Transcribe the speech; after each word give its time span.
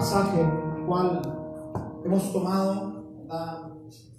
pasaje 0.00 0.40
el 0.40 0.86
cual 0.86 1.20
hemos 2.06 2.32
tomado 2.32 3.04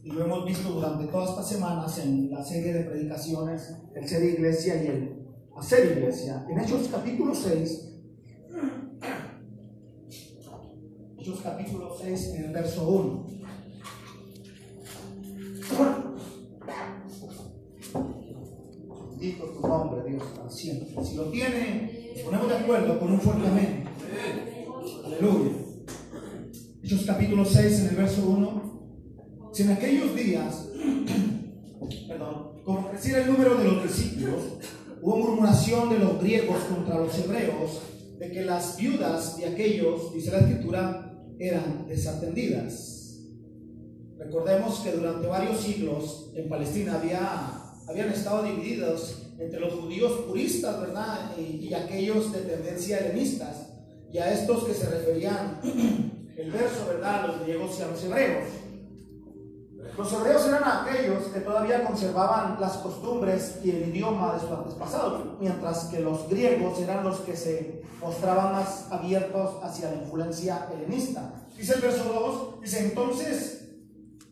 y 0.04 0.12
lo 0.12 0.26
hemos 0.26 0.46
visto 0.46 0.70
durante 0.70 1.08
todas 1.08 1.32
estas 1.32 1.50
semanas 1.50 1.98
en 1.98 2.30
la 2.30 2.44
serie 2.44 2.72
de 2.72 2.84
predicaciones, 2.84 3.78
el 3.96 4.08
ser 4.08 4.24
iglesia 4.24 4.84
y 4.84 4.88
el 4.88 5.26
hacer 5.58 5.98
iglesia. 5.98 6.46
En 6.48 6.60
Hechos 6.60 6.88
capítulo 6.92 7.34
6, 7.34 7.94
Hechos 11.18 11.40
capítulo 11.42 11.98
6, 12.00 12.34
en 12.36 12.44
el 12.44 12.52
verso 12.52 12.88
1. 12.88 13.28
Bendito 19.10 19.46
tu 19.46 19.68
nombre, 19.68 20.04
Dios, 20.08 20.24
para 20.38 20.50
siempre. 20.50 21.04
Si 21.04 21.16
lo 21.16 21.24
tiene, 21.32 22.14
ponemos 22.24 22.50
de 22.50 22.56
acuerdo 22.56 23.00
con 23.00 23.14
un 23.14 23.20
fuerte 23.20 23.48
amén. 23.48 23.84
Aleluya. 25.06 25.51
Capítulo 27.06 27.44
6, 27.44 27.80
en 27.80 27.88
el 27.88 27.96
verso 27.96 28.30
1. 28.30 29.52
Si 29.54 29.64
en 29.64 29.72
aquellos 29.72 30.16
días, 30.16 30.68
perdón, 32.08 32.62
como 32.64 32.90
creciera 32.90 33.24
el 33.24 33.32
número 33.32 33.56
de 33.56 33.64
los 33.64 33.84
discípulos, 33.84 34.44
hubo 35.02 35.18
murmuración 35.18 35.90
de 35.90 36.00
los 36.00 36.20
griegos 36.22 36.58
contra 36.66 37.00
los 37.00 37.18
hebreos 37.18 37.82
de 38.20 38.32
que 38.32 38.46
las 38.46 38.78
viudas 38.78 39.38
de 39.38 39.48
aquellos, 39.48 40.14
dice 40.14 40.32
la 40.32 40.40
escritura, 40.40 41.24
eran 41.40 41.88
desatendidas. 41.88 43.20
Recordemos 44.20 44.80
que 44.82 44.92
durante 44.92 45.28
varios 45.28 45.60
siglos 45.60 46.32
en 46.36 46.48
Palestina 46.48 47.00
había, 47.00 47.74
habían 47.88 48.10
estado 48.10 48.44
divididos 48.44 49.24
entre 49.40 49.60
los 49.60 49.74
judíos 49.74 50.26
puristas, 50.28 50.80
¿verdad? 50.80 51.32
Y, 51.38 51.68
y 51.68 51.74
aquellos 51.74 52.32
de 52.32 52.42
tendencia 52.42 53.00
helenistas, 53.00 53.70
y 54.14 54.20
a 54.20 54.32
estos 54.32 54.66
que 54.66 54.74
se 54.74 54.88
referían 54.88 55.60
el 56.38 56.52
verso, 56.52 56.86
¿verdad? 56.88 57.28
Los 57.28 57.42
griegos 57.42 57.80
y 57.80 57.82
a 57.82 57.88
los 57.88 58.04
hebreos. 58.04 58.48
Los 59.98 60.14
hebreos 60.14 60.48
eran 60.48 60.64
aquellos 60.64 61.26
que 61.26 61.42
todavía 61.42 61.84
conservaban 61.84 62.60
las 62.60 62.78
costumbres 62.78 63.60
y 63.64 63.72
el 63.72 63.90
idioma 63.90 64.34
de 64.34 64.40
sus 64.40 64.52
antepasados, 64.52 65.40
mientras 65.40 65.86
que 65.86 66.00
los 66.00 66.30
griegos 66.30 66.80
eran 66.80 67.04
los 67.04 67.20
que 67.20 67.36
se 67.36 67.84
mostraban 68.00 68.54
más 68.54 68.92
abiertos 68.92 69.64
hacia 69.64 69.92
la 69.92 69.98
influencia 69.98 70.68
helenista. 70.74 71.34
Dice 71.58 71.74
el 71.76 71.82
verso 71.82 72.04
2, 72.04 72.62
dice 72.62 72.86
entonces 72.86 73.62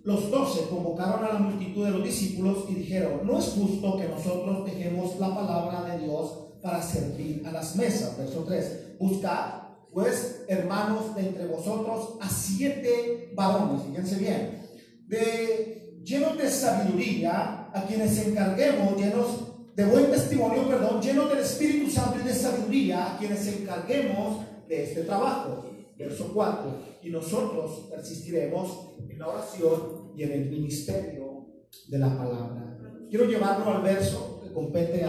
los 0.04 0.32
doce 0.32 0.68
convocaron 0.70 1.26
a 1.26 1.34
la 1.34 1.40
multitud 1.40 1.86
de 1.86 1.92
los 1.92 2.04
discípulos 2.04 2.66
y 2.70 2.76
dijeron, 2.76 3.22
no 3.26 3.38
es 3.38 3.46
justo 3.50 3.98
que 3.98 4.08
nosotros 4.08 4.66
dejemos 4.66 5.20
la 5.20 5.36
palabra 5.36 5.84
de 5.84 6.00
Dios 6.06 6.32
para 6.64 6.82
servir 6.82 7.44
a 7.46 7.52
las 7.52 7.76
mesas. 7.76 8.18
Verso 8.18 8.44
3, 8.48 8.98
buscad 8.98 9.69
pues 9.94 10.46
hermanos 10.48 11.16
de 11.16 11.28
entre 11.28 11.48
vosotros 11.48 12.18
a 12.22 12.30
siete 12.30 13.32
varones, 13.36 13.84
fíjense 13.88 14.18
bien, 14.18 14.62
de 15.08 16.00
llenos 16.04 16.38
de 16.38 16.50
sabiduría, 16.50 17.70
a 17.74 17.86
quienes 17.88 18.18
encarguemos, 18.26 18.98
llenos 18.98 19.50
de 19.76 19.86
buen 19.86 20.12
testimonio, 20.12 20.68
perdón, 20.68 21.02
llenos 21.02 21.30
del 21.30 21.40
Espíritu 21.40 21.90
Santo 21.90 22.20
y 22.20 22.28
de 22.28 22.34
sabiduría, 22.34 23.14
a 23.14 23.18
quienes 23.18 23.48
encarguemos 23.48 24.46
de 24.68 24.84
este 24.84 25.04
trabajo. 25.04 25.66
Verso 25.98 26.32
4. 26.34 27.00
Y 27.04 27.10
nosotros 27.10 27.88
persistiremos 27.90 28.92
en 29.10 29.20
la 29.20 29.28
oración 29.28 30.14
y 30.16 30.24
en 30.24 30.32
el 30.32 30.50
ministerio 30.50 31.46
de 31.88 31.98
la 31.98 32.18
palabra. 32.18 32.78
Quiero 33.10 33.26
llevarlo 33.26 33.72
al 33.72 33.82
verso 33.82 34.40
que 34.42 34.54
compete 34.54 35.04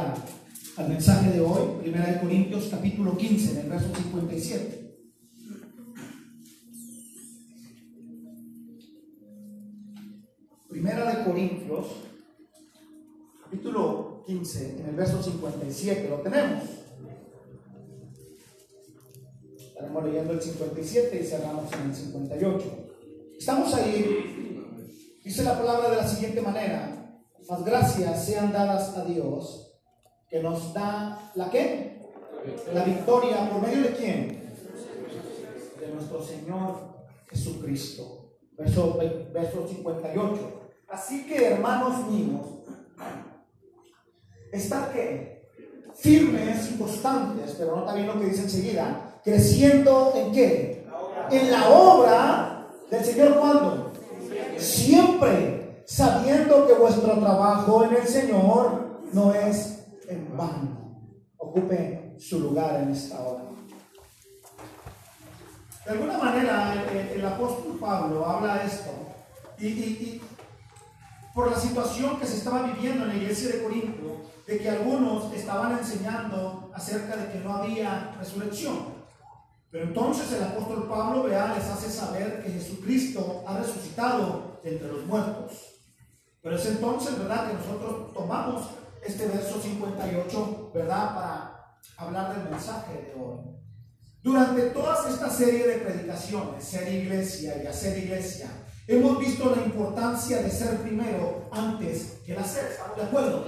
al 0.77 0.89
mensaje 0.89 1.31
de 1.31 1.41
hoy, 1.41 1.81
1 1.85 2.21
Corintios 2.21 2.69
capítulo 2.71 3.17
15, 3.17 3.53
en 3.53 3.59
el 3.59 3.69
verso 3.69 3.95
57. 3.95 4.81
Primera 10.69 11.15
de 11.15 11.25
Corintios, 11.25 11.87
capítulo 13.43 14.23
15, 14.27 14.81
en 14.81 14.87
el 14.87 14.95
verso 14.95 15.23
57, 15.23 16.09
lo 16.09 16.17
tenemos. 16.21 16.65
Estaremos 19.59 20.05
leyendo 20.05 20.33
el 20.33 20.41
57 20.41 21.21
y 21.21 21.27
cerramos 21.27 21.73
en 21.73 21.91
el 21.91 21.95
58. 21.95 22.89
Estamos 23.39 23.75
ahí, 23.75 25.19
dice 25.25 25.43
la 25.43 25.59
palabra 25.59 25.91
de 25.91 25.97
la 25.97 26.07
siguiente 26.07 26.43
manera, 26.43 27.23
las 27.49 27.65
gracias 27.65 28.25
sean 28.25 28.53
dadas 28.53 28.97
a 28.97 29.05
Dios, 29.05 29.70
que 30.31 30.41
nos 30.41 30.73
da 30.73 31.33
la 31.35 31.51
qué? 31.51 32.01
La 32.73 32.85
victoria, 32.85 33.51
¿por 33.51 33.63
medio 33.63 33.83
de 33.83 33.97
quién? 33.97 34.55
De 35.81 35.89
nuestro 35.93 36.23
Señor 36.23 37.05
Jesucristo. 37.29 38.37
Verso, 38.57 38.99
verso 39.33 39.67
58. 39.67 40.61
Así 40.89 41.27
que, 41.27 41.47
hermanos 41.47 42.07
míos, 42.09 42.47
estar 44.53 44.93
que 44.93 45.51
firmes 45.95 46.71
y 46.73 46.79
constantes, 46.79 47.57
pero 47.59 47.77
nota 47.77 47.95
bien 47.95 48.07
lo 48.07 48.19
que 48.19 48.27
dice 48.27 48.43
enseguida, 48.43 49.21
creciendo 49.25 50.13
en 50.15 50.33
qué? 50.33 50.87
En 51.31 51.51
la 51.51 51.69
obra 51.69 52.69
del 52.91 53.05
Señor 53.05 53.39
cuando? 53.39 53.93
Siempre 54.59 55.83
sabiendo 55.87 56.67
que 56.67 56.75
vuestro 56.75 57.19
trabajo 57.19 57.85
en 57.85 57.97
el 57.97 58.07
Señor 58.07 59.01
no 59.13 59.35
es 59.35 59.80
en 60.11 60.37
vano. 60.37 61.15
Ocupe 61.39 62.17
su 62.19 62.41
lugar 62.41 62.83
en 62.83 62.91
esta 62.91 63.21
hora. 63.21 63.45
De 65.85 65.93
alguna 65.93 66.19
manera 66.19 66.85
el, 66.93 67.25
apóstol 67.25 67.79
Pablo 67.81 68.27
habla 68.27 68.63
esto 68.63 68.91
y, 69.59 70.21
por 71.35 71.51
la 71.51 71.57
situación 71.57 72.19
que 72.19 72.27
se 72.27 72.37
estaba 72.39 72.63
viviendo 72.63 73.05
en 73.05 73.09
la 73.09 73.17
iglesia 73.17 73.53
de 73.53 73.63
Corinto, 73.63 74.23
de 74.47 74.59
que 74.59 74.69
algunos 74.69 75.33
estaban 75.33 75.79
enseñando 75.79 76.71
acerca 76.75 77.17
de 77.17 77.33
que 77.33 77.39
no 77.39 77.55
había 77.55 78.15
resurrección. 78.19 79.01
Pero 79.71 79.85
entonces 79.85 80.33
el 80.33 80.43
apóstol 80.43 80.89
Pablo, 80.89 81.23
vea, 81.23 81.55
les 81.55 81.65
hace 81.65 81.89
saber 81.89 82.43
que 82.43 82.51
Jesucristo 82.51 83.45
ha 83.47 83.59
resucitado 83.59 84.61
entre 84.65 84.89
los 84.89 85.07
muertos. 85.07 85.53
Pero 86.43 86.57
es 86.57 86.67
entonces, 86.67 87.19
¿verdad?, 87.19 87.49
que 87.49 87.55
nosotros 87.55 88.13
tomamos 88.13 88.65
este 89.05 89.27
verso 89.27 89.61
58, 89.61 90.71
¿verdad?, 90.75 91.15
para 91.15 91.79
hablar 91.97 92.37
del 92.37 92.51
mensaje 92.51 92.93
de 92.93 93.15
hoy. 93.21 93.39
Durante 94.23 94.63
toda 94.71 95.09
esta 95.09 95.31
serie 95.31 95.67
de 95.67 95.79
predicaciones, 95.79 96.65
ser 96.65 96.93
iglesia 96.93 97.63
y 97.63 97.67
hacer 97.67 97.99
iglesia, 97.99 98.51
Hemos 98.91 99.21
visto 99.21 99.55
la 99.55 99.63
importancia 99.63 100.43
de 100.43 100.51
ser 100.51 100.79
primero 100.79 101.49
antes 101.53 102.19
que 102.27 102.33
el 102.33 102.41
hacer. 102.41 102.73
¿Estamos 102.73 102.97
de 102.97 103.05
acuerdo? 103.05 103.47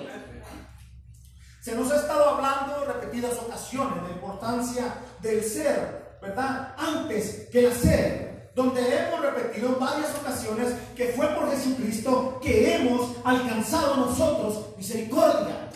Se 1.61 1.75
nos 1.75 1.91
ha 1.91 1.97
estado 1.97 2.37
hablando 2.37 2.81
en 2.81 2.93
repetidas 2.93 3.37
ocasiones 3.39 4.05
la 4.05 4.11
importancia 4.11 4.95
del 5.21 5.43
ser, 5.43 6.19
¿verdad? 6.23 6.77
Antes 6.79 7.49
que 7.51 7.59
el 7.59 7.73
hacer. 7.73 8.32
Donde 8.55 8.81
hemos 8.81 9.21
repetido 9.21 9.69
en 9.71 9.81
varias 9.81 10.15
ocasiones 10.21 10.75
que 10.95 11.07
fue 11.17 11.27
por 11.29 11.51
Jesucristo 11.51 12.39
que 12.43 12.75
hemos 12.75 13.17
alcanzado 13.25 13.97
nosotros 13.97 14.77
misericordia. 14.77 15.71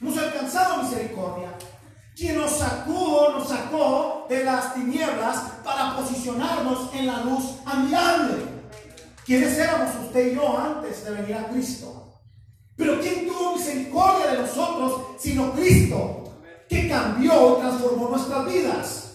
Hemos 0.00 0.18
alcanzado 0.18 0.82
misericordia. 0.82 1.48
Quien 2.14 2.36
nos 2.36 2.50
sacó, 2.50 3.30
nos 3.32 3.48
sacó 3.48 4.26
de 4.28 4.44
las 4.44 4.74
tinieblas 4.74 5.38
para 5.64 5.96
posicionarnos 5.96 6.94
en 6.94 7.06
la 7.06 7.24
luz 7.24 7.44
admirable. 7.64 8.36
¿Quiénes 9.24 9.56
éramos 9.56 9.94
usted 10.04 10.32
y 10.32 10.34
yo 10.34 10.58
antes 10.58 11.04
de 11.04 11.10
venir 11.12 11.36
a 11.36 11.48
Cristo? 11.48 12.20
Pero 12.76 13.00
¿quién 13.00 13.26
tuvo 13.26 13.56
misericordia 13.56 14.32
de 14.32 14.38
nosotros 14.38 15.02
sino 15.18 15.52
Cristo? 15.52 16.34
Que 16.68 16.88
cambió 16.88 17.56
y 17.56 17.60
transformó 17.60 18.08
nuestras 18.08 18.46
vidas. 18.46 19.09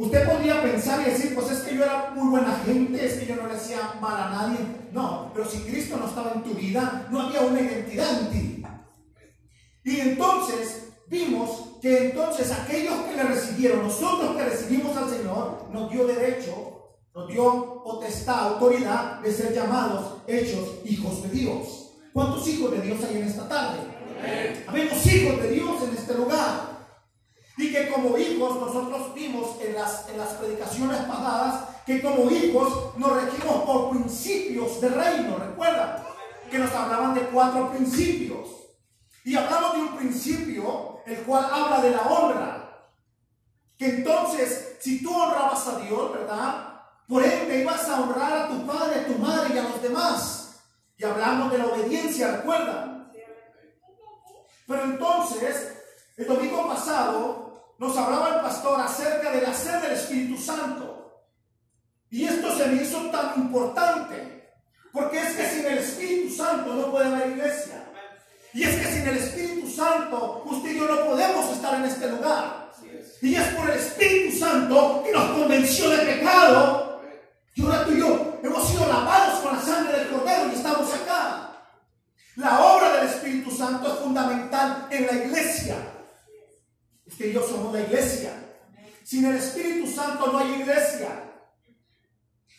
Usted 0.00 0.26
podría 0.26 0.62
pensar 0.62 1.02
y 1.02 1.10
decir, 1.10 1.34
pues 1.34 1.50
es 1.50 1.58
que 1.60 1.76
yo 1.76 1.84
era 1.84 2.12
muy 2.14 2.30
buena 2.30 2.58
gente, 2.64 3.04
es 3.04 3.18
que 3.18 3.26
yo 3.26 3.36
no 3.36 3.46
le 3.46 3.54
hacía 3.54 3.94
mal 4.00 4.16
a 4.16 4.30
nadie. 4.30 4.58
No, 4.92 5.30
pero 5.34 5.48
si 5.48 5.58
Cristo 5.58 5.96
no 5.98 6.08
estaba 6.08 6.32
en 6.32 6.42
tu 6.42 6.54
vida, 6.54 7.06
no 7.10 7.20
había 7.20 7.42
una 7.42 7.60
identidad 7.60 8.20
en 8.20 8.30
ti. 8.30 8.64
Y 9.84 10.00
entonces 10.00 10.88
vimos 11.06 11.76
que 11.82 12.06
entonces 12.06 12.50
aquellos 12.50 12.94
que 13.02 13.16
le 13.16 13.24
recibieron, 13.24 13.82
nosotros 13.82 14.36
que 14.36 14.44
recibimos 14.44 14.96
al 14.96 15.10
Señor, 15.10 15.68
nos 15.70 15.90
dio 15.90 16.06
derecho 16.06 16.70
nos 17.14 17.28
dio 17.28 17.82
potestad, 17.82 18.54
autoridad 18.54 19.20
de 19.20 19.32
ser 19.32 19.52
llamados, 19.52 20.22
hechos 20.26 20.76
hijos 20.84 21.22
de 21.24 21.30
Dios. 21.30 21.90
¿Cuántos 22.12 22.46
hijos 22.48 22.70
de 22.70 22.80
Dios 22.82 22.98
hay 23.04 23.16
en 23.16 23.24
esta 23.24 23.48
tarde? 23.48 23.80
Habemos 24.66 25.06
hijos 25.06 25.42
de 25.42 25.50
Dios 25.50 25.82
en 25.82 25.96
este 25.96 26.14
lugar. 26.14 26.69
Y 27.60 27.70
que 27.70 27.90
como 27.90 28.16
hijos 28.16 28.58
nosotros 28.58 29.12
vimos 29.12 29.60
en 29.60 29.74
las, 29.74 30.08
en 30.08 30.16
las 30.16 30.28
predicaciones 30.30 30.96
pasadas 31.02 31.64
que 31.84 32.00
como 32.00 32.30
hijos 32.30 32.96
nos 32.96 33.22
regimos 33.22 33.64
por 33.64 33.90
principios 33.90 34.80
de 34.80 34.88
reino. 34.88 35.36
¿Recuerdan? 35.36 36.02
Que 36.50 36.58
nos 36.58 36.72
hablaban 36.72 37.12
de 37.12 37.20
cuatro 37.20 37.70
principios. 37.70 38.48
Y 39.24 39.36
hablamos 39.36 39.74
de 39.74 39.80
un 39.80 39.96
principio 39.98 41.00
el 41.04 41.18
cual 41.18 41.50
habla 41.52 41.82
de 41.82 41.90
la 41.90 42.00
honra. 42.00 42.88
Que 43.76 43.96
entonces 43.96 44.78
si 44.80 45.02
tú 45.02 45.14
honrabas 45.14 45.68
a 45.68 45.80
Dios, 45.80 46.12
¿verdad? 46.14 46.80
Por 47.06 47.22
ende 47.22 47.60
ibas 47.60 47.86
a 47.90 48.00
honrar 48.00 48.32
a 48.38 48.48
tu 48.48 48.66
padre, 48.66 49.00
a 49.00 49.06
tu 49.06 49.18
madre 49.18 49.54
y 49.54 49.58
a 49.58 49.64
los 49.64 49.82
demás. 49.82 50.62
Y 50.96 51.04
hablamos 51.04 51.52
de 51.52 51.58
la 51.58 51.66
obediencia, 51.66 52.38
¿recuerdan? 52.38 53.12
Pero 54.66 54.84
entonces, 54.84 55.74
el 56.16 56.26
domingo 56.26 56.66
pasado 56.66 57.49
nos 57.80 57.96
hablaba 57.96 58.36
el 58.36 58.40
pastor 58.42 58.78
acerca 58.78 59.30
del 59.32 59.46
hacer 59.46 59.80
del 59.80 59.92
Espíritu 59.92 60.36
Santo. 60.36 61.24
Y 62.10 62.26
esto 62.26 62.54
se 62.54 62.66
me 62.66 62.82
hizo 62.82 63.00
tan 63.10 63.40
importante, 63.40 64.52
porque 64.92 65.18
es 65.18 65.34
que 65.34 65.48
sin 65.48 65.64
el 65.64 65.78
Espíritu 65.78 66.34
Santo 66.34 66.74
no 66.74 66.90
puede 66.90 67.06
haber 67.06 67.30
iglesia. 67.30 67.90
Y 68.52 68.64
es 68.64 68.76
que 68.76 68.84
sin 68.84 69.08
el 69.08 69.16
Espíritu 69.16 69.66
Santo, 69.70 70.42
usted 70.44 70.72
y 70.72 70.76
yo 70.76 70.88
no 70.88 71.06
podemos 71.06 71.50
estar 71.52 71.74
en 71.76 71.84
este 71.86 72.10
lugar. 72.10 72.70
Y 73.22 73.34
es 73.34 73.48
por 73.54 73.70
el 73.70 73.78
Espíritu 73.78 74.38
Santo 74.38 75.02
que 75.02 75.12
nos 75.12 75.30
convenció 75.30 75.88
de 75.88 76.04
pecado. 76.04 77.00
Y 77.54 77.64
ahora 77.64 77.86
tú 77.86 77.92
y 77.92 77.98
yo 77.98 78.40
hemos 78.42 78.68
sido 78.68 78.86
lavados 78.88 79.40
con 79.40 79.56
la 79.56 79.62
sangre 79.62 80.00
del 80.00 80.08
Cordero 80.10 80.50
y 80.52 80.56
estamos 80.56 80.92
acá. 80.92 81.64
La 82.36 82.60
obra 82.60 82.96
del 82.96 83.08
Espíritu 83.08 83.50
Santo 83.50 83.90
es 83.90 84.00
fundamental 84.00 84.86
en 84.90 85.06
la 85.06 85.12
iglesia. 85.12 85.76
Y 87.20 87.32
yo 87.32 87.46
somos 87.46 87.74
la 87.74 87.82
iglesia. 87.82 88.32
Sin 89.04 89.26
el 89.26 89.36
Espíritu 89.36 89.86
Santo 89.86 90.32
no 90.32 90.38
hay 90.38 90.62
iglesia. 90.62 91.22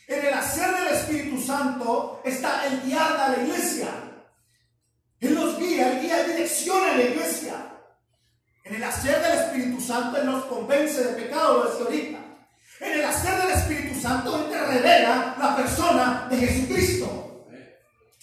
En 0.07 0.25
el 0.25 0.33
hacer 0.33 0.71
del 0.75 0.93
Espíritu 0.93 1.41
Santo 1.41 2.21
está 2.23 2.67
el 2.67 2.81
guiar 2.81 3.17
a 3.17 3.29
la 3.29 3.43
iglesia. 3.43 3.87
Él 5.19 5.33
nos 5.33 5.57
guía, 5.57 5.93
Él 5.93 6.01
guía, 6.01 6.23
direcciona 6.25 6.91
a 6.91 6.97
la 6.97 7.03
iglesia. 7.03 7.53
En 8.63 8.75
el 8.75 8.83
hacer 8.83 9.19
del 9.21 9.39
Espíritu 9.39 9.81
Santo 9.81 10.17
Él 10.17 10.25
nos 10.27 10.45
convence 10.45 11.03
de 11.03 11.23
pecado, 11.23 11.63
lo 11.63 11.69
decía 11.71 11.85
ahorita. 11.85 12.19
En 12.81 12.91
el 12.99 13.05
hacer 13.05 13.41
del 13.41 13.51
Espíritu 13.51 13.99
Santo 13.99 14.37
Él 14.37 14.51
te 14.51 14.61
revela 14.63 15.35
la 15.39 15.55
persona 15.55 16.27
de 16.29 16.37
Jesucristo. 16.37 17.47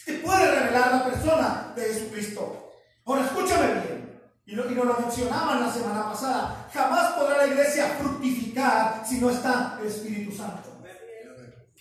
Te 0.05 0.15
puede 0.15 0.55
revelar 0.55 0.93
la 0.93 1.05
persona 1.05 1.73
de 1.75 1.83
Jesucristo. 1.83 2.73
Ahora 3.05 3.25
escúchame 3.25 3.67
bien. 3.75 4.08
Y, 4.49 4.55
lo, 4.55 4.71
y 4.71 4.75
lo 4.75 4.85
mencionaban 4.85 5.61
la 5.61 5.71
semana 5.71 6.11
pasada. 6.11 6.69
Jamás 6.73 7.13
podrá 7.13 7.37
la 7.37 7.47
iglesia 7.49 7.97
fructificar 8.01 9.05
si 9.07 9.21
no 9.21 9.29
está 9.29 9.79
el 9.79 9.89
Espíritu 9.89 10.35
Santo. 10.35 10.71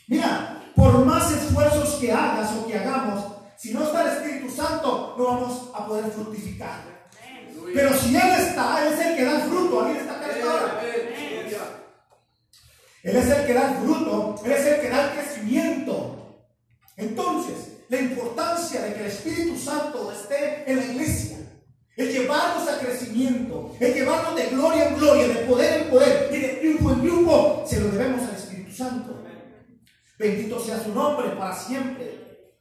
Mira, 0.08 0.62
por 0.76 1.06
más 1.06 1.32
esfuerzos 1.32 1.96
que 1.96 2.12
hagas 2.12 2.52
o 2.58 2.68
que 2.68 2.78
hagamos, 2.78 3.24
si 3.58 3.74
no 3.74 3.84
está 3.84 4.02
el 4.02 4.18
Espíritu 4.18 4.54
Santo, 4.54 5.16
no 5.18 5.24
vamos 5.24 5.72
a 5.74 5.88
poder 5.88 6.12
fructificar. 6.12 7.08
Pero 7.74 7.94
si 7.98 8.14
Él 8.14 8.32
está, 8.38 8.86
Él 8.86 8.94
es 8.94 9.00
el 9.00 9.16
que 9.16 9.24
da 9.24 9.44
el 9.44 9.50
fruto. 9.50 9.80
¿Alguien 9.80 10.02
está 10.02 10.18
acá 10.18 10.28
Él 13.04 13.16
es 13.16 13.30
el 13.30 13.46
que 13.46 13.54
da 13.54 13.72
el 13.72 13.78
fruto, 13.78 14.36
Él 14.44 14.52
es 14.52 14.66
el 14.66 14.82
que 14.82 14.90
da 14.90 15.06
el 15.06 15.18
crecimiento. 15.18 16.44
Entonces, 16.98 17.78
la 17.88 18.02
importancia 18.02 18.82
de 18.82 18.94
que 18.94 19.00
el 19.00 19.06
Espíritu 19.06 19.58
Santo 19.58 20.12
esté 20.12 20.70
en 20.70 20.78
la 20.78 20.86
iglesia, 20.86 21.37
el 21.98 22.14
llevarnos 22.14 22.70
a 22.70 22.80
crecimiento, 22.80 23.76
el 23.80 23.94
llevarnos 23.94 24.36
de 24.36 24.46
gloria 24.48 24.90
en 24.90 24.96
gloria, 24.96 25.28
de 25.28 25.46
poder 25.48 25.82
en 25.82 25.90
poder 25.90 26.30
y 26.32 26.40
de 26.40 26.48
triunfo 26.50 26.92
en 26.92 27.02
triunfo, 27.02 27.66
se 27.68 27.80
lo 27.80 27.90
debemos 27.90 28.22
al 28.22 28.36
Espíritu 28.36 28.72
Santo. 28.72 29.24
Bendito 30.20 30.60
sea 30.60 30.82
su 30.82 30.94
nombre 30.94 31.30
para 31.32 31.56
siempre. 31.56 32.54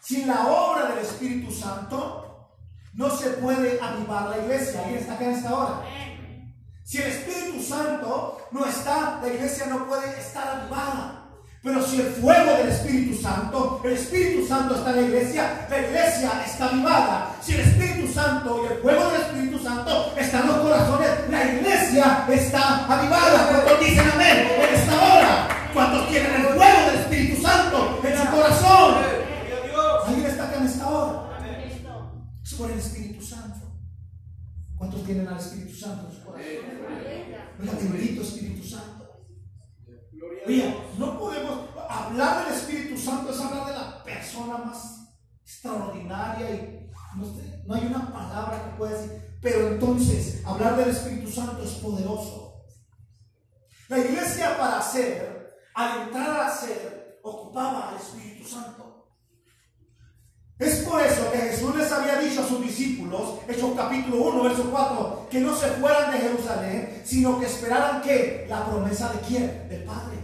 Sin 0.00 0.26
la 0.26 0.46
obra 0.46 0.88
del 0.90 1.04
Espíritu 1.04 1.52
Santo, 1.52 2.50
no 2.94 3.10
se 3.10 3.30
puede 3.30 3.78
avivar 3.80 4.30
la 4.30 4.38
iglesia. 4.38 4.80
¿Alguien 4.80 5.00
está 5.00 5.14
acá 5.14 5.24
en 5.24 5.32
esta 5.32 5.54
hora? 5.54 5.82
Si 6.82 6.98
el 6.98 7.08
Espíritu 7.08 7.62
Santo 7.62 8.38
no 8.52 8.64
está, 8.64 9.20
la 9.20 9.28
iglesia 9.28 9.66
no 9.66 9.86
puede 9.86 10.18
estar 10.18 10.60
avivada. 10.60 11.25
Pero 11.62 11.82
si 11.82 12.00
el 12.00 12.06
fuego 12.06 12.56
del 12.58 12.68
Espíritu 12.68 13.20
Santo, 13.20 13.80
el 13.84 13.92
Espíritu 13.92 14.46
Santo 14.46 14.76
está 14.76 14.90
en 14.90 14.96
la 14.96 15.02
iglesia, 15.02 15.66
la 15.68 15.78
iglesia 15.78 16.30
está 16.46 16.68
avivada. 16.68 17.36
Si 17.42 17.54
el 17.54 17.60
Espíritu 17.60 18.12
Santo 18.12 18.62
y 18.62 18.72
el 18.72 18.78
fuego 18.80 19.10
del 19.10 19.20
Espíritu 19.22 19.58
Santo 19.58 20.14
están 20.16 20.42
en 20.42 20.48
los 20.48 20.56
corazones, 20.58 21.10
la 21.30 21.44
iglesia 21.44 22.26
está 22.30 22.86
avivada. 22.86 23.48
¿Cuántos 23.50 23.80
dicen 23.80 24.10
amén 24.14 24.48
en 24.58 24.74
esta 24.74 24.94
hora? 24.94 25.48
¿Cuántos 25.74 26.08
tienen 26.08 26.34
el 26.34 26.46
fuego 26.54 26.90
del 26.90 27.00
Espíritu 27.00 27.42
Santo 27.42 28.00
en 28.04 28.18
su 28.18 28.30
corazón? 28.30 29.16
Es 32.44 32.54
por 32.54 32.70
el 32.70 32.78
Espíritu 32.78 33.22
Santo. 33.22 33.66
¿Cuántos 34.78 35.04
tienen 35.04 35.26
al 35.26 35.36
Espíritu 35.36 35.74
Santo 35.74 36.08
en 36.08 36.16
su 36.16 36.24
corazón? 36.24 36.46
Oiga, 37.60 37.80
bendito 37.90 38.22
Espíritu 38.22 38.66
Santo. 38.66 38.95
Oiga, 40.46 40.74
no 40.98 41.18
podemos 41.18 41.68
hablar 41.88 42.44
del 42.44 42.54
Espíritu 42.54 42.96
Santo, 42.96 43.30
es 43.32 43.40
hablar 43.40 43.66
de 43.66 43.72
la 43.72 44.04
persona 44.04 44.58
más 44.58 45.08
extraordinaria 45.42 46.50
y 46.50 46.90
no, 47.66 47.74
hay 47.74 47.86
una 47.86 48.12
palabra 48.12 48.64
que 48.64 48.76
pueda 48.76 48.92
decir. 48.92 49.38
Pero 49.40 49.68
entonces, 49.68 50.44
hablar 50.44 50.76
del 50.76 50.90
Espíritu 50.90 51.30
Santo 51.30 51.62
es 51.62 51.72
poderoso. 51.74 52.64
La 53.88 53.98
iglesia 53.98 54.58
para 54.58 54.78
hacer, 54.78 55.56
al 55.74 56.02
entrar 56.02 56.40
a 56.40 56.50
ser, 56.50 57.20
ocupaba 57.22 57.90
al 57.90 57.96
Espíritu 57.96 58.46
Santo. 58.48 58.85
Es 60.58 60.76
por 60.76 61.02
eso 61.02 61.30
que 61.30 61.38
Jesús 61.38 61.76
les 61.76 61.92
había 61.92 62.18
dicho 62.18 62.42
a 62.42 62.48
sus 62.48 62.62
discípulos, 62.62 63.40
Hechos 63.46 63.72
capítulo 63.76 64.30
1, 64.30 64.42
verso 64.44 64.70
4, 64.70 65.26
que 65.30 65.40
no 65.40 65.54
se 65.54 65.66
fueran 65.72 66.10
de 66.12 66.18
Jerusalén, 66.18 67.02
sino 67.04 67.38
que 67.38 67.44
esperaran 67.44 68.00
que 68.00 68.46
la 68.48 68.64
promesa 68.64 69.12
de 69.12 69.20
quién? 69.20 69.68
Del 69.68 69.84
Padre. 69.84 70.16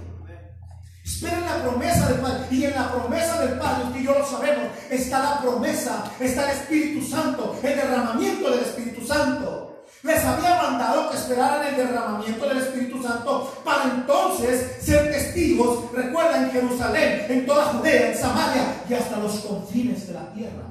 Esperen 1.04 1.44
la 1.44 1.62
promesa 1.62 2.08
del 2.08 2.20
Padre. 2.20 2.46
Y 2.50 2.64
en 2.64 2.74
la 2.74 2.92
promesa 2.92 3.40
del 3.40 3.58
Padre, 3.58 3.84
usted 3.84 4.00
y 4.00 4.04
yo 4.04 4.18
lo 4.18 4.26
sabemos, 4.26 4.68
está 4.88 5.18
la 5.18 5.40
promesa, 5.42 6.10
está 6.18 6.50
el 6.50 6.58
Espíritu 6.58 7.06
Santo, 7.06 7.54
el 7.62 7.76
derramamiento 7.76 8.50
del 8.50 8.60
Espíritu 8.60 9.06
Santo. 9.06 9.61
Les 10.02 10.24
había 10.24 10.60
mandado 10.60 11.10
que 11.10 11.16
esperaran 11.16 11.64
el 11.64 11.76
derramamiento 11.76 12.48
del 12.48 12.58
Espíritu 12.58 13.00
Santo 13.00 13.62
para 13.64 13.84
entonces 13.84 14.84
ser 14.84 15.12
testigos, 15.12 15.92
recuerda, 15.92 16.42
en 16.42 16.50
Jerusalén, 16.50 17.26
en 17.28 17.46
toda 17.46 17.66
Judea, 17.66 18.10
en 18.10 18.18
Samaria 18.18 18.82
y 18.88 18.94
hasta 18.94 19.18
los 19.18 19.32
confines 19.40 20.08
de 20.08 20.14
la 20.14 20.32
tierra. 20.32 20.64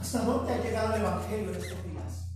¿Hasta 0.00 0.20
dónde 0.20 0.54
ha 0.54 0.62
llegado 0.62 0.94
el 0.94 1.02
Evangelio 1.02 1.50
en 1.50 1.56
estos 1.56 1.84
días? 1.84 2.26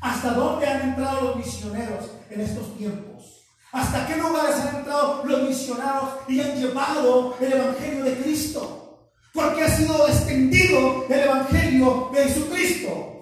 ¿Hasta 0.00 0.30
dónde 0.34 0.68
han 0.68 0.88
entrado 0.90 1.20
los 1.22 1.36
misioneros 1.36 2.10
en 2.30 2.40
estos 2.40 2.76
tiempos? 2.76 3.42
¿Hasta 3.72 4.06
qué 4.06 4.16
lugares 4.16 4.56
han 4.56 4.76
entrado 4.76 5.24
los 5.24 5.48
misioneros 5.48 6.10
y 6.28 6.40
han 6.40 6.54
llevado 6.60 7.34
el 7.40 7.52
Evangelio 7.52 8.04
de 8.04 8.16
Cristo? 8.18 9.10
Porque 9.32 9.64
ha 9.64 9.68
sido 9.68 10.06
extendido 10.06 11.06
el 11.08 11.20
Evangelio 11.20 12.10
de 12.14 12.22
Jesucristo. 12.22 13.15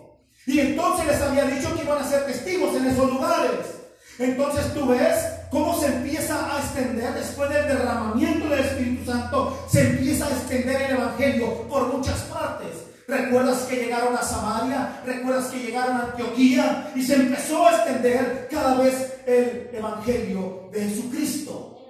Y 0.47 0.61
entonces 0.61 1.07
les 1.07 1.21
había 1.21 1.45
dicho 1.45 1.75
que 1.75 1.85
iban 1.85 2.03
a 2.03 2.09
ser 2.09 2.27
testigos 2.27 2.77
en 2.77 2.87
esos 2.87 3.11
lugares. 3.11 3.75
Entonces 4.19 4.73
tú 4.75 4.87
ves 4.87 5.17
cómo 5.51 5.79
se 5.79 5.87
empieza 5.87 6.55
a 6.55 6.61
extender 6.61 7.15
después 7.15 7.49
del 7.51 7.67
derramamiento 7.69 8.49
del 8.49 8.61
Espíritu 8.61 9.11
Santo, 9.11 9.67
se 9.69 9.89
empieza 9.89 10.27
a 10.27 10.31
extender 10.31 10.83
el 10.83 10.97
Evangelio 10.97 11.63
por 11.69 11.93
muchas 11.93 12.21
partes. 12.23 12.69
¿Recuerdas 13.07 13.63
que 13.63 13.77
llegaron 13.77 14.17
a 14.17 14.23
Samaria? 14.23 15.03
¿Recuerdas 15.05 15.47
que 15.47 15.59
llegaron 15.59 15.97
a 15.97 16.05
Antioquía? 16.05 16.93
Y 16.95 17.03
se 17.03 17.15
empezó 17.15 17.67
a 17.67 17.77
extender 17.77 18.49
cada 18.51 18.77
vez 18.77 19.15
el 19.27 19.71
Evangelio 19.73 20.71
de 20.73 20.89
Jesucristo. 20.89 21.87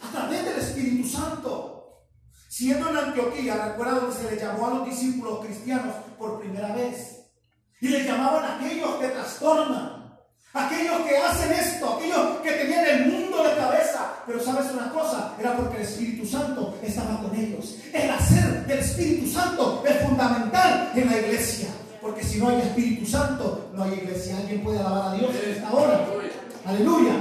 A 0.00 0.10
través 0.10 0.44
del 0.44 0.58
Espíritu 0.58 1.08
Santo. 1.08 2.06
Siendo 2.48 2.90
en 2.90 2.96
Antioquía, 2.96 3.68
recuerda 3.68 4.00
donde 4.00 4.16
se 4.16 4.34
le 4.34 4.40
llamó 4.40 4.66
a 4.66 4.74
los 4.74 4.86
discípulos 4.86 5.44
cristianos 5.44 5.94
por 6.18 6.40
primera 6.40 6.74
vez. 6.74 7.19
Y 7.80 7.88
le 7.88 8.04
llamaban 8.04 8.44
aquellos 8.44 8.96
que 8.96 9.08
trastornan, 9.08 10.18
aquellos 10.52 11.00
que 11.02 11.16
hacen 11.16 11.52
esto, 11.52 11.94
aquellos 11.96 12.38
que 12.42 12.50
tenían 12.52 12.84
el 12.86 13.06
mundo 13.06 13.42
de 13.42 13.56
cabeza. 13.56 14.14
Pero 14.26 14.42
sabes 14.42 14.70
una 14.72 14.90
cosa, 14.90 15.34
era 15.38 15.56
porque 15.56 15.76
el 15.78 15.82
Espíritu 15.82 16.26
Santo 16.26 16.78
estaba 16.82 17.20
con 17.22 17.34
ellos. 17.34 17.76
El 17.92 18.10
hacer 18.10 18.66
del 18.66 18.78
Espíritu 18.80 19.26
Santo 19.26 19.82
es 19.86 20.06
fundamental 20.06 20.92
en 20.94 21.10
la 21.10 21.18
iglesia. 21.18 21.68
Porque 22.00 22.22
si 22.22 22.38
no 22.38 22.48
hay 22.48 22.60
Espíritu 22.60 23.06
Santo, 23.06 23.70
no 23.74 23.82
hay 23.82 23.94
iglesia. 23.94 24.36
¿Alguien 24.36 24.62
puede 24.62 24.78
alabar 24.78 25.14
a 25.14 25.14
Dios 25.14 25.30
en 25.42 25.50
esta 25.50 25.72
hora? 25.72 26.06
Aleluya. 26.64 27.12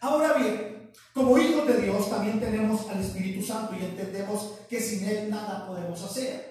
Ahora 0.00 0.32
bien, 0.34 0.90
como 1.14 1.38
hijos 1.38 1.66
de 1.66 1.82
Dios 1.82 2.08
también 2.08 2.40
tenemos 2.40 2.88
al 2.88 3.00
Espíritu 3.00 3.44
Santo 3.44 3.74
y 3.78 3.84
entendemos 3.84 4.52
que 4.68 4.80
sin 4.80 5.06
Él 5.08 5.30
nada 5.30 5.66
podemos 5.66 6.02
hacer. 6.02 6.49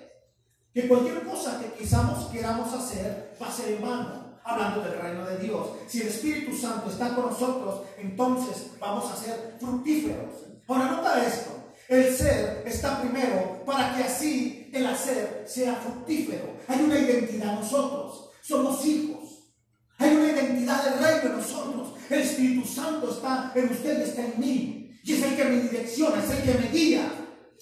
Que 0.73 0.88
cualquier 0.88 1.23
cosa 1.23 1.59
que 1.59 1.73
quizás 1.73 2.25
queramos 2.31 2.73
hacer 2.73 3.35
va 3.41 3.47
a 3.47 3.51
ser 3.51 3.73
en 3.73 3.81
vano, 3.81 4.39
hablando 4.43 4.81
del 4.81 4.99
reino 4.99 5.25
de 5.25 5.38
Dios. 5.39 5.67
Si 5.88 6.01
el 6.01 6.07
Espíritu 6.07 6.55
Santo 6.55 6.89
está 6.89 7.15
con 7.15 7.25
nosotros, 7.25 7.81
entonces 7.97 8.71
vamos 8.79 9.11
a 9.11 9.15
ser 9.15 9.57
fructíferos. 9.59 10.45
Ahora 10.67 10.91
nota 10.91 11.25
esto. 11.25 11.51
El 11.88 12.15
ser 12.15 12.63
está 12.67 13.01
primero 13.01 13.63
para 13.65 13.95
que 13.95 14.03
así 14.03 14.69
el 14.71 14.85
hacer 14.85 15.43
sea 15.47 15.73
fructífero. 15.75 16.57
Hay 16.67 16.83
una 16.83 16.99
identidad 16.99 17.55
nosotros. 17.55 18.29
Somos 18.43 18.85
hijos. 18.85 19.49
Hay 19.97 20.15
una 20.15 20.31
identidad 20.31 20.83
del 20.83 21.03
reino 21.03 21.33
en 21.33 21.38
nosotros. 21.38 21.93
El 22.09 22.21
Espíritu 22.21 22.67
Santo 22.67 23.09
está 23.09 23.51
en 23.55 23.69
usted 23.69 24.01
está 24.01 24.23
en 24.23 24.39
mí. 24.39 24.91
Y 25.03 25.13
es 25.13 25.23
el 25.23 25.35
que 25.35 25.45
me 25.45 25.61
direcciona, 25.61 26.23
es 26.23 26.29
el 26.29 26.43
que 26.43 26.59
me 26.59 26.69
guía. 26.69 27.11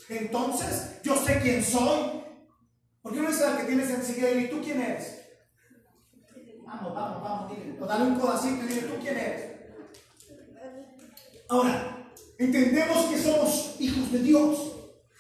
Entonces, 0.10 1.02
yo 1.04 1.16
sé 1.16 1.40
quién 1.42 1.64
soy. 1.64 2.17
¿Por 3.08 3.16
qué 3.16 3.22
no 3.22 3.30
es 3.30 3.40
el 3.40 3.56
que 3.56 3.64
tienes 3.64 3.90
enseguida 3.90 4.32
y 4.32 4.50
tú 4.50 4.62
quién 4.62 4.82
eres? 4.82 5.22
Vamos, 6.66 6.94
vamos, 6.94 7.24
vamos, 7.24 7.52
dile. 7.52 7.78
O 7.80 7.86
dale 7.86 8.04
un 8.04 8.20
codacito 8.20 8.66
y 8.66 8.68
dile, 8.68 8.82
¿tú 8.82 8.96
quién 9.02 9.18
eres? 9.18 9.46
Ahora, 11.48 12.12
entendemos 12.38 13.06
que 13.06 13.18
somos 13.18 13.78
hijos 13.80 14.12
de 14.12 14.20
Dios 14.20 14.74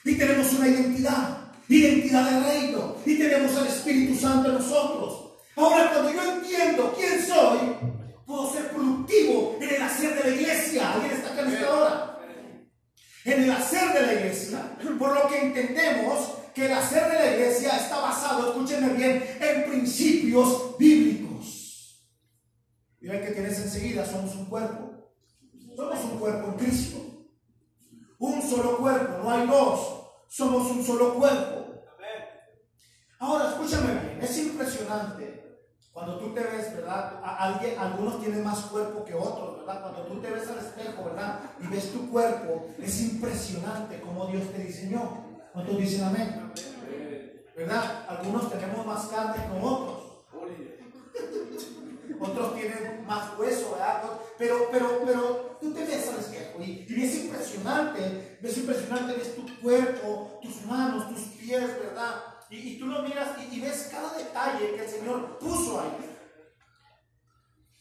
y 0.03 0.17
tenemos 0.17 0.51
una 0.51 0.67
identidad, 0.67 1.53
identidad 1.69 2.29
del 2.29 2.43
reino 2.43 2.95
y 3.05 3.17
tenemos 3.17 3.55
al 3.55 3.67
Espíritu 3.67 4.19
Santo 4.19 4.49
en 4.49 4.55
nosotros. 4.55 5.37
Ahora, 5.55 5.89
cuando 5.93 6.11
yo 6.11 6.33
entiendo 6.33 6.93
quién 6.93 7.25
soy, 7.25 7.57
puedo 8.25 8.51
ser 8.51 8.69
productivo 8.71 9.57
en 9.61 9.69
el 9.69 9.81
hacer 9.81 10.13
de 10.13 10.29
la 10.29 10.35
iglesia. 10.35 10.91
¿Alguien 10.91 11.13
está 11.13 11.31
acá 11.31 11.41
en 11.43 11.53
esta 11.53 11.73
hora? 11.73 12.19
En 13.23 13.43
el 13.43 13.51
hacer 13.51 13.93
de 13.93 14.01
la 14.01 14.13
iglesia. 14.13 14.77
Por 14.99 15.13
lo 15.13 15.29
que 15.29 15.39
entendemos 15.39 16.37
que 16.57 16.65
el 16.65 16.73
hacer 16.73 17.11
de 17.11 17.19
la 17.19 17.31
iglesia 17.33 17.77
está 17.77 17.99
basado, 17.99 18.47
escúchenme 18.47 18.93
bien, 18.93 19.23
en 19.39 19.69
principios 19.69 20.75
bíblicos. 20.79 22.03
Mira 22.99 23.21
que 23.21 23.29
tienes 23.29 23.59
enseguida, 23.59 24.03
somos 24.03 24.33
un 24.35 24.45
cuerpo. 24.45 25.13
Somos 25.75 26.03
un 26.05 26.17
cuerpo 26.17 26.47
en 26.47 26.53
Cristo. 26.55 26.97
Un 28.17 28.41
solo 28.41 28.77
cuerpo, 28.77 29.19
no 29.21 29.29
hay 29.29 29.45
dos. 29.45 30.01
Somos 30.29 30.71
un 30.71 30.83
solo 30.83 31.13
cuerpo. 31.13 31.83
Ahora, 33.19 33.49
escúchame 33.49 33.93
bien, 33.93 34.19
es 34.19 34.37
impresionante 34.39 35.59
cuando 35.91 36.17
tú 36.17 36.33
te 36.33 36.41
ves, 36.41 36.75
¿verdad? 36.75 37.21
alguien, 37.23 37.77
algunos 37.77 38.19
tienen 38.19 38.43
más 38.43 38.61
cuerpo 38.61 39.05
que 39.05 39.13
otros, 39.13 39.59
¿verdad? 39.59 39.81
Cuando 39.81 40.01
tú 40.03 40.21
te 40.21 40.31
ves 40.31 40.47
al 40.47 40.57
espejo, 40.57 41.05
¿verdad? 41.05 41.39
Y 41.59 41.67
ves 41.67 41.91
tu 41.91 42.09
cuerpo, 42.09 42.67
es 42.79 43.01
impresionante 43.01 44.01
cómo 44.01 44.25
Dios 44.25 44.51
te 44.51 44.63
diseñó. 44.63 45.26
¿Cuántos 45.57 45.79
dicen 45.79 46.03
amén? 46.03 46.53
¿Verdad? 47.55 48.05
Algunos 48.07 48.47
tenemos 48.51 48.85
más 48.85 49.07
carne 49.07 49.43
que 49.43 49.59
otros. 49.59 50.03
Otros 52.19 52.55
tienen 52.55 53.03
más 53.07 53.37
hueso, 53.39 53.71
¿verdad? 53.71 54.03
Pero, 54.37 54.69
pero, 54.71 55.01
pero 55.03 55.57
tú 55.59 55.73
te 55.73 55.83
ves 55.83 56.09
al 56.09 56.19
espejo 56.19 56.61
y, 56.61 56.85
es 57.03 57.15
impresionante, 57.23 58.37
ves 58.39 58.57
impresionante, 58.57 59.13
ves 59.13 59.35
tu 59.35 59.59
cuerpo, 59.59 60.39
tus 60.43 60.63
manos, 60.65 61.09
tus 61.09 61.21
pies, 61.39 61.79
¿verdad? 61.79 62.23
Y, 62.51 62.77
tú 62.77 62.85
lo 62.85 63.01
miras 63.01 63.29
y, 63.51 63.59
ves 63.59 63.89
cada 63.91 64.13
detalle 64.15 64.75
que 64.75 64.83
el 64.83 64.89
Señor 64.89 65.39
puso 65.39 65.79
ahí. 65.79 66.17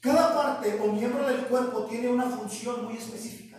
Cada 0.00 0.34
parte 0.34 0.80
o 0.82 0.92
miembro 0.92 1.26
del 1.26 1.44
cuerpo 1.46 1.84
tiene 1.84 2.08
una 2.08 2.24
función 2.24 2.86
muy 2.86 2.96
específica. 2.96 3.58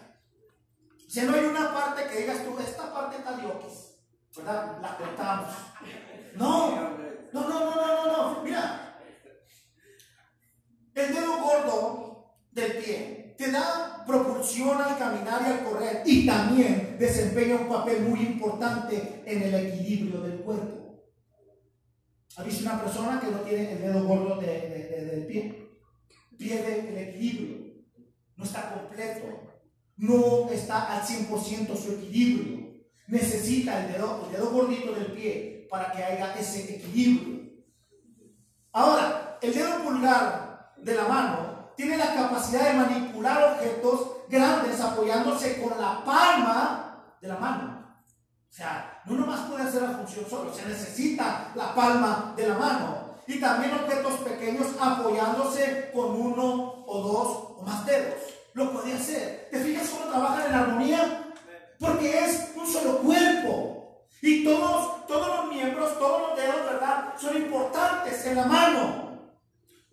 O 1.08 1.10
sea, 1.10 1.26
no 1.26 1.36
hay 1.36 1.46
una 1.46 1.72
parte 1.72 2.08
que 2.08 2.22
digas 2.22 2.44
tú, 2.44 2.58
esta 2.60 2.92
parte 2.92 3.18
está 3.18 3.38
diokis, 3.38 3.87
¿verdad? 4.38 4.82
La 4.82 4.98
cortamos. 4.98 5.50
No, 6.36 6.72
no, 7.34 7.42
no, 7.42 7.50
no, 7.50 7.76
no, 7.76 8.06
no, 8.06 8.34
no. 8.36 8.44
Mira, 8.44 9.00
el 10.94 11.14
dedo 11.14 11.42
gordo 11.42 12.36
del 12.52 12.72
pie 12.78 13.36
te 13.38 13.52
da 13.52 14.04
propulsión 14.06 14.82
al 14.82 14.98
caminar 14.98 15.42
y 15.42 15.52
al 15.52 15.64
correr 15.64 16.02
y 16.06 16.26
también 16.26 16.98
desempeña 17.00 17.56
un 17.56 17.68
papel 17.68 18.04
muy 18.04 18.20
importante 18.22 19.24
en 19.26 19.44
el 19.44 19.54
equilibrio 19.54 20.22
del 20.22 20.40
cuerpo. 20.40 21.04
¿Ha 22.36 22.44
visto 22.44 22.64
una 22.64 22.82
persona 22.82 23.20
que 23.20 23.28
no 23.28 23.40
tiene 23.40 23.74
el 23.74 23.82
dedo 23.82 24.04
gordo 24.06 24.40
del 24.40 25.26
pie? 25.28 25.72
Pierde 26.38 26.90
el 26.90 27.10
equilibrio. 27.10 27.58
No 28.36 28.44
está 28.44 28.74
completo. 28.74 29.56
No 29.98 30.50
está 30.52 30.96
al 30.96 31.04
100% 31.04 31.76
su 31.76 31.94
equilibrio. 31.94 32.67
Necesita 33.08 33.86
el 33.86 33.94
dedo, 33.94 34.26
el 34.26 34.32
dedo 34.34 34.52
gordito 34.52 34.94
del 34.94 35.14
pie 35.14 35.68
para 35.70 35.92
que 35.92 36.04
haya 36.04 36.34
ese 36.36 36.76
equilibrio. 36.76 37.48
Ahora, 38.74 39.38
el 39.42 39.54
dedo 39.54 39.84
pulgar 39.84 40.74
de 40.78 40.96
la 40.96 41.08
mano 41.08 41.72
tiene 41.76 41.98
la 41.98 42.14
capacidad 42.14 42.72
de 42.72 42.78
manipular 42.78 43.54
objetos 43.54 44.18
grandes 44.30 44.80
apoyándose 44.82 45.62
con 45.62 45.80
la 45.80 46.04
palma 46.04 47.16
de 47.22 47.28
la 47.28 47.38
mano. 47.38 47.78
O 48.50 48.54
sea, 48.54 49.02
no 49.06 49.16
nomás 49.16 49.42
puede 49.42 49.64
hacer 49.64 49.84
la 49.84 49.92
función 49.92 50.26
solo, 50.30 50.54
se 50.54 50.66
necesita 50.66 51.52
la 51.56 51.74
palma 51.76 52.34
de 52.36 52.48
la 52.48 52.58
mano. 52.58 53.08
Y 53.28 53.40
también 53.40 53.74
objetos 53.74 54.14
pequeños 54.22 54.68
apoyándose 54.80 55.92
con 55.94 56.20
uno 56.20 56.84
o 56.88 57.02
dos 57.02 57.58
o 57.58 57.64
más 57.64 57.86
dedos. 57.86 58.16
Lo 58.54 58.72
puede 58.72 58.94
hacer. 58.94 59.50
¿Te 59.52 59.60
fijas 59.60 59.90
cómo 59.90 60.10
trabajan 60.10 60.48
en 60.48 60.56
armonía? 60.56 61.34
Porque 61.80 62.26
todos 65.94 66.22
los 66.30 66.38
dedos, 66.38 66.66
¿verdad? 66.72 67.14
Son 67.18 67.38
importantes 67.38 68.26
en 68.26 68.36
la 68.36 68.46
mano. 68.46 69.08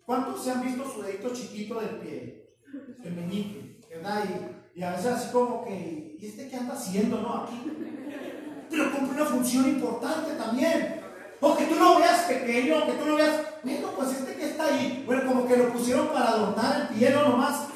¿Cuántos 0.05 0.43
se 0.43 0.51
han 0.51 0.61
visto 0.61 0.89
su 0.89 1.01
dedito 1.01 1.29
chiquito 1.33 1.79
del 1.79 1.97
pie? 1.97 2.55
El 3.03 3.13
meñique, 3.13 3.79
¿verdad? 3.89 4.23
Y, 4.75 4.83
a 4.83 4.91
veces 4.91 5.05
así 5.05 5.31
como 5.31 5.63
que, 5.63 6.17
¿y 6.19 6.25
este 6.25 6.49
qué 6.49 6.57
anda 6.57 6.73
haciendo, 6.73 7.21
no? 7.21 7.43
Aquí 7.43 7.71
pero 8.69 8.91
cumple 8.91 9.21
una 9.21 9.29
función 9.29 9.69
importante 9.69 10.33
también. 10.33 11.01
Aunque 11.41 11.65
tú 11.65 11.75
lo 11.75 11.97
veas 11.97 12.21
pequeño, 12.21 12.75
aunque 12.75 12.93
tú 12.93 13.05
lo 13.05 13.15
veas, 13.15 13.41
bueno, 13.63 13.89
pues 13.95 14.11
este 14.11 14.35
que 14.35 14.45
está 14.45 14.65
ahí, 14.65 15.03
bueno, 15.05 15.27
como 15.27 15.47
que 15.47 15.57
lo 15.57 15.71
pusieron 15.71 16.07
para 16.07 16.29
adornar 16.29 16.81
el 16.81 16.95
pie, 16.95 17.09
no 17.11 17.29
nomás. 17.29 17.67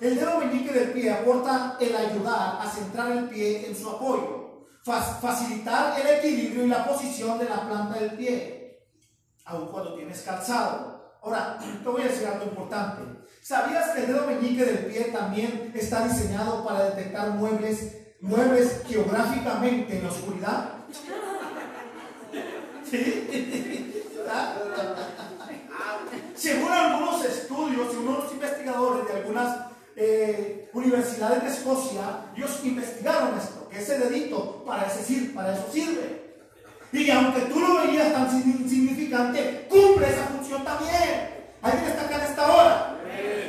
El 0.00 0.16
dedo 0.16 0.38
meñique 0.38 0.72
del 0.72 0.90
pie 0.90 1.10
aporta 1.10 1.76
el 1.80 1.94
ayudar 1.94 2.58
a 2.60 2.70
centrar 2.70 3.12
el 3.12 3.28
pie 3.28 3.68
en 3.68 3.76
su 3.76 3.88
apoyo, 3.88 4.43
facilitar 4.84 5.98
el 5.98 6.18
equilibrio 6.18 6.64
y 6.64 6.68
la 6.68 6.86
posición 6.86 7.38
de 7.38 7.46
la 7.46 7.66
planta 7.66 7.98
del 7.98 8.12
pie, 8.12 8.86
aun 9.46 9.68
cuando 9.68 9.94
tienes 9.94 10.20
calzado. 10.22 11.18
Ahora, 11.22 11.58
te 11.82 11.88
voy 11.88 12.02
a 12.02 12.06
decir 12.06 12.26
algo 12.26 12.44
importante. 12.44 13.02
¿Sabías 13.42 13.90
que 13.90 14.00
el 14.00 14.06
dedo 14.08 14.26
meñique 14.26 14.64
del 14.64 14.86
pie 14.86 15.04
también 15.04 15.72
está 15.74 16.06
diseñado 16.06 16.64
para 16.64 16.90
detectar 16.90 17.30
muebles 17.30 17.98
mueves 18.20 18.82
geográficamente 18.86 19.98
en 19.98 20.04
la 20.04 20.10
oscuridad? 20.10 20.70
¿Sí? 22.90 24.04
Según 26.34 26.72
algunos 26.72 27.24
estudios 27.24 27.92
y 27.92 27.96
unos 27.96 28.32
investigadores 28.32 29.06
de 29.06 29.12
algunas 29.14 29.66
eh, 29.96 30.70
universidades 30.72 31.42
de 31.42 31.48
Escocia, 31.48 32.26
ellos 32.36 32.60
investigaron 32.64 33.38
esto, 33.38 33.63
ese 33.76 33.98
dedito 33.98 34.62
para, 34.66 34.86
ese, 34.86 35.30
para 35.34 35.52
eso 35.52 35.66
sirve. 35.72 36.24
Y 36.92 37.10
aunque 37.10 37.40
tú 37.42 37.58
lo 37.58 37.82
veías 37.82 38.12
tan 38.12 38.28
insignificante, 38.36 39.66
cumple 39.68 40.08
esa 40.08 40.26
función 40.26 40.64
también. 40.64 41.28
¿Alguien 41.60 41.84
está 41.90 42.04
acá 42.04 42.16
en 42.16 42.22
esta 42.22 42.52
hora? 42.52 42.96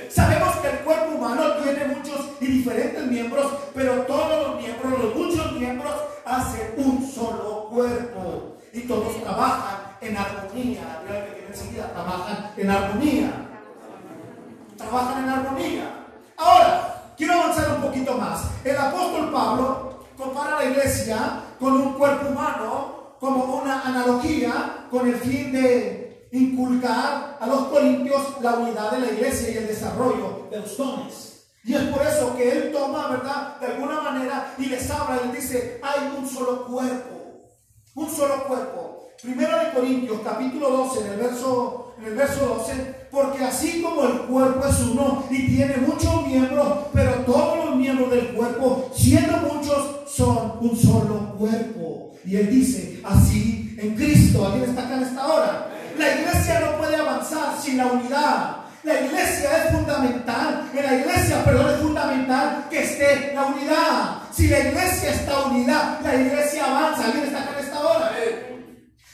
Sabemos 0.09 0.55
que 0.57 0.69
el 0.69 0.77
cuerpo 0.79 1.15
humano 1.15 1.43
tiene 1.61 1.85
muchos 1.93 2.29
y 2.39 2.47
diferentes 2.47 3.05
miembros, 3.05 3.51
pero 3.73 3.93
todos 4.03 4.47
los 4.47 4.61
miembros, 4.61 4.99
los 4.99 5.15
muchos 5.15 5.51
miembros, 5.51 5.93
hacen 6.25 6.73
un 6.77 7.05
solo 7.05 7.67
cuerpo. 7.69 8.57
Y 8.73 8.81
todos 8.81 9.21
trabajan 9.21 9.97
en 10.01 10.17
armonía. 10.17 11.01
que 11.05 11.31
tiene 11.33 11.47
enseguida, 11.49 11.91
trabajan 11.91 12.51
en 12.57 12.69
armonía. 12.69 13.31
Trabajan 14.77 15.23
en 15.23 15.29
armonía. 15.29 15.89
Ahora, 16.37 17.11
quiero 17.15 17.33
avanzar 17.33 17.75
un 17.75 17.81
poquito 17.81 18.17
más. 18.17 18.49
El 18.63 18.77
apóstol 18.77 19.31
Pablo 19.31 19.84
compara 20.35 20.59
la 20.59 20.69
iglesia 20.69 21.43
con 21.57 21.73
un 21.73 21.93
cuerpo 21.93 22.27
humano 22.27 23.15
como 23.21 23.55
una 23.61 23.83
analogía 23.83 24.85
con 24.91 25.07
el 25.07 25.15
fin 25.15 25.53
de 25.53 26.27
inculcar 26.33 27.37
a 27.39 27.47
los 27.47 27.67
corintios 27.67 28.41
la 28.41 28.55
unidad 28.55 28.91
de 28.91 28.99
la 28.99 29.13
iglesia 29.13 29.51
y 29.51 29.57
el 29.57 29.67
desarrollo 29.67 30.49
de 30.51 30.59
los 30.59 30.77
dones. 30.77 31.45
Y 31.63 31.73
es 31.73 31.83
por 31.83 32.05
eso 32.05 32.35
que 32.35 32.51
él 32.51 32.71
toma, 32.73 33.07
¿verdad? 33.07 33.57
De 33.61 33.67
alguna 33.67 34.01
manera 34.01 34.53
y 34.57 34.65
les 34.65 34.91
habla 34.91 35.21
y 35.25 35.35
dice, 35.37 35.79
hay 35.81 36.13
un 36.17 36.27
solo 36.27 36.65
cuerpo, 36.65 37.45
un 37.95 38.09
solo 38.09 38.43
cuerpo. 38.43 39.07
Primero 39.21 39.57
de 39.57 39.71
Corintios, 39.71 40.19
capítulo 40.21 40.69
12, 40.69 40.99
en 40.99 41.13
el 41.13 41.17
verso, 41.17 41.93
en 41.97 42.05
el 42.07 42.15
verso 42.15 42.45
12, 42.45 43.07
porque 43.09 43.41
así 43.41 43.81
como 43.81 44.03
el 44.03 44.19
cuerpo 44.23 44.67
es 44.67 44.79
uno 44.81 45.23
y 45.29 45.55
tiene 45.55 45.77
muchos 45.77 46.27
miembros, 46.27 46.67
pero 46.93 47.11
todos 47.25 47.65
los 47.65 47.75
miembros 47.77 48.11
del 48.11 48.33
cuerpo, 48.35 48.91
siendo 48.93 49.37
muchos, 49.37 49.94
son 50.15 50.57
un 50.61 50.77
solo 50.77 51.35
cuerpo. 51.37 52.13
Y 52.25 52.37
él 52.37 52.49
dice, 52.49 53.01
así 53.03 53.75
en 53.77 53.95
Cristo, 53.95 54.45
¿alguien 54.45 54.69
está 54.69 54.83
acá 54.83 54.95
en 54.95 55.03
esta 55.03 55.27
hora? 55.27 55.67
La 55.97 56.15
iglesia 56.15 56.59
no 56.61 56.77
puede 56.77 56.95
avanzar 56.95 57.55
sin 57.61 57.77
la 57.77 57.87
unidad. 57.87 58.57
La 58.83 59.01
iglesia 59.01 59.65
es 59.65 59.71
fundamental. 59.71 60.69
En 60.73 60.85
la 60.85 60.95
iglesia, 60.95 61.43
perdón, 61.43 61.73
es 61.73 61.81
fundamental 61.81 62.67
que 62.69 62.83
esté 62.83 63.31
la 63.33 63.45
unidad. 63.45 64.17
Si 64.31 64.47
la 64.47 64.59
iglesia 64.59 65.11
está 65.11 65.45
unida, 65.45 65.99
la 66.03 66.15
iglesia 66.15 66.65
avanza. 66.65 67.05
¿Alguien 67.05 67.25
está 67.25 67.41
acá 67.41 67.51
en 67.57 67.65
esta 67.65 67.79
hora? 67.79 68.11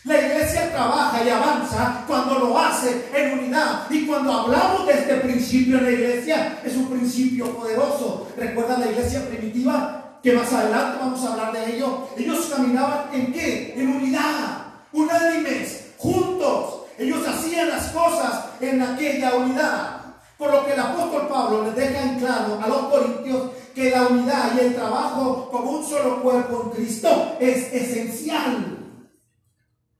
La 0.03 0.19
iglesia 0.19 0.71
trabaja 0.71 1.23
y 1.23 1.29
avanza 1.29 2.03
cuando 2.07 2.39
lo 2.39 2.57
hace 2.57 3.05
en 3.13 3.39
unidad. 3.39 3.89
Y 3.89 4.05
cuando 4.07 4.33
hablamos 4.33 4.87
de 4.87 4.93
este 4.93 5.15
principio 5.15 5.77
en 5.77 5.85
la 5.85 5.91
iglesia, 5.91 6.59
es 6.63 6.75
un 6.75 6.87
principio 6.87 7.55
poderoso. 7.55 8.27
¿Recuerda 8.37 8.79
la 8.79 8.87
iglesia 8.87 9.21
primitiva? 9.29 10.00
Que 10.23 10.33
más 10.33 10.53
adelante 10.53 10.99
vamos 10.99 11.23
a 11.25 11.31
hablar 11.31 11.51
de 11.53 11.75
ello. 11.75 12.07
Ellos 12.15 12.45
caminaban 12.55 13.13
en 13.13 13.33
qué? 13.33 13.73
En 13.75 13.87
unidad, 13.89 14.65
unánimes, 14.91 15.93
juntos. 15.97 16.83
Ellos 16.97 17.27
hacían 17.27 17.69
las 17.69 17.89
cosas 17.91 18.45
en 18.59 18.81
aquella 18.81 19.35
unidad. 19.35 20.01
Por 20.37 20.51
lo 20.51 20.65
que 20.65 20.73
el 20.73 20.79
apóstol 20.79 21.27
Pablo 21.27 21.65
les 21.65 21.75
deja 21.75 22.03
en 22.03 22.19
claro 22.19 22.59
a 22.61 22.67
los 22.67 22.81
corintios 22.87 23.51
que 23.73 23.89
la 23.89 24.07
unidad 24.07 24.51
y 24.55 24.59
el 24.59 24.75
trabajo 24.75 25.49
como 25.49 25.71
un 25.71 25.85
solo 25.87 26.21
cuerpo 26.21 26.63
en 26.65 26.69
Cristo 26.71 27.37
es 27.39 27.73
esencial. 27.73 28.77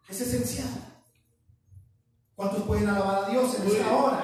Es 0.07 0.21
esencial. 0.21 0.69
¿Cuántos 2.35 2.63
pueden 2.63 2.89
alabar 2.89 3.25
a 3.25 3.29
Dios 3.29 3.55
en 3.59 3.67
esta 3.67 3.95
hora? 3.95 4.23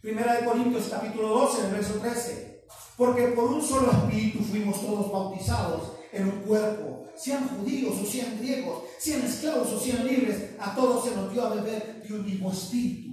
Primera 0.00 0.34
de 0.34 0.44
Corintios 0.44 0.88
capítulo 0.88 1.28
12, 1.28 1.66
el 1.66 1.72
verso 1.72 1.94
13. 1.94 2.55
Porque 2.96 3.28
por 3.28 3.52
un 3.52 3.62
solo 3.62 3.90
espíritu 3.92 4.42
fuimos 4.42 4.80
todos 4.80 5.12
bautizados 5.12 5.92
en 6.12 6.28
un 6.28 6.40
cuerpo, 6.40 7.04
sean 7.16 7.48
judíos 7.48 7.94
o 8.02 8.06
sean 8.06 8.38
griegos, 8.38 8.84
sean 8.98 9.22
esclavos 9.22 9.72
o 9.72 9.80
sean 9.80 10.06
libres, 10.06 10.50
a 10.58 10.74
todos 10.74 11.04
se 11.04 11.14
nos 11.14 11.32
dio 11.32 11.46
a 11.46 11.54
beber 11.54 12.02
de 12.02 12.14
un 12.14 12.24
mismo 12.24 12.50
espíritu. 12.50 13.06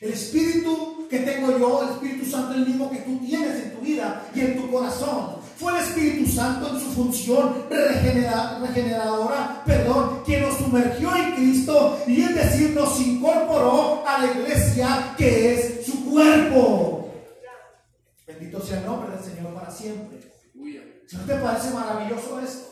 El 0.00 0.12
espíritu 0.12 1.06
que 1.10 1.18
tengo 1.20 1.58
yo, 1.58 1.82
el 1.82 1.88
Espíritu 1.90 2.30
Santo, 2.30 2.54
el 2.54 2.66
mismo 2.66 2.88
que 2.88 2.98
tú 2.98 3.18
tienes 3.18 3.64
en 3.64 3.74
tu 3.74 3.80
vida 3.80 4.22
y 4.32 4.40
en 4.40 4.56
tu 4.56 4.70
corazón. 4.70 5.38
Fue 5.56 5.72
el 5.72 5.78
Espíritu 5.78 6.30
Santo 6.30 6.68
en 6.68 6.80
su 6.80 6.92
función 6.92 7.64
regeneradora, 7.68 9.64
perdón, 9.66 10.20
quien 10.24 10.42
nos 10.42 10.56
sumergió 10.56 11.16
en 11.16 11.34
Cristo 11.34 11.98
y 12.06 12.20
es 12.20 12.32
decir, 12.32 12.70
nos 12.76 13.00
incorporó 13.00 14.04
a 14.06 14.24
la 14.24 14.32
iglesia 14.32 15.14
que 15.18 15.54
es 15.54 15.86
su 15.86 16.04
cuerpo. 16.04 16.97
Bendito 18.38 18.64
sea 18.64 18.78
el 18.78 18.86
nombre 18.86 19.16
del 19.16 19.24
Señor 19.24 19.52
para 19.52 19.68
siempre. 19.68 20.20
¿No 20.54 21.20
te 21.24 21.34
parece 21.34 21.70
maravilloso 21.70 22.38
esto? 22.38 22.68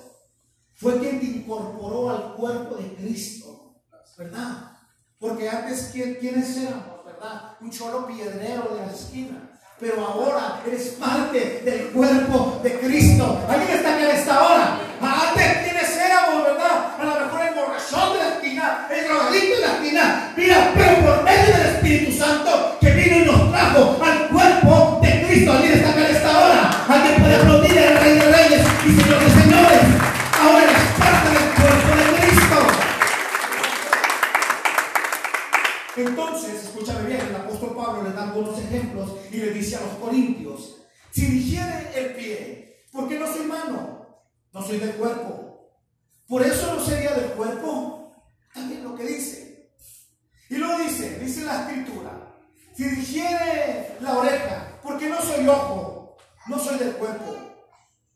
Fue 0.75 0.96
quien 1.00 1.18
te 1.18 1.26
incorporó 1.26 2.11
al 2.11 2.35
cuerpo 2.37 2.76
de 2.76 2.94
Cristo, 2.94 3.75
¿verdad? 4.16 4.70
Porque 5.18 5.49
antes, 5.49 5.90
¿quiénes 5.92 6.56
éramos, 6.58 7.04
verdad? 7.04 7.56
Un 7.61 7.70
cholo 7.70 8.06
piedrero 8.06 8.76
de 8.76 8.87
la 8.87 8.92
esquina. 8.92 9.58
Pero 9.80 10.06
ahora 10.06 10.62
eres 10.64 10.90
parte 11.00 11.62
del 11.64 11.88
cuerpo 11.88 12.61
de 12.62 12.78
Cristo. 12.78 13.44
¿Alguien 13.49 13.78
está 13.78 13.94
aquí 13.94 14.04
en 14.04 14.11
esta 14.11 14.46
hora? 14.46 14.78
Antes, 15.00 15.64
¿quiénes 15.64 15.96
éramos, 15.96 16.44
verdad? 16.44 16.94
A 16.96 17.04
lo 17.04 17.26
mejor 17.26 17.40
el 17.42 17.54
borrachón 17.54 18.12
de 18.12 18.18
la 18.20 18.35
esquina, 18.37 18.88
el 18.88 19.04
drogadicto 19.04 19.54
de 19.56 19.66
la 19.66 19.73
esquina. 19.75 20.35
Mira, 20.37 20.73
pero 20.76 21.06
por 21.06 21.25
medio 21.25 21.56
del 21.56 21.66
Espíritu 21.75 22.12
Santo 22.12 22.65
Cristo. 25.37 25.52
¿Alguien 25.52 25.73
está 25.73 25.90
acá 25.90 26.09
en 26.09 26.16
esta 26.16 26.38
hora? 26.38 26.87
¿Alguien 26.88 27.21
puede 27.21 27.35
aplaudir 27.37 27.78
al 27.78 28.00
Rey 28.00 28.14
de 28.14 28.33
Reyes 28.33 28.66
y 28.87 29.00
Señor 29.00 29.21
de 29.21 29.31
Señores? 29.43 29.83
Ahora 30.40 30.64
eres 30.64 30.83
parte 30.99 31.28
del 31.31 31.49
cuerpo 31.55 31.90
de 31.97 32.05
Cristo. 32.21 32.57
Entonces, 35.97 36.64
escúchame 36.64 37.09
bien, 37.09 37.21
el 37.28 37.37
apóstol 37.37 37.75
Pablo 37.76 38.02
le 38.05 38.12
da 38.12 38.23
algunos 38.23 38.59
ejemplos 38.59 39.11
y 39.31 39.37
le 39.37 39.50
dice 39.50 39.76
a 39.76 39.81
los 39.81 39.95
corintios, 39.95 40.76
si 41.11 41.26
dijere 41.26 41.90
el 41.95 42.14
pie, 42.14 42.85
¿por 42.90 43.09
qué 43.09 43.19
no 43.19 43.26
soy 43.26 43.47
mano? 43.47 44.07
No 44.52 44.62
soy 44.62 44.78
del 44.78 44.93
cuerpo. 44.93 45.71
Por 46.26 46.43
eso 46.43 46.75
no 46.75 46.85
sería 46.85 47.12
del 47.12 47.33
cuerpo. 47.33 48.25
También 48.55 48.83
lo 48.85 48.95
que 48.95 49.05
dice. 49.05 49.71
Y 50.49 50.57
luego 50.57 50.78
dice, 50.78 51.19
dice 51.19 51.45
la 51.45 51.62
escritura, 51.62 52.12
si 52.75 52.85
dijere 52.85 53.97
la 54.00 54.19
oreja, 54.19 54.75
¿por 54.87 54.99
qué 54.99 55.09
no 55.09 55.21
soy 55.21 55.49
ojo? 55.49 56.16
No 56.47 56.59
soy 56.59 56.78
del 56.78 56.93
cuerpo. 56.93 57.37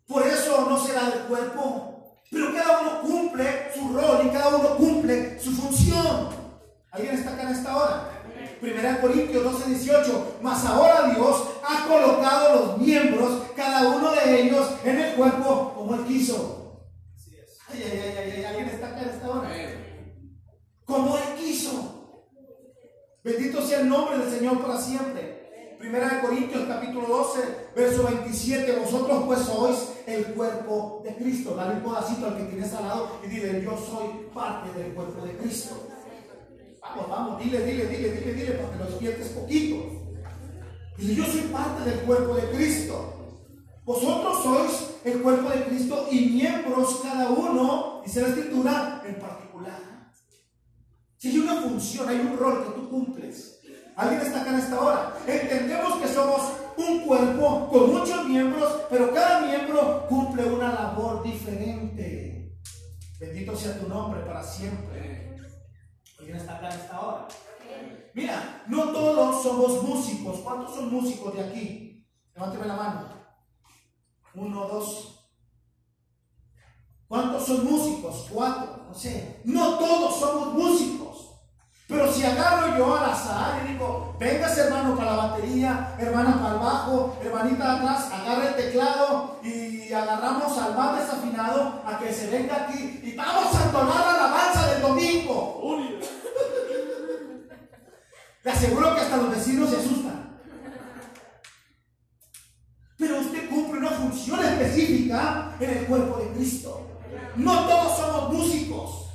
Por 0.06 0.26
eso 0.26 0.66
no 0.68 0.78
será 0.78 1.10
del 1.10 1.22
cuerpo. 1.24 2.20
Pero 2.30 2.54
cada 2.54 2.80
uno 2.80 3.00
cumple 3.02 3.72
su 3.74 3.92
rol 3.92 4.26
y 4.26 4.30
cada 4.30 4.56
uno 4.56 4.76
cumple 4.76 5.40
su 5.40 5.50
función. 5.52 6.28
¿Alguien 6.92 7.14
está 7.14 7.32
acá 7.32 7.42
en 7.42 7.48
esta 7.48 7.76
hora? 7.76 8.08
Primera 8.60 9.00
Corintios 9.00 9.42
12, 9.42 9.70
18. 9.70 10.38
Mas 10.42 10.64
ahora 10.64 11.12
Dios 11.14 11.44
ha 11.64 11.88
colocado 11.88 12.54
los 12.54 12.78
miembros, 12.78 13.42
cada 13.56 13.88
uno 13.88 14.12
de 14.12 14.42
ellos, 14.42 14.68
en 14.84 15.00
el 15.00 15.14
cuerpo 15.14 15.74
como 15.74 15.94
Él 15.96 16.04
quiso. 16.04 16.86
Ay, 17.68 17.82
ay, 17.84 17.98
ay, 17.98 18.32
ay, 18.36 18.44
¿alguien 18.44 18.68
está 18.68 18.88
acá 18.88 19.02
en 19.02 19.08
esta 19.08 19.28
hora? 19.28 19.50
Como 20.84 21.16
Él 21.16 21.34
quiso. 21.38 22.26
Bendito 23.24 23.60
sea 23.62 23.80
el 23.80 23.88
nombre 23.88 24.18
del 24.18 24.30
Señor 24.30 24.60
para 24.60 24.78
siempre. 24.80 25.39
Primera 25.80 26.10
de 26.10 26.20
Corintios 26.20 26.68
capítulo 26.68 27.08
12, 27.08 27.40
verso 27.74 28.02
27. 28.02 28.80
Vosotros 28.80 29.22
pues 29.24 29.40
sois 29.40 29.92
el 30.06 30.26
cuerpo 30.34 31.00
de 31.02 31.14
Cristo. 31.16 31.54
Dale 31.56 31.76
un 31.76 31.82
pedacito 31.82 32.26
al 32.26 32.36
que 32.36 32.44
tienes 32.44 32.74
al 32.74 32.86
lado 32.86 33.18
y 33.24 33.28
dile, 33.28 33.62
yo 33.62 33.78
soy 33.78 34.26
parte 34.34 34.78
del 34.78 34.92
cuerpo 34.92 35.24
de 35.24 35.38
Cristo. 35.38 35.88
Vamos, 36.82 37.08
vamos, 37.08 37.42
dile, 37.42 37.64
dile, 37.64 37.86
dile, 37.86 38.12
dile, 38.12 38.34
dile, 38.34 38.52
para 38.52 38.72
que 38.72 38.78
lo 38.78 38.84
despiertes 38.90 39.28
poquito. 39.28 39.76
Dice, 40.98 41.14
yo 41.14 41.24
soy 41.24 41.40
parte 41.50 41.88
del 41.88 42.00
cuerpo 42.00 42.34
de 42.34 42.50
Cristo. 42.50 43.14
Vosotros 43.82 44.42
sois 44.42 44.90
el 45.06 45.22
cuerpo 45.22 45.48
de 45.48 45.64
Cristo 45.64 46.08
y 46.10 46.26
miembros 46.26 47.00
cada 47.02 47.30
uno, 47.30 48.02
dice 48.04 48.20
la 48.20 48.28
escritura, 48.28 49.02
en 49.06 49.18
particular. 49.18 49.80
Si 51.16 51.28
hay 51.28 51.38
una 51.38 51.62
función, 51.62 52.06
hay 52.06 52.20
un 52.20 52.36
rol 52.36 52.64
que 52.64 52.70
tú 52.78 52.90
cumples. 52.90 53.59
¿Alguien 54.00 54.22
está 54.22 54.40
acá 54.40 54.50
en 54.50 54.60
esta 54.60 54.80
hora? 54.80 55.14
Entendemos 55.26 56.00
que 56.00 56.08
somos 56.08 56.40
un 56.78 57.02
cuerpo 57.02 57.68
con 57.68 57.92
muchos 57.92 58.24
miembros, 58.24 58.86
pero 58.88 59.12
cada 59.12 59.40
miembro 59.42 60.06
cumple 60.08 60.42
una 60.46 60.72
labor 60.72 61.22
diferente. 61.22 62.56
Bendito 63.18 63.54
sea 63.54 63.78
tu 63.78 63.88
nombre 63.88 64.22
para 64.22 64.42
siempre. 64.42 65.36
¿Quién 66.16 66.34
está 66.34 66.56
acá 66.56 66.70
en 66.70 66.80
esta 66.80 66.98
hora? 66.98 67.28
Mira, 68.14 68.64
no 68.68 68.84
todos 68.84 69.42
somos 69.42 69.82
músicos. 69.82 70.40
¿Cuántos 70.40 70.76
son 70.76 70.90
músicos 70.90 71.34
de 71.34 71.44
aquí? 71.44 72.08
Levánteme 72.34 72.66
la 72.68 72.76
mano. 72.76 73.08
Uno, 74.34 74.66
dos. 74.66 75.28
¿Cuántos 77.06 77.44
son 77.44 77.70
músicos? 77.70 78.28
Cuatro. 78.32 78.86
No 78.88 78.94
sé. 78.94 79.42
No 79.44 79.78
todos 79.78 80.18
somos 80.18 80.54
músicos. 80.54 81.09
Pero 81.90 82.12
si 82.12 82.24
agarro 82.24 82.78
yo 82.78 82.96
al 82.96 83.10
azar 83.10 83.62
y 83.64 83.72
digo, 83.72 84.14
vengas 84.16 84.56
hermano 84.56 84.96
para 84.96 85.10
la 85.10 85.26
batería, 85.26 85.96
hermana 85.98 86.40
para 86.40 86.54
el 86.54 86.60
bajo, 86.60 87.18
hermanita 87.20 87.78
atrás, 87.78 88.08
agarra 88.12 88.48
el 88.50 88.54
teclado 88.54 89.40
y 89.42 89.92
agarramos 89.92 90.56
al 90.56 90.76
más 90.76 91.00
desafinado 91.00 91.82
a 91.84 91.98
que 91.98 92.12
se 92.12 92.30
venga 92.30 92.64
aquí 92.64 93.00
y 93.02 93.16
vamos 93.16 93.52
a 93.56 93.64
entonar 93.64 94.06
la 94.06 94.14
alabanza 94.14 94.66
del 94.68 94.82
domingo. 94.82 95.78
Le 98.44 98.50
aseguro 98.50 98.94
que 98.94 99.00
hasta 99.00 99.16
los 99.16 99.30
vecinos 99.30 99.70
se 99.70 99.76
asustan. 99.76 100.40
Pero 102.98 103.18
usted 103.18 103.50
cumple 103.50 103.80
una 103.80 103.90
función 103.90 104.44
específica 104.44 105.56
en 105.58 105.70
el 105.70 105.86
cuerpo 105.86 106.18
de 106.20 106.28
Cristo. 106.34 106.86
No 107.34 107.66
todos 107.66 107.96
somos 107.98 108.32
músicos. 108.32 109.09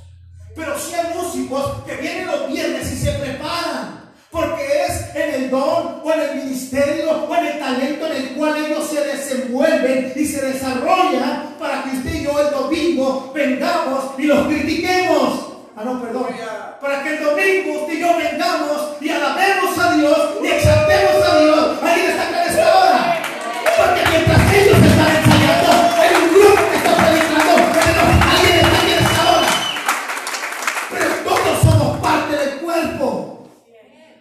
Pero 0.56 0.78
sí 0.78 0.94
hay 0.94 1.14
músicos 1.14 1.82
que 1.86 1.96
vienen 1.96 2.26
los 2.26 2.48
viernes 2.48 2.90
y 2.90 2.96
se 2.96 3.12
preparan. 3.12 4.06
Porque 4.30 4.64
es 4.88 5.14
en 5.14 5.34
el 5.34 5.50
don 5.50 6.00
o 6.02 6.12
en 6.12 6.20
el 6.20 6.36
ministerio 6.44 7.10
o 7.28 7.36
en 7.36 7.46
el 7.46 7.58
talento 7.58 8.06
en 8.06 8.12
el 8.12 8.28
cual 8.34 8.64
ellos 8.64 8.88
se 8.90 9.00
desenvuelven 9.02 10.12
y 10.16 10.24
se 10.24 10.44
desarrollan 10.44 11.54
para 11.58 11.84
que 11.84 11.96
usted 11.98 12.14
y 12.14 12.24
yo 12.24 12.38
el 12.40 12.50
domingo 12.50 13.32
vengamos 13.34 14.18
y 14.18 14.22
los 14.22 14.46
critiquemos. 14.46 15.46
Ah, 15.76 15.84
no, 15.84 16.00
perdón. 16.00 16.26
Para 16.80 17.02
que 17.02 17.16
el 17.16 17.24
domingo 17.24 17.82
usted 17.82 17.94
y 17.94 18.00
yo 18.00 18.16
vengamos 18.16 18.96
y 19.00 19.10
alabemos 19.10 19.78
a 19.78 19.92
Dios 19.92 20.18
y 20.42 20.46
exaltemos 20.46 21.28
a 21.28 21.38
Dios. 21.38 21.78
Alguien 21.82 22.10
está 22.10 22.28
acá 22.28 22.46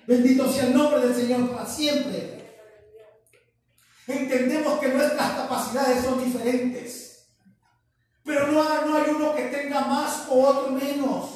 Bendito 0.08 0.52
sea 0.52 0.68
el 0.68 0.76
nombre 0.76 1.02
del 1.02 1.16
Señor 1.16 1.50
para 1.52 1.66
siempre. 1.66 2.36
Entendemos 4.08 4.80
que 4.80 4.90
nuestras 4.90 5.32
capacidades 5.32 6.04
son 6.04 6.24
diferentes. 6.24 7.28
Pero 8.24 8.48
no 8.48 8.62
hay, 8.62 8.80
no 8.86 8.98
hay 8.98 9.10
uno 9.10 9.36
que 9.36 9.44
tenga 9.44 9.82
más 9.82 10.26
o 10.30 10.48
otro 10.48 10.72
menos. 10.72 11.30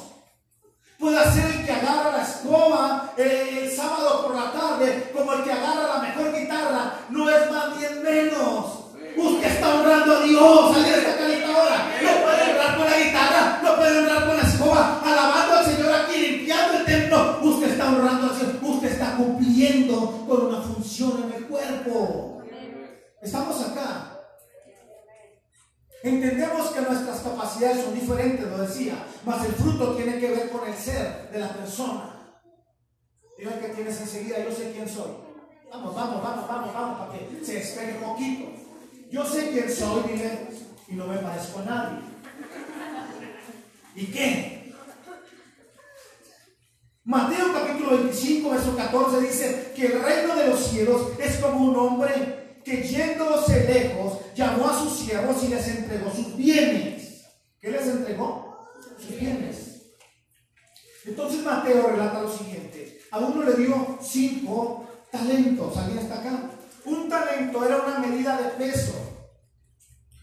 Puede 0.98 1.32
ser 1.32 1.46
el 1.46 1.64
que 1.64 1.72
agarra 1.72 2.16
la 2.16 2.22
escoba 2.22 3.14
eh, 3.16 3.60
el 3.62 3.70
sábado 3.70 4.26
por 4.26 4.36
la 4.36 4.52
tarde, 4.52 5.10
como 5.16 5.32
el 5.32 5.42
que 5.42 5.52
agarra 5.52 5.96
la 5.96 6.02
mejor 6.02 6.38
guitarra. 6.38 6.98
No 7.08 7.30
es 7.30 7.50
más 7.50 7.78
bien 7.78 8.02
menos. 8.02 8.80
Usted 9.16 9.50
está 9.50 9.74
honrando 9.74 10.18
a 10.18 10.22
Dios. 10.22 10.76
Entendemos 26.02 26.70
que 26.70 26.80
nuestras 26.80 27.20
capacidades 27.20 27.84
son 27.84 27.94
diferentes, 27.94 28.46
lo 28.46 28.58
decía, 28.58 28.94
mas 29.24 29.44
el 29.44 29.52
fruto 29.52 29.94
tiene 29.96 30.18
que 30.18 30.30
ver 30.30 30.50
con 30.50 30.66
el 30.66 30.74
ser 30.74 31.30
de 31.30 31.38
la 31.38 31.52
persona. 31.52 32.40
Diga 33.38 33.58
que 33.58 33.68
tienes 33.68 34.00
enseguida, 34.00 34.42
yo 34.42 34.50
sé 34.50 34.72
quién 34.72 34.88
soy. 34.88 35.10
Vamos, 35.70 35.94
vamos, 35.94 36.22
vamos, 36.22 36.48
vamos, 36.48 36.74
vamos, 36.74 36.98
para 36.98 37.12
que 37.12 37.44
se 37.44 37.54
despegue 37.54 37.98
un 37.98 38.12
poquito. 38.12 38.48
Yo 39.10 39.24
sé 39.26 39.50
quién 39.50 39.70
soy, 39.70 40.02
dile, 40.10 40.48
y 40.88 40.94
no 40.94 41.06
me 41.06 41.18
parezco 41.18 41.60
a 41.60 41.64
nadie. 41.64 41.98
¿Y 43.94 44.06
qué? 44.06 44.74
Mateo 47.04 47.52
capítulo 47.52 47.98
25, 47.98 48.50
verso 48.50 48.76
14 48.76 49.20
dice 49.20 49.72
que 49.74 49.86
el 49.86 50.02
reino 50.02 50.34
de 50.36 50.46
los 50.48 50.60
cielos 50.60 51.08
es 51.18 51.38
como 51.38 51.70
un 51.70 51.76
hombre 51.76 52.49
que 52.64 52.82
yéndose 52.82 53.64
lejos, 53.64 54.18
llamó 54.34 54.68
a 54.68 54.78
sus 54.78 54.98
siervos 55.00 55.42
y 55.44 55.48
les 55.48 55.66
entregó 55.68 56.10
sus 56.14 56.36
bienes. 56.36 57.24
¿Qué 57.60 57.70
les 57.70 57.86
entregó? 57.86 58.68
Sus 58.98 59.18
bienes. 59.18 59.70
Entonces 61.04 61.44
Mateo 61.44 61.88
relata 61.88 62.22
lo 62.22 62.30
siguiente. 62.30 63.00
A 63.10 63.18
uno 63.18 63.42
le 63.42 63.54
dio 63.54 63.98
cinco 64.00 64.86
talentos. 65.10 65.76
¿Alguien 65.76 65.98
está 65.98 66.20
acá? 66.20 66.50
Un 66.84 67.08
talento 67.08 67.64
era 67.64 67.76
una 67.76 67.98
medida 67.98 68.36
de 68.36 68.50
peso, 68.50 68.94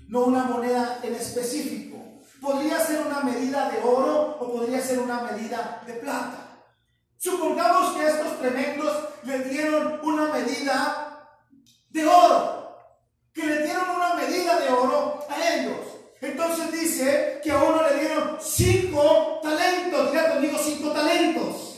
no 0.08 0.26
una 0.26 0.44
moneda 0.46 1.00
en 1.04 1.16
específico. 1.16 1.98
Podría 2.42 2.80
ser 2.80 3.06
una 3.06 3.22
medida 3.22 3.70
de 3.70 3.80
oro 3.84 4.38
o 4.40 4.52
podría 4.52 4.82
ser 4.82 5.00
una 5.00 5.22
medida 5.22 5.84
de 5.86 5.94
plata. 5.94 6.48
Supongamos 7.18 7.96
que 7.96 8.06
estos 8.06 8.40
tremendos 8.40 8.96
le 9.24 9.40
dieron 9.44 10.00
una 10.04 10.32
medida 10.32 11.07
oro, 12.06 12.76
que 13.34 13.46
le 13.46 13.64
dieron 13.64 13.90
una 13.90 14.14
medida 14.16 14.60
de 14.60 14.70
oro 14.70 15.20
a 15.30 15.54
ellos. 15.54 15.78
Entonces 16.22 16.72
dice 16.72 17.40
que 17.44 17.52
a 17.52 17.58
uno 17.58 17.82
le 17.90 18.00
dieron 18.00 18.38
cinco 18.40 19.40
talentos, 19.44 20.12
diga 20.12 20.34
conmigo 20.34 20.58
cinco 20.60 20.92
talentos. 20.92 21.78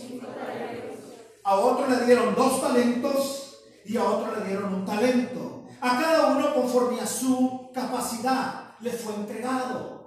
A 1.43 1.55
otro 1.55 1.87
le 1.87 2.05
dieron 2.05 2.35
dos 2.35 2.61
talentos 2.61 3.63
y 3.85 3.97
a 3.97 4.03
otro 4.03 4.35
le 4.35 4.45
dieron 4.45 4.73
un 4.73 4.85
talento. 4.85 5.65
A 5.81 5.99
cada 5.99 6.27
uno 6.27 6.53
conforme 6.53 7.01
a 7.01 7.07
su 7.07 7.71
capacidad 7.73 8.75
le 8.79 8.91
fue 8.91 9.15
entregado. 9.15 9.99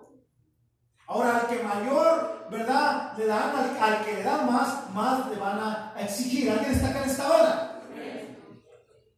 Ahora 1.07 1.41
al 1.41 1.47
que 1.49 1.63
mayor, 1.63 2.47
¿verdad? 2.51 3.13
Le 3.19 3.27
dan 3.27 3.53
al, 3.81 4.05
que 4.05 4.15
le 4.15 4.23
dan 4.23 4.51
más, 4.51 4.91
más 4.95 5.29
le 5.29 5.37
van 5.37 5.59
a 5.59 5.95
exigir. 5.99 6.51
¿Alguien 6.51 6.73
está 6.73 6.89
acá 6.89 7.03
en 7.03 7.11
esta 7.11 7.29
hora? 7.29 7.72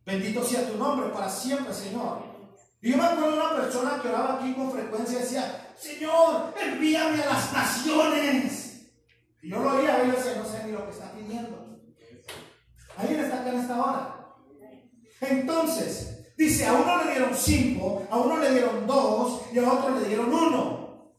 Bendito 0.04 0.44
sea 0.44 0.68
tu 0.68 0.76
nombre 0.76 1.08
para 1.08 1.28
siempre, 1.30 1.72
Señor. 1.72 2.22
Y 2.82 2.90
yo 2.90 2.98
me 2.98 3.04
acuerdo 3.04 3.30
de 3.30 3.38
una 3.38 3.56
persona 3.56 3.98
que 4.02 4.08
oraba 4.08 4.34
aquí 4.34 4.52
con 4.52 4.70
frecuencia 4.70 5.18
y 5.18 5.22
decía, 5.22 5.74
Señor, 5.78 6.54
envíame 6.60 7.22
a 7.22 7.26
las 7.26 7.52
naciones. 7.52 8.90
Y 9.40 9.48
yo 9.48 9.58
lo 9.60 9.76
oía 9.76 10.04
y 10.04 10.08
yo 10.08 10.16
decía, 10.16 10.36
no 10.36 10.44
sé 10.44 10.64
ni 10.64 10.72
lo 10.72 10.84
que 10.84 10.90
está 10.90 11.12
pidiendo. 11.12 11.78
Alguien 12.96 13.20
está 13.20 13.40
acá 13.40 13.50
en 13.50 13.60
esta 13.60 13.82
hora. 13.82 14.26
Entonces, 15.22 16.34
dice, 16.36 16.66
a 16.66 16.74
uno 16.74 17.04
le 17.04 17.10
dieron 17.12 17.34
cinco, 17.34 18.06
a 18.10 18.18
uno 18.18 18.38
le 18.38 18.50
dieron 18.50 18.86
dos 18.86 19.42
y 19.52 19.58
a 19.58 19.72
otro 19.72 19.98
le 19.98 20.06
dieron 20.06 20.32
uno. 20.32 21.14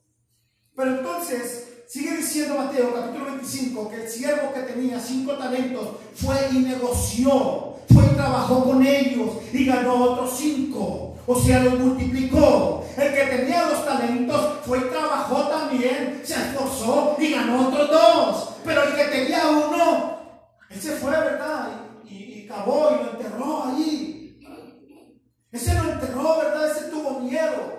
Pero 0.76 0.98
entonces, 0.98 1.84
sigue 1.88 2.18
diciendo 2.18 2.56
Mateo 2.56 2.94
capítulo 2.94 3.26
25 3.26 3.90
que 3.90 4.04
el 4.04 4.10
siervo 4.10 4.54
que 4.54 4.62
tenía 4.62 5.00
cinco 5.00 5.34
talentos 5.34 5.90
fue 6.16 6.36
y 6.52 6.60
negoció 6.60 7.75
fue 7.94 8.06
y 8.06 8.16
trabajó 8.16 8.64
con 8.64 8.86
ellos 8.86 9.30
y 9.54 9.66
ganó 9.66 9.96
otros 10.04 10.38
cinco. 10.38 11.16
O 11.28 11.36
sea, 11.36 11.64
los 11.64 11.80
multiplicó. 11.80 12.86
El 12.98 13.14
que 13.14 13.24
tenía 13.26 13.70
los 13.70 13.86
talentos 13.86 14.60
fue 14.66 14.78
y 14.78 14.82
trabajó 14.82 15.48
también, 15.48 16.22
se 16.24 16.34
esforzó 16.34 17.18
y 17.20 17.32
ganó 17.32 17.68
otros 17.68 17.90
dos. 17.90 18.50
Pero 18.64 18.84
el 18.84 18.96
que 18.96 19.04
tenía 19.06 19.48
uno, 19.50 20.20
él 20.70 20.82
se 20.82 20.92
fue, 20.98 21.12
¿verdad? 21.12 21.70
Y, 22.06 22.16
y, 22.16 22.48
cavó 22.48 22.92
y 22.92 23.04
lo 23.04 23.12
enterró 23.12 23.66
allí. 23.66 24.40
Ese 25.52 25.74
lo 25.74 25.92
enterró, 25.94 26.38
¿verdad? 26.38 26.72
Ese 26.72 26.90
tuvo 26.90 27.20
miedo. 27.22 27.76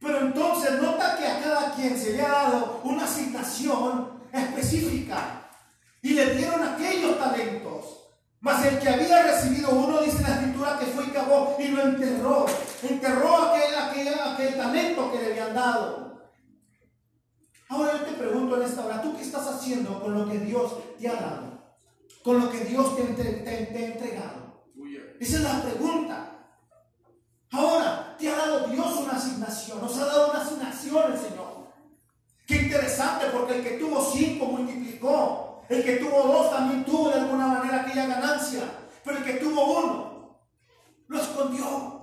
Pero 0.00 0.20
entonces 0.20 0.80
nota 0.80 1.16
que 1.18 1.26
a 1.26 1.40
cada 1.40 1.74
quien 1.74 1.96
se 1.96 2.12
le 2.12 2.22
ha 2.22 2.28
dado 2.28 2.80
una 2.84 3.04
asignación 3.04 4.20
específica. 4.32 5.50
Y 6.02 6.10
le 6.10 6.34
dieron 6.34 6.62
aquellos 6.62 7.18
talentos. 7.18 7.65
Mas 8.40 8.64
el 8.66 8.78
que 8.78 8.88
había 8.88 9.22
recibido 9.22 9.70
uno, 9.70 10.00
dice 10.00 10.22
la 10.22 10.34
escritura, 10.34 10.78
que 10.78 10.86
fue 10.86 11.06
y 11.06 11.10
cavó 11.10 11.56
y 11.58 11.68
lo 11.68 11.82
enterró. 11.82 12.46
Enterró 12.82 13.36
aquel, 13.36 13.74
aquel, 13.74 14.20
aquel 14.20 14.56
talento 14.56 15.12
que 15.12 15.18
le 15.18 15.26
habían 15.32 15.54
dado. 15.54 16.06
Ahora 17.68 17.92
yo 17.98 18.04
te 18.04 18.12
pregunto 18.12 18.56
en 18.56 18.62
esta 18.62 18.84
hora, 18.84 19.02
¿tú 19.02 19.16
qué 19.16 19.22
estás 19.22 19.46
haciendo 19.48 20.00
con 20.00 20.14
lo 20.14 20.28
que 20.28 20.38
Dios 20.38 20.72
te 20.98 21.08
ha 21.08 21.14
dado? 21.14 21.76
Con 22.22 22.40
lo 22.40 22.50
que 22.50 22.60
Dios 22.60 22.96
te, 22.96 23.02
te 23.04 23.48
ha 23.48 23.86
entregado. 23.86 24.46
Esa 25.18 25.36
es 25.36 25.42
la 25.42 25.62
pregunta. 25.62 26.32
Ahora, 27.50 28.16
te 28.18 28.28
ha 28.28 28.36
dado 28.36 28.68
Dios 28.68 28.96
una 28.98 29.12
asignación, 29.12 29.80
nos 29.80 29.96
ha 29.98 30.04
dado 30.04 30.30
una 30.30 30.42
asignación 30.42 31.12
el 31.12 31.18
Señor. 31.18 31.66
Qué 32.46 32.56
interesante, 32.56 33.26
porque 33.32 33.56
el 33.56 33.64
que 33.64 33.70
tuvo 33.78 34.00
cinco 34.12 34.46
multiplicó, 34.46 35.45
el 35.68 35.84
que 35.84 35.96
tuvo 35.96 36.22
dos 36.22 36.50
también 36.50 36.84
tuvo 36.84 37.08
de 37.08 37.20
alguna 37.20 37.48
manera 37.48 37.82
aquella 37.82 38.06
ganancia. 38.06 38.62
Pero 39.04 39.18
el 39.18 39.24
que 39.24 39.34
tuvo 39.34 39.78
uno 39.78 40.40
lo 41.08 41.20
escondió. 41.20 41.96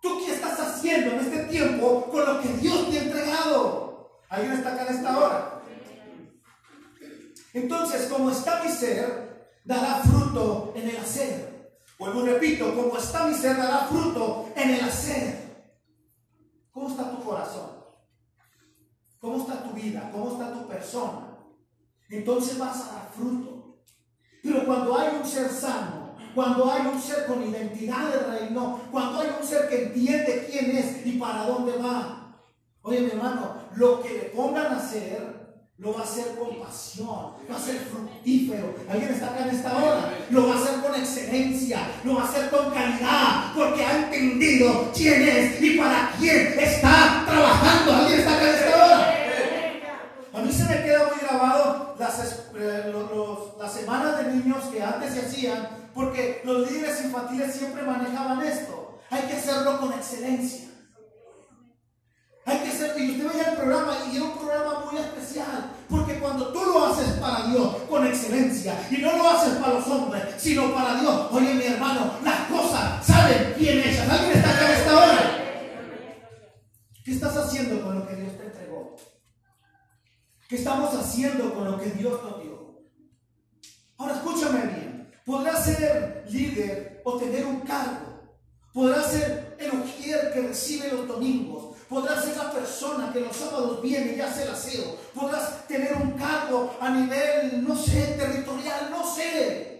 ¿Tú 0.00 0.18
qué 0.24 0.34
estás 0.34 0.58
haciendo 0.60 1.12
en 1.12 1.20
este 1.20 1.44
tiempo 1.44 2.08
con 2.10 2.24
lo 2.24 2.40
que 2.40 2.48
Dios 2.48 2.90
te 2.90 2.98
ha 2.98 3.02
entregado? 3.02 4.20
¿Alguien 4.28 4.52
está 4.52 4.72
acá 4.72 4.86
en 4.86 4.94
esta 4.94 5.18
hora? 5.18 5.62
Entonces, 7.52 8.06
como 8.08 8.30
está 8.30 8.62
mi 8.62 8.70
ser, 8.70 9.50
dará 9.64 9.96
fruto 9.96 10.72
en 10.76 10.88
el 10.88 10.96
hacer. 10.96 11.80
Vuelvo 11.98 12.24
y 12.24 12.28
repito, 12.28 12.74
como 12.74 12.96
está 12.96 13.26
mi 13.26 13.34
ser, 13.34 13.56
dará 13.56 13.86
fruto 13.86 14.50
en 14.54 14.70
el 14.70 14.80
hacer. 14.84 15.48
¿Cómo 16.70 16.88
está 16.88 17.10
tu 17.10 17.24
corazón? 17.24 17.70
¿Cómo 19.18 19.38
está 19.38 19.62
tu 19.64 19.70
vida? 19.70 20.08
¿Cómo 20.12 20.32
está 20.32 20.52
tu 20.52 20.68
persona? 20.68 21.27
Entonces 22.16 22.58
vas 22.58 22.80
a 22.80 22.92
dar 22.94 23.10
fruto. 23.14 23.58
Pero 24.42 24.64
cuando 24.64 24.96
hay 24.96 25.16
un 25.20 25.28
ser 25.28 25.50
sano, 25.50 26.16
cuando 26.34 26.70
hay 26.70 26.86
un 26.86 27.00
ser 27.00 27.26
con 27.26 27.42
identidad 27.42 28.12
de 28.12 28.38
reino, 28.38 28.80
cuando 28.90 29.20
hay 29.20 29.28
un 29.40 29.46
ser 29.46 29.68
que 29.68 29.84
entiende 29.84 30.48
quién 30.50 30.76
es 30.76 31.04
y 31.06 31.12
para 31.18 31.44
dónde 31.44 31.72
va, 31.76 32.38
oye 32.82 33.00
mi 33.00 33.10
hermano, 33.10 33.56
lo 33.74 34.00
que 34.00 34.08
le 34.10 34.22
pongan 34.30 34.66
a 34.66 34.76
hacer, 34.76 35.38
lo 35.78 35.92
va 35.92 36.00
a 36.00 36.04
hacer 36.04 36.36
con 36.36 36.58
pasión, 36.60 37.34
va 37.50 37.56
a 37.56 37.60
ser 37.60 37.76
fructífero. 37.76 38.74
¿Alguien 38.88 39.12
está 39.12 39.26
acá 39.30 39.44
en 39.44 39.54
esta 39.54 39.76
hora? 39.76 40.14
Lo 40.30 40.48
va 40.48 40.54
a 40.54 40.58
hacer 40.58 40.80
con 40.80 40.94
excelencia, 40.94 41.80
lo 42.04 42.14
va 42.16 42.22
a 42.22 42.28
hacer 42.28 42.50
con 42.50 42.70
calidad, 42.70 43.52
porque 43.54 43.84
ha 43.84 44.04
entendido 44.04 44.90
quién 44.94 45.22
es 45.22 45.62
y 45.62 45.76
para 45.76 46.12
quién 46.18 46.58
está 46.58 47.24
trabajando. 47.26 47.92
¿Alguien 47.92 48.20
está 48.20 48.34
acá 48.34 48.48
en 48.48 48.54
esta 48.54 48.76
hora? 48.76 49.14
A 50.34 50.40
mí 50.42 50.52
se 50.52 50.64
me 50.64 50.82
queda 50.84 51.08
muy 51.08 51.18
grabado 51.20 51.87
las, 52.08 52.44
eh, 52.56 53.80
semanas 53.80 54.18
de 54.18 54.32
niños 54.32 54.64
que 54.72 54.82
antes 54.82 55.14
se 55.14 55.20
hacían, 55.20 55.68
porque 55.94 56.40
los 56.44 56.70
líderes 56.70 57.04
infantiles 57.04 57.54
siempre 57.54 57.82
manejaban 57.82 58.42
esto. 58.42 58.98
Hay 59.10 59.22
que 59.22 59.34
hacerlo 59.34 59.80
con 59.80 59.92
excelencia. 59.92 60.68
Hay 62.46 62.58
que 62.60 62.68
hacer, 62.70 62.98
y 62.98 63.10
usted 63.10 63.28
veía 63.30 63.50
el 63.50 63.56
programa 63.56 63.92
y 64.10 64.16
era 64.16 64.24
un 64.24 64.38
programa 64.38 64.84
muy 64.90 64.98
especial, 64.98 65.70
porque 65.88 66.18
cuando 66.18 66.48
tú 66.50 66.64
lo 66.64 66.86
haces 66.86 67.08
para 67.20 67.46
Dios 67.46 67.76
con 67.90 68.06
excelencia 68.06 68.74
y 68.90 68.96
no 68.98 69.18
lo 69.18 69.28
haces 69.28 69.54
para 69.54 69.74
los 69.74 69.86
hombres, 69.86 70.22
sino 70.38 70.72
para 70.74 70.98
Dios, 70.98 71.28
oye 71.30 71.52
mi 71.52 71.64
hermano, 71.64 72.12
las 72.24 72.40
cosas 72.48 73.04
salen 73.04 73.54
bien 73.58 73.80
hechas. 73.80 74.08
¿Alguien 74.08 74.38
está 74.38 74.50
acá 74.50 74.66
en 74.66 74.78
esta 74.78 74.96
hora? 74.96 75.38
¿Qué 77.04 77.12
estás 77.12 77.36
haciendo 77.36 77.82
con 77.82 77.98
lo 77.98 78.08
que 78.08 78.16
Dios 78.16 78.32
te? 78.38 78.47
¿Qué 80.48 80.56
estamos 80.56 80.94
haciendo 80.94 81.52
con 81.52 81.70
lo 81.70 81.78
que 81.78 81.90
Dios 81.90 82.22
nos 82.22 82.42
dio? 82.42 82.80
Ahora 83.98 84.14
escúchame 84.14 84.62
bien. 84.62 85.12
Podrás 85.26 85.62
ser 85.62 86.24
líder 86.26 87.02
o 87.04 87.18
tener 87.18 87.44
un 87.44 87.60
cargo. 87.60 88.22
Podrás 88.72 89.12
ser 89.12 89.56
el 89.60 89.78
ujier 89.78 90.32
que 90.32 90.40
recibe 90.40 90.90
los 90.90 91.06
domingos. 91.06 91.76
Podrás 91.86 92.24
ser 92.24 92.38
la 92.38 92.50
persona 92.50 93.12
que 93.12 93.20
los 93.20 93.36
sábados 93.36 93.82
viene 93.82 94.16
y 94.16 94.20
hace 94.22 94.44
el 94.44 94.48
aseo. 94.48 94.96
Podrás 95.14 95.66
tener 95.66 95.94
un 95.96 96.12
cargo 96.12 96.74
a 96.80 96.88
nivel, 96.92 97.62
no 97.68 97.76
sé, 97.76 98.16
territorial, 98.18 98.88
no 98.90 99.06
sé. 99.14 99.77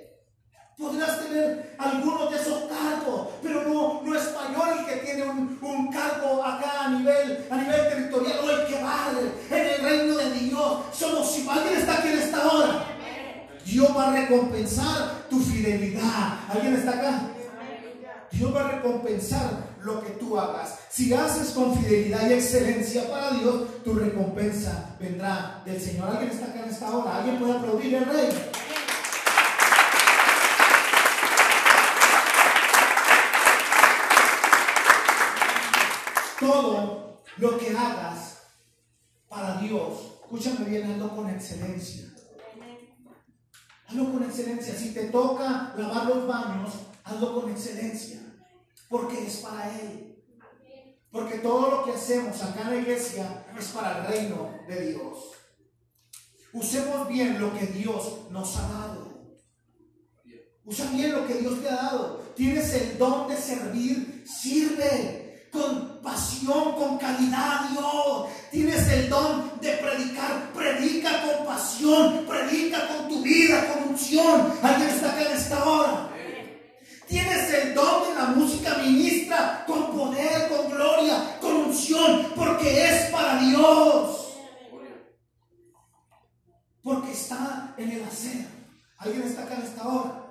Podrás 0.78 1.26
tener 1.26 1.74
algunos 1.76 2.30
de 2.30 2.36
esos 2.36 2.62
cargos, 2.70 3.28
pero 3.42 3.64
no, 3.64 4.00
no 4.04 4.14
es 4.14 4.32
mayor 4.32 4.78
el 4.78 4.86
que 4.86 5.06
tiene 5.06 5.24
un, 5.24 5.58
un, 5.60 5.92
cargo 5.92 6.44
acá 6.44 6.84
a 6.84 6.90
nivel, 6.90 7.46
a 7.50 7.56
nivel 7.56 7.88
territorial 7.88 8.38
o 8.44 8.50
el 8.50 8.66
que 8.68 8.80
vale 8.80 9.20
en 9.50 9.66
el 9.66 9.82
reino 9.82 10.16
de 10.16 10.30
Dios. 10.30 10.78
Somos, 10.92 11.32
si 11.32 11.48
alguien 11.48 11.78
está 11.78 11.94
aquí 11.98 12.08
en 12.08 12.18
esta 12.18 12.46
hora, 12.46 12.84
Dios 13.64 13.88
va 13.96 14.12
a 14.12 14.20
recompensar 14.20 15.26
tu 15.28 15.40
fidelidad. 15.40 16.38
¿Alguien 16.48 16.74
está 16.74 16.92
acá? 16.92 17.22
Dios 18.30 18.54
va 18.54 18.60
a 18.60 18.70
recompensar 18.70 19.50
lo 19.82 20.00
que 20.00 20.10
tú 20.10 20.38
hagas. 20.38 20.78
Si 20.90 21.12
haces 21.12 21.50
con 21.50 21.76
fidelidad 21.76 22.30
y 22.30 22.34
excelencia 22.34 23.10
para 23.10 23.32
Dios, 23.32 23.82
tu 23.82 23.94
recompensa 23.94 24.94
vendrá 25.00 25.60
del 25.64 25.80
Señor. 25.80 26.08
¿Alguien 26.08 26.30
está 26.30 26.46
acá 26.46 26.62
en 26.62 26.70
esta 26.70 26.96
hora? 26.96 27.16
¿Alguien 27.16 27.38
puede 27.40 27.52
aplaudir 27.54 27.96
al 27.96 28.06
Rey? 28.06 28.28
Todo 36.60 37.22
lo 37.36 37.56
que 37.56 37.70
hagas 37.70 38.38
para 39.28 39.60
Dios, 39.60 40.18
escúchame 40.22 40.68
bien, 40.68 40.90
hazlo 40.90 41.14
con 41.14 41.30
excelencia. 41.30 42.12
Hazlo 43.86 44.12
con 44.12 44.24
excelencia. 44.24 44.74
Si 44.74 44.92
te 44.92 45.04
toca 45.04 45.72
lavar 45.76 46.06
los 46.06 46.26
baños, 46.26 46.72
hazlo 47.04 47.40
con 47.40 47.50
excelencia. 47.52 48.20
Porque 48.88 49.24
es 49.24 49.36
para 49.36 49.72
Él. 49.78 50.20
Porque 51.12 51.38
todo 51.38 51.70
lo 51.70 51.84
que 51.84 51.92
hacemos 51.92 52.42
acá 52.42 52.62
en 52.62 52.70
la 52.70 52.76
iglesia 52.76 53.46
es 53.56 53.66
para 53.68 53.98
el 53.98 54.06
reino 54.08 54.58
de 54.66 54.92
Dios. 54.92 55.30
Usemos 56.52 57.06
bien 57.06 57.40
lo 57.40 57.56
que 57.56 57.66
Dios 57.66 58.30
nos 58.30 58.56
ha 58.56 58.68
dado. 58.68 59.38
Usa 60.64 60.90
bien 60.90 61.12
lo 61.12 61.24
que 61.24 61.34
Dios 61.34 61.62
te 61.62 61.68
ha 61.68 61.76
dado. 61.76 62.18
Tienes 62.34 62.74
el 62.74 62.98
don 62.98 63.28
de 63.28 63.36
servir, 63.36 64.24
sirve 64.26 65.27
con 65.58 65.98
pasión, 66.02 66.74
con 66.74 66.98
calidad, 66.98 67.68
Dios. 67.70 68.28
Tienes 68.50 68.88
el 68.88 69.08
don 69.08 69.60
de 69.60 69.72
predicar, 69.72 70.52
predica 70.54 71.10
con 71.22 71.46
pasión, 71.46 72.24
predica 72.26 72.86
con 72.88 73.08
tu 73.08 73.22
vida, 73.22 73.66
con 73.72 73.90
unción. 73.90 74.52
Alguien 74.62 74.90
está 74.90 75.10
acá 75.10 75.22
en 75.22 75.36
esta 75.36 75.64
hora. 75.64 76.08
Tienes 77.06 77.54
el 77.54 77.74
don 77.74 78.08
de 78.08 78.14
la 78.14 78.26
música 78.26 78.74
ministra 78.76 79.64
con 79.66 79.92
poder, 79.96 80.48
con 80.48 80.70
gloria, 80.70 81.38
con 81.40 81.56
unción, 81.56 82.32
porque 82.36 82.84
es 82.84 83.10
para 83.10 83.38
Dios. 83.40 84.34
Porque 86.82 87.12
está 87.12 87.74
en 87.76 87.90
el 87.90 88.04
hacer. 88.04 88.46
Alguien 88.98 89.22
está 89.22 89.42
acá 89.42 89.54
en 89.54 89.62
esta 89.62 89.88
hora. 89.88 90.24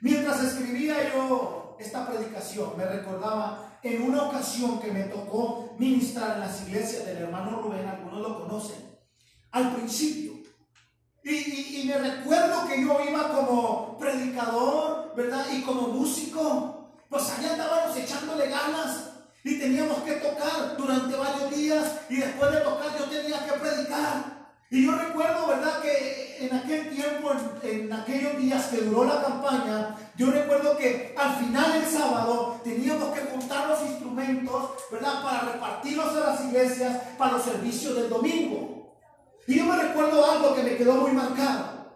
Mientras 0.00 0.42
escribía 0.42 1.12
yo 1.12 1.76
esta 1.78 2.06
predicación, 2.06 2.76
me 2.76 2.84
recordaba 2.84 3.71
en 3.82 4.02
una 4.02 4.24
ocasión 4.24 4.80
que 4.80 4.92
me 4.92 5.04
tocó 5.04 5.74
ministrar 5.78 6.34
en 6.34 6.40
las 6.40 6.62
iglesias 6.68 7.04
del 7.06 7.18
hermano 7.18 7.60
Rubén, 7.60 7.86
algunos 7.86 8.20
lo 8.20 8.40
conocen, 8.40 8.98
al 9.50 9.74
principio. 9.74 10.32
Y, 11.24 11.84
me 11.86 11.98
recuerdo 11.98 12.66
que 12.68 12.80
yo 12.80 12.98
iba 13.08 13.28
como 13.28 13.96
predicador, 13.98 15.14
¿verdad? 15.16 15.46
Y 15.52 15.62
como 15.62 15.88
músico. 15.88 16.90
Pues 17.08 17.30
allá 17.30 17.52
andábamos 17.52 17.96
echándole 17.96 18.48
ganas. 18.48 19.10
Y 19.44 19.58
teníamos 19.58 19.98
que 20.02 20.14
tocar 20.14 20.76
durante 20.76 21.16
varios 21.16 21.50
días. 21.56 22.00
Y 22.08 22.16
después 22.16 22.50
de 22.52 22.60
tocar 22.60 22.98
yo 22.98 23.04
tenía 23.04 23.44
que 23.44 23.52
predicar. 23.52 24.41
Y 24.72 24.86
yo 24.86 24.92
recuerdo, 24.96 25.48
¿verdad? 25.48 25.82
Que 25.82 26.46
en 26.46 26.56
aquel 26.56 26.88
tiempo, 26.88 27.30
en, 27.62 27.92
aquellos 27.92 28.38
días 28.38 28.68
que 28.68 28.78
duró 28.78 29.04
la 29.04 29.20
campaña, 29.20 29.94
yo 30.16 30.30
recuerdo 30.30 30.78
que 30.78 31.14
al 31.14 31.36
final 31.36 31.74
del 31.74 31.84
sábado 31.84 32.58
teníamos 32.64 33.12
que 33.12 33.20
juntar 33.20 33.68
los 33.68 33.82
instrumentos, 33.82 34.70
¿verdad? 34.90 35.22
Para 35.22 35.52
repartirlos 35.52 36.16
a 36.16 36.30
las 36.30 36.40
iglesias 36.46 37.02
para 37.18 37.32
los 37.32 37.42
servicios 37.42 37.96
del 37.96 38.08
domingo. 38.08 38.96
Y 39.46 39.58
yo 39.58 39.66
me 39.66 39.76
recuerdo 39.76 40.24
algo 40.24 40.54
que 40.54 40.62
me 40.62 40.76
quedó 40.76 40.94
muy 40.94 41.12
marcado. 41.12 41.92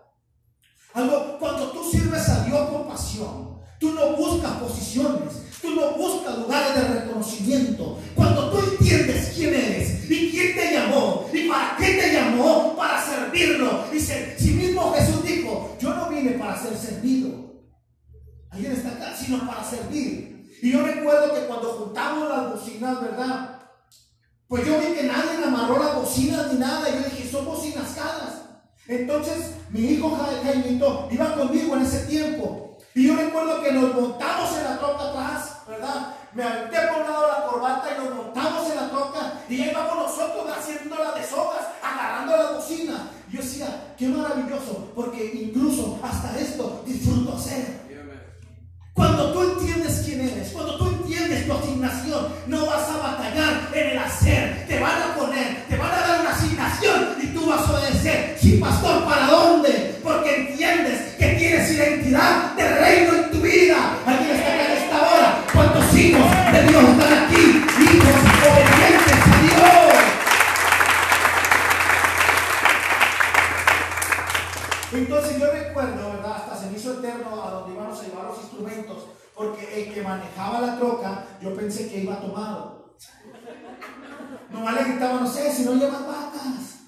Algo, 0.93 1.39
cuando 1.41 1.71
tú 1.71 1.83
sirves 1.83 2.29
a 2.29 2.45
Dios 2.45 2.69
con 2.69 2.89
pasión, 2.89 3.59
tú 3.81 3.93
no 3.93 4.17
buscas 4.19 4.53
posiciones, 4.53 5.46
tú 5.61 5.71
no 5.75 5.93
buscas 5.93 6.39
lugares 6.39 6.75
de 6.75 7.01
reconocimiento. 7.01 7.99
Cuando 8.15 8.51
tú 8.51 8.59
entiendes 8.59 9.33
quién 9.35 9.55
eres 9.55 10.11
y 10.11 10.31
quién 10.31 10.55
te 10.55 10.73
llamó 10.73 11.29
y 11.33 11.49
para 11.49 11.77
qué 11.77 11.95
te 11.95 12.13
llamó, 12.13 12.75
para 12.77 13.05
servirlo. 13.05 13.85
Dice, 13.93 14.37
si 14.39 14.53
mismo 14.53 14.93
Jesús 14.93 15.25
dijo, 15.25 15.77
yo 15.81 15.95
no 15.95 16.09
vine 16.09 16.33
para 16.33 16.61
ser 16.61 16.77
servido. 16.77 17.47
Alguien 18.51 18.73
está 18.73 18.91
acá, 18.91 19.15
sino 19.17 19.47
para 19.47 19.63
servir. 19.65 20.51
Y 20.63 20.73
yo 20.73 20.83
recuerdo 20.85 21.35
que 21.35 21.47
cuando 21.47 21.73
juntamos 21.73 22.29
las 22.29 22.53
bocinas, 22.53 23.01
¿verdad? 23.01 23.61
Pues 24.49 24.67
yo 24.67 24.79
vi 24.79 24.95
que 24.95 25.03
nadie 25.03 25.45
amarró 25.45 25.83
las 25.83 25.97
bocinas 25.97 26.53
ni 26.53 26.59
nada. 26.59 26.89
Yo 26.89 27.09
dije, 27.11 27.29
son 27.31 27.45
bocinas 27.45 27.95
caras. 27.95 28.43
Entonces 28.89 29.51
mi 29.71 29.81
hijo 29.81 30.17
Jaimito 30.45 31.09
iba 31.11 31.35
conmigo 31.35 31.77
en 31.77 31.83
ese 31.83 32.07
tiempo. 32.07 32.66
Y 32.97 33.09
yo 33.09 33.15
recuerdo 33.15 33.63
que 33.63 33.73
nos 33.73 33.95
montamos 33.95 34.57
en 34.57 34.65
la 34.65 34.79
troca 34.79 35.05
atrás, 35.11 35.59
¿verdad? 35.69 36.15
Me 36.33 36.43
aventé 36.43 36.79
por 36.89 37.03
un 37.03 37.11
lado 37.13 37.29
la 37.29 37.47
corbata 37.47 37.89
y 37.93 38.03
nos 38.03 38.15
montamos 38.15 38.71
en 38.71 38.77
la 38.77 38.89
troca. 38.89 39.33
Y 39.51 39.61
ahí 39.61 39.73
vamos 39.75 39.97
nosotros 39.97 40.47
haciendo 40.59 40.97
las 40.97 41.15
deshogas, 41.15 41.67
agarrando 41.83 42.35
la 42.35 42.53
bocina. 42.53 43.11
Y 43.29 43.37
yo 43.37 43.43
decía, 43.43 43.95
qué 43.99 44.09
maravilloso, 44.09 44.93
porque 44.95 45.31
incluso 45.45 46.01
hasta 46.03 46.39
esto 46.39 46.83
disfruto 46.87 47.37
hacer. 47.37 47.85
Cuando 48.95 49.31
tú 49.31 49.43
entiendes 49.43 50.03
quién 50.07 50.23
eres, 50.23 50.53
cuando 50.53 50.79
tú 50.79 50.87
entiendes 50.87 51.47
tu 51.47 51.53
asignación, 51.53 52.29
no 52.47 52.65
vas 52.65 52.89
a 52.89 52.97
batallar 52.97 53.69
en 53.75 53.91
el 53.91 53.99
hacer. 53.99 54.65
Te 54.67 54.81
van 54.81 55.03
a 55.03 55.15
poner, 55.15 55.67
te 55.69 55.77
van 55.77 55.93
a 55.93 56.01
dar 56.01 56.21
una 56.23 56.31
asignación 56.31 57.17
y 57.23 57.27
tú 57.27 57.45
vas 57.45 57.61
a 57.61 57.73
obedecer. 57.73 58.39
Sí, 58.41 58.57
pastor, 58.57 59.05
¿para 59.05 59.27
dónde? 59.27 60.01
Porque 60.03 60.49
entiendes 60.49 61.15
que 61.19 61.27
tienes 61.35 61.71
identidad 61.73 62.56
que 81.85 82.03
iba 82.03 82.21
tomado. 82.21 82.97
Nomás 84.51 84.75
le 84.75 84.85
gritaba, 84.85 85.21
no 85.21 85.27
sé, 85.27 85.53
si 85.53 85.65
no 85.65 85.75
llevas 85.75 86.07
vacas. 86.07 86.81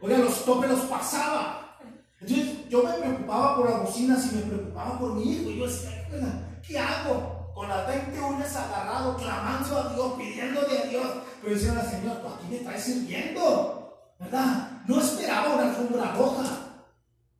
Oiga, 0.00 0.18
los 0.18 0.44
topes 0.44 0.70
los 0.70 0.80
pasaba. 0.80 1.78
Entonces 2.20 2.68
yo 2.68 2.82
me 2.82 2.92
preocupaba 2.92 3.56
por 3.56 3.70
las 3.70 3.82
bocinas 3.82 4.32
y 4.32 4.36
me 4.36 4.42
preocupaba 4.42 4.98
por 4.98 5.14
mi 5.14 5.32
hijo. 5.32 5.50
Y 5.50 5.58
yo 5.58 5.66
decía, 5.66 6.60
¿qué 6.66 6.78
hago? 6.78 7.52
Con 7.54 7.68
las 7.68 7.86
20 7.86 8.20
uñas 8.20 8.56
agarrado, 8.56 9.16
clamando 9.16 9.78
a 9.78 9.94
Dios, 9.94 10.12
pidiéndole 10.16 10.78
a 10.78 10.86
Dios. 10.86 11.06
Pero 11.42 11.54
decía 11.54 11.74
la 11.74 11.84
señora, 11.84 12.22
tú 12.22 12.28
aquí 12.28 12.46
me 12.50 12.58
traes 12.58 12.82
sirviendo. 12.82 13.76
¿verdad? 14.18 14.82
No 14.86 15.00
esperaba 15.00 15.54
una 15.54 15.68
alfombra 15.68 16.14
roja. 16.14 16.44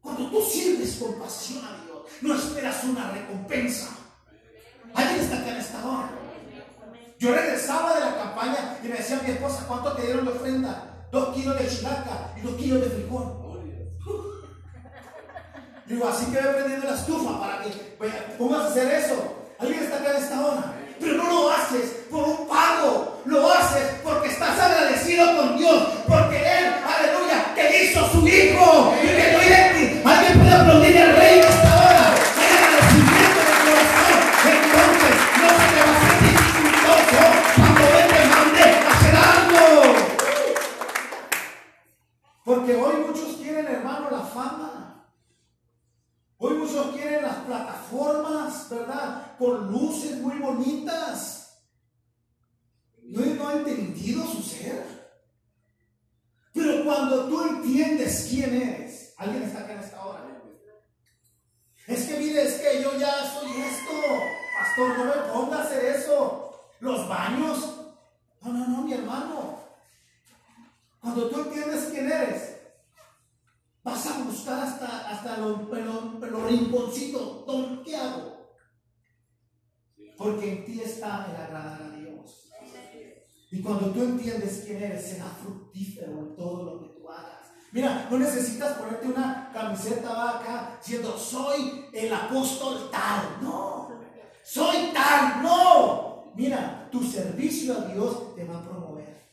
Cuando 0.01 0.31
tú 0.31 0.41
sirves 0.43 0.97
con 0.97 1.19
pasión 1.19 1.65
a 1.65 1.85
Dios, 1.85 2.03
no 2.23 2.35
esperas 2.35 2.85
una 2.85 3.11
recompensa. 3.11 3.96
Alguien 4.97 5.21
está 5.21 5.37
acá 5.39 5.51
en 5.51 5.57
esta 5.59 5.87
hora. 5.87 6.11
Yo 7.19 7.35
regresaba 7.35 7.95
de 7.95 8.01
la 8.01 8.17
campaña 8.17 8.79
y 8.83 8.89
me 8.89 8.97
decía 8.97 9.21
mi 9.25 9.31
esposa, 9.31 9.65
¿cuánto 9.69 9.93
te 9.93 10.03
dieron 10.03 10.25
de 10.25 10.33
ofrenda? 10.33 11.07
Dos 11.13 11.35
kilos 11.35 11.59
de 11.59 11.69
chilaca 11.69 12.33
y 12.37 12.41
dos 12.41 12.55
kilos 12.57 12.81
de 12.81 12.91
frijol. 12.91 13.47
Digo, 15.87 16.09
así 16.09 16.27
que 16.33 16.41
voy 16.41 16.53
prendiendo 16.53 16.89
la 16.89 16.97
estufa 16.97 17.41
para 17.41 17.63
que 17.63 17.71
pongas 18.37 18.63
a 18.63 18.69
hacer 18.69 18.93
eso. 18.93 19.15
Alguien 19.59 19.85
está 19.85 19.97
acá 19.97 20.11
en 20.11 20.23
esta 20.23 20.45
hora. 20.45 20.75
Pero 20.99 21.15
no 21.15 21.31
lo 21.31 21.51
haces 21.51 22.07
por 22.11 22.25
un 22.25 22.49
pago, 22.49 23.23
lo 23.25 23.53
haces 23.53 24.01
porque 24.03 24.29
estás 24.29 24.59
agradecido 24.59 25.37
con 25.37 25.59
Dios, 25.59 25.89
porque 26.09 26.39
Él, 26.39 26.65
aleluya, 26.85 27.55
te 27.55 27.85
hizo 27.85 28.11
su 28.11 28.27
hijo 28.27 28.95
y 29.03 29.07
que 29.07 29.37
Alguien 30.05 30.39
puede 30.39 30.55
aplaudir 30.55 30.86
fama. 44.37 45.11
Hoy 46.39 46.55
muchos 46.55 46.95
quieren 46.95 47.23
las 47.23 47.37
plataformas, 47.37 48.69
¿verdad? 48.69 49.37
Con 49.39 49.73
luces 49.73 50.21
muy 50.21 50.39
bonitas. 50.39 51.63
No, 53.03 53.25
no 53.25 53.49
ha 53.49 53.53
entendido 53.55 54.27
su 54.27 54.43
ser. 54.43 54.85
Pero 56.53 56.85
cuando 56.85 57.29
tú 57.29 57.49
entiendes 57.49 58.27
quién 58.29 58.55
eres, 58.55 59.15
alguien 59.17 59.45
está 59.45 59.61
acá 59.61 59.73
en 59.73 59.81
esta 59.81 60.05
hora. 60.05 60.27
Es 61.87 62.05
que 62.07 62.19
mire, 62.19 62.43
es 62.43 62.55
que 62.61 62.83
yo 62.83 62.99
ya 62.99 63.13
soy 63.33 63.51
esto. 63.53 63.93
Pastor, 64.59 64.99
no 64.99 65.05
me 65.05 65.33
ponga 65.33 65.59
a 65.59 65.63
hacer 65.63 65.85
eso. 65.85 66.51
Los 66.81 67.09
baños. 67.09 67.79
No, 68.43 68.53
no, 68.53 68.67
no, 68.67 68.83
mi 68.83 68.93
hermano. 68.93 69.61
Cuando 71.01 71.29
tú 71.29 71.41
entiendes 71.43 71.89
quién 71.93 72.11
eres, 72.11 72.56
Vas 73.87 74.07
a 74.07 74.19
buscar 74.25 74.65
hasta, 74.65 75.09
hasta 75.09 75.39
los, 75.39 75.61
los, 75.69 76.51
rinconcitos. 76.51 77.47
¿Qué 77.85 77.97
hago? 77.97 78.37
porque 80.17 80.51
en 80.51 80.65
ti 80.65 80.81
está 80.81 81.27
el 81.31 81.37
agradar 81.37 81.83
a 81.83 81.97
Dios. 81.97 82.49
Y 83.51 83.63
cuando 83.63 83.91
tú 83.91 84.03
entiendes 84.03 84.65
quién 84.67 84.83
eres, 84.83 85.07
será 85.07 85.27
fructífero 85.27 86.19
en 86.19 86.37
todo 86.37 86.65
lo 86.65 86.81
que 86.81 87.01
tú 87.01 87.09
hagas. 87.09 87.53
Mira, 87.73 88.09
no 88.11 88.19
necesitas 88.19 88.79
ponerte 88.79 89.07
una 89.07 89.51
camiseta 89.53 90.39
acá 90.39 90.79
diciendo 90.83 91.17
soy 91.17 91.87
el 91.93 92.13
apóstol 92.13 92.91
tal. 92.91 93.39
No, 93.43 93.91
soy 94.43 94.93
tal. 94.93 95.43
No. 95.43 96.33
Mira, 96.35 96.89
tu 96.91 97.03
servicio 97.03 97.77
a 97.79 97.93
Dios 97.93 98.35
te 98.35 98.45
va 98.45 98.59
a 98.59 98.63
promover. 98.63 99.31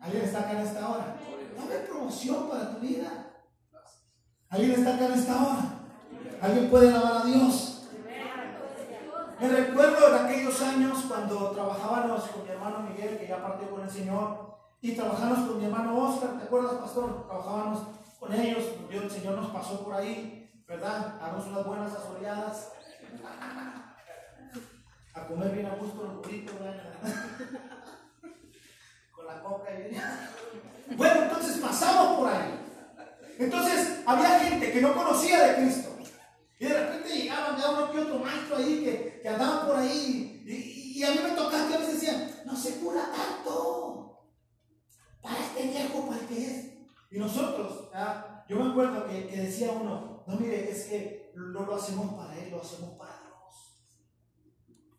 ¿Alguien 0.00 0.24
está 0.24 0.40
acá 0.40 0.52
en 0.52 0.66
esta 0.66 0.88
hora? 0.88 1.16
Va 1.56 1.62
a 1.62 1.66
haber 1.66 1.88
promoción 1.88 2.48
para 2.48 2.74
tu 2.74 2.80
vida. 2.80 3.29
¿Alguien 4.50 4.72
está 4.72 4.96
acá 4.96 5.06
en 5.06 5.12
esta 5.12 5.36
hora? 5.36 5.62
¿Alguien 6.42 6.68
puede 6.70 6.88
alabar 6.88 7.22
a 7.22 7.24
Dios? 7.24 7.86
Me 9.40 9.48
recuerdo 9.48 10.10
de 10.10 10.18
aquellos 10.18 10.60
años 10.60 11.04
cuando 11.06 11.52
trabajábamos 11.52 12.24
con 12.24 12.42
mi 12.42 12.50
hermano 12.50 12.80
Miguel, 12.80 13.16
que 13.16 13.28
ya 13.28 13.40
partió 13.40 13.70
con 13.70 13.82
el 13.82 13.90
Señor, 13.90 14.58
y 14.82 14.96
trabajamos 14.96 15.48
con 15.48 15.58
mi 15.58 15.66
hermano 15.66 15.96
Oscar, 15.96 16.36
¿te 16.36 16.46
acuerdas, 16.46 16.74
pastor? 16.74 17.26
Trabajábamos 17.28 17.82
con 18.18 18.34
ellos, 18.34 18.64
el 18.90 19.10
Señor 19.10 19.36
nos 19.36 19.52
pasó 19.52 19.84
por 19.84 19.94
ahí, 19.94 20.50
¿verdad? 20.66 21.14
Damos 21.20 21.46
unas 21.46 21.64
buenas 21.64 21.94
asoleadas. 21.94 22.72
A 25.14 25.26
comer 25.26 25.50
bien 25.52 25.66
a 25.66 25.74
gusto 25.74 26.04
los 26.04 26.16
burritos, 26.18 26.54
Con 29.12 29.26
la 29.26 29.42
coca 29.42 29.70
y 29.72 30.94
Bueno, 30.96 31.22
entonces 31.22 31.58
pasamos 31.58 32.18
por 32.18 32.28
ahí. 32.28 32.69
Entonces 33.40 34.00
había 34.04 34.38
gente 34.40 34.70
que 34.70 34.82
no 34.82 34.94
conocía 34.94 35.42
de 35.42 35.54
Cristo. 35.62 35.96
Y 36.58 36.66
de 36.66 36.78
repente 36.78 37.08
llegaban 37.08 37.58
ya 37.58 37.70
uno 37.70 37.90
que 37.90 38.00
otro 38.00 38.18
maestro 38.18 38.58
ahí 38.58 38.84
que, 38.84 39.20
que 39.22 39.28
andaban 39.28 39.66
por 39.66 39.76
ahí. 39.76 40.44
Y, 40.46 41.02
a 41.02 41.10
mí 41.12 41.20
me 41.22 41.30
tocaba 41.30 41.66
que 41.66 41.74
a 41.74 41.78
veces 41.78 41.94
decían, 41.94 42.30
no 42.44 42.54
se 42.54 42.74
cura 42.80 43.10
tanto. 43.10 44.28
Para 45.22 45.38
este 45.38 45.68
viejo, 45.68 46.06
para 46.06 46.20
que 46.26 46.46
es. 46.46 46.66
Y 47.10 47.18
nosotros, 47.18 47.88
yo 48.46 48.56
me 48.56 48.70
acuerdo 48.70 49.08
que, 49.08 49.22
decía 49.34 49.72
uno, 49.72 50.22
no 50.26 50.36
mire, 50.36 50.70
es 50.70 50.84
que 50.84 51.32
no 51.34 51.64
lo 51.64 51.76
hacemos 51.76 52.12
para 52.12 52.36
él, 52.38 52.50
lo 52.50 52.60
hacemos 52.60 52.90
para 52.98 53.22
Dios. 53.22 53.80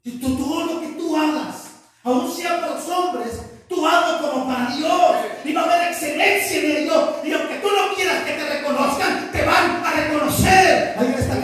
Y 0.03 0.19
todo 0.19 0.65
lo 0.65 0.81
que 0.81 0.93
tú 0.93 1.15
hagas, 1.15 1.83
aun 2.03 2.31
sea 2.31 2.59
para 2.59 2.73
los 2.73 2.89
hombres, 2.89 3.50
tú 3.71 3.87
hazlo 3.87 4.29
como 4.29 4.47
para 4.47 4.75
Dios. 4.75 5.15
Y 5.45 5.53
va 5.53 5.61
a 5.61 5.65
haber 5.65 5.91
excelencia 5.91 6.59
en 6.59 6.83
Dios. 6.83 7.09
Y 7.23 7.31
aunque 7.31 7.55
tú 7.55 7.67
no 7.67 7.95
quieras 7.95 8.23
que 8.23 8.33
te 8.33 8.49
reconozcan, 8.57 9.31
te 9.31 9.45
van 9.45 9.83
a 9.83 9.91
reconocer. 9.91 10.95
Alguien 10.97 11.17
está 11.17 11.35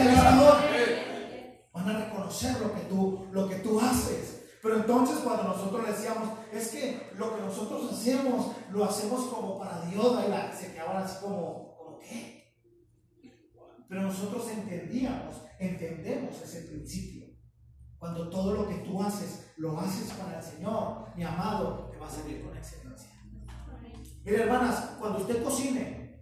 Van 1.74 1.90
a 1.90 2.06
reconocer 2.06 2.60
lo 2.60 2.74
que 2.74 2.82
tú, 2.82 3.28
lo 3.32 3.48
que 3.48 3.56
tú 3.56 3.80
haces. 3.80 4.42
Pero 4.62 4.78
entonces 4.78 5.20
cuando 5.24 5.44
nosotros 5.44 5.88
decíamos, 5.88 6.30
es 6.52 6.68
que 6.70 7.10
lo 7.16 7.36
que 7.36 7.42
nosotros 7.42 7.92
hacemos, 7.92 8.48
lo 8.72 8.84
hacemos 8.84 9.28
como 9.28 9.58
para 9.58 9.82
Dios, 9.86 10.18
se 10.60 10.74
quedaban 10.74 11.04
así 11.04 11.18
como, 11.22 11.76
¿como 11.78 12.00
qué? 12.00 12.54
Pero 13.88 14.02
nosotros 14.02 14.50
entendíamos, 14.50 15.36
entendemos 15.60 16.42
ese 16.44 16.64
principio. 16.64 17.28
Cuando 17.98 18.30
todo 18.30 18.54
lo 18.54 18.68
que 18.68 18.76
tú 18.76 19.02
haces, 19.02 19.52
lo 19.58 19.80
haces 19.80 20.12
para 20.14 20.40
el 20.40 20.44
Señor, 20.44 21.08
mi 21.16 21.24
amado, 21.24 21.87
va 21.98 22.08
a 22.08 22.12
salir 22.12 22.44
con 22.44 22.56
excelencia. 22.56 23.10
Mire, 24.24 24.44
hermanas, 24.44 24.92
cuando 25.00 25.20
usted 25.20 25.44
cocine, 25.44 26.22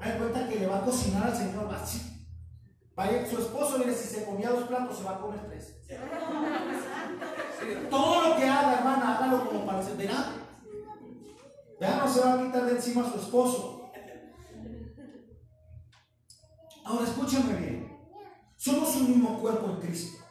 hay 0.00 0.18
cuenta 0.18 0.48
que 0.48 0.60
le 0.60 0.66
va 0.66 0.78
a 0.78 0.84
cocinar 0.84 1.28
al 1.28 1.36
Señor 1.36 1.72
así. 1.74 2.28
Vaya, 2.94 3.28
su 3.28 3.38
esposo, 3.38 3.78
mire, 3.78 3.94
si 3.94 4.08
se 4.08 4.24
comía 4.24 4.50
dos 4.50 4.64
platos, 4.64 4.98
se 4.98 5.04
va 5.04 5.16
a 5.16 5.20
comer 5.20 5.46
tres. 5.46 5.76
Todo 7.90 8.28
lo 8.28 8.36
que 8.36 8.44
haga, 8.44 8.78
hermana, 8.78 9.16
hágalo 9.16 9.48
como 9.48 9.66
para 9.66 9.80
el 9.80 9.96
Verá, 9.96 10.32
ya 11.80 11.96
no 11.98 12.08
se 12.08 12.20
va 12.20 12.34
a 12.34 12.42
quitar 12.42 12.64
de 12.64 12.72
encima 12.72 13.06
a 13.06 13.12
su 13.12 13.18
esposo. 13.18 13.90
Ahora 16.84 17.04
escúchame 17.04 17.54
bien. 17.54 17.98
Somos 18.56 18.96
un 18.96 19.10
mismo 19.10 19.40
cuerpo 19.40 19.66
en 19.70 19.76
Cristo 19.80 20.26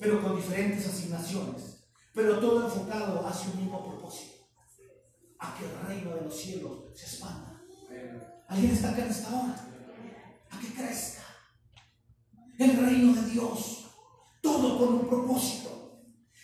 pero 0.00 0.22
con 0.22 0.34
diferentes 0.34 0.88
asignaciones, 0.88 1.69
pero 2.14 2.38
todo 2.38 2.66
enfocado 2.66 3.26
hacia 3.26 3.50
un 3.52 3.58
mismo 3.58 3.86
propósito, 3.86 4.46
a 5.38 5.56
que 5.56 5.64
el 5.64 5.86
reino 5.86 6.14
de 6.14 6.22
los 6.22 6.36
cielos 6.36 6.78
se 6.94 7.06
expanda. 7.06 7.62
¿Alguien 8.48 8.72
está 8.72 8.90
acá 8.90 9.04
en 9.04 9.10
esta 9.10 9.28
hora? 9.28 9.68
A 10.50 10.60
que 10.60 10.74
crezca 10.74 11.20
el 12.60 12.76
reino 12.76 13.14
de 13.14 13.30
Dios, 13.30 13.86
todo 14.42 14.78
con 14.78 14.94
un 14.94 15.08
propósito, 15.08 16.02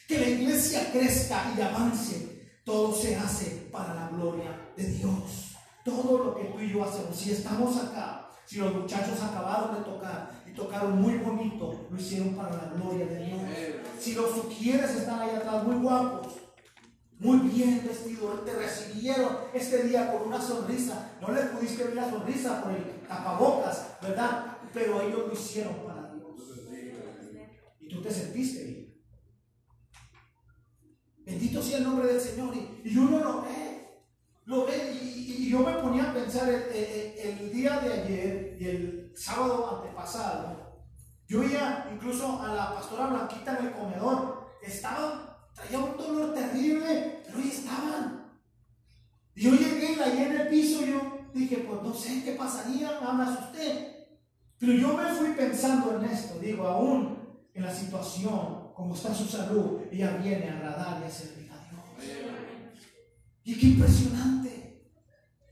que 0.08 0.18
la 0.18 0.28
iglesia 0.28 0.90
crezca 0.90 1.52
y 1.56 1.60
avance, 1.60 2.60
todo 2.64 2.94
se 2.94 3.16
hace 3.16 3.68
para 3.70 3.94
la 3.94 4.08
gloria 4.08 4.72
de 4.76 4.86
Dios. 4.92 5.56
Todo 5.84 6.24
lo 6.24 6.34
que 6.34 6.44
tú 6.44 6.60
y 6.60 6.72
yo 6.72 6.84
hacemos, 6.84 7.14
si 7.14 7.32
estamos 7.32 7.76
acá, 7.76 8.30
si 8.46 8.56
los 8.56 8.74
muchachos 8.74 9.20
acabaron 9.22 9.76
de 9.76 9.82
tocar 9.82 10.42
y 10.46 10.52
tocaron 10.52 11.00
muy 11.00 11.18
bonito, 11.18 11.86
lo 11.90 11.96
hicieron 11.96 12.34
para 12.34 12.56
la 12.56 12.72
gloria 12.74 13.06
de 13.06 13.26
Dios. 13.26 13.40
Si 13.98 14.14
los 14.14 14.30
sugieres 14.30 14.90
están 14.90 15.20
ahí 15.20 15.30
atrás, 15.30 15.64
muy 15.64 15.76
guapos, 15.76 16.34
muy 17.18 17.38
bien 17.48 17.82
vestidos, 17.86 18.44
te 18.44 18.54
recibieron 18.54 19.36
este 19.54 19.84
día 19.84 20.12
con 20.12 20.28
una 20.28 20.40
sonrisa. 20.40 21.16
No 21.20 21.32
les 21.32 21.46
pudiste 21.46 21.84
ver 21.84 21.96
la 21.96 22.10
sonrisa 22.10 22.62
por 22.62 22.72
el 22.72 23.06
tapabocas, 23.08 23.96
¿verdad? 24.02 24.58
Pero 24.72 25.00
ellos 25.00 25.28
lo 25.28 25.32
hicieron 25.32 25.74
para 25.76 26.12
Dios. 26.12 26.26
Y 27.80 27.88
tú 27.88 28.02
te 28.02 28.10
sentiste 28.10 28.64
bien. 28.64 29.02
Bendito 31.24 31.62
sea 31.62 31.78
el 31.78 31.84
nombre 31.84 32.06
del 32.08 32.20
Señor. 32.20 32.54
Y, 32.54 32.82
y 32.84 32.96
uno 32.98 33.18
lo 33.18 33.42
ve 33.42 33.76
lo 34.46 34.64
ve 34.64 34.92
y, 34.92 35.50
yo 35.50 35.60
me 35.60 35.74
ponía 35.74 36.10
a 36.10 36.14
pensar 36.14 36.48
el, 36.48 37.52
día 37.52 37.80
de 37.80 37.92
ayer 37.92 38.56
y 38.60 38.64
el 38.64 39.12
sábado 39.14 39.76
antepasado. 39.76 40.65
Yo 41.28 41.40
veía 41.40 41.88
incluso 41.92 42.40
a 42.40 42.54
la 42.54 42.74
pastora 42.74 43.06
Blanquita 43.06 43.58
en 43.58 43.66
el 43.66 43.72
comedor. 43.72 44.46
Estaban, 44.62 45.22
traía 45.54 45.78
un 45.78 45.96
dolor 45.96 46.34
terrible, 46.34 47.22
pero 47.24 47.38
ahí 47.38 47.48
estaban. 47.48 48.32
Y 49.34 49.42
yo 49.42 49.50
llegué 49.52 49.92
y 49.92 49.96
la 49.96 50.06
en 50.06 50.40
el 50.40 50.48
piso. 50.48 50.84
Yo 50.84 51.28
dije, 51.34 51.66
pues 51.68 51.82
no 51.82 51.92
sé 51.92 52.22
qué 52.24 52.32
pasaría, 52.32 53.00
me 53.00 53.24
asusté. 53.24 53.96
Pero 54.58 54.72
yo 54.72 54.96
me 54.96 55.12
fui 55.14 55.30
pensando 55.32 55.96
en 55.96 56.04
esto. 56.10 56.38
Digo, 56.38 56.66
aún 56.66 57.18
en 57.52 57.62
la 57.64 57.74
situación, 57.74 58.72
como 58.74 58.94
está 58.94 59.14
su 59.14 59.26
salud, 59.26 59.80
ella 59.90 60.16
viene 60.16 60.48
a 60.48 60.56
agradar 60.56 61.02
y 61.02 61.06
a 61.06 61.10
servir 61.10 61.50
a 61.50 61.56
Dios. 61.68 62.20
Y 63.44 63.58
qué 63.58 63.66
impresionante. 63.66 64.92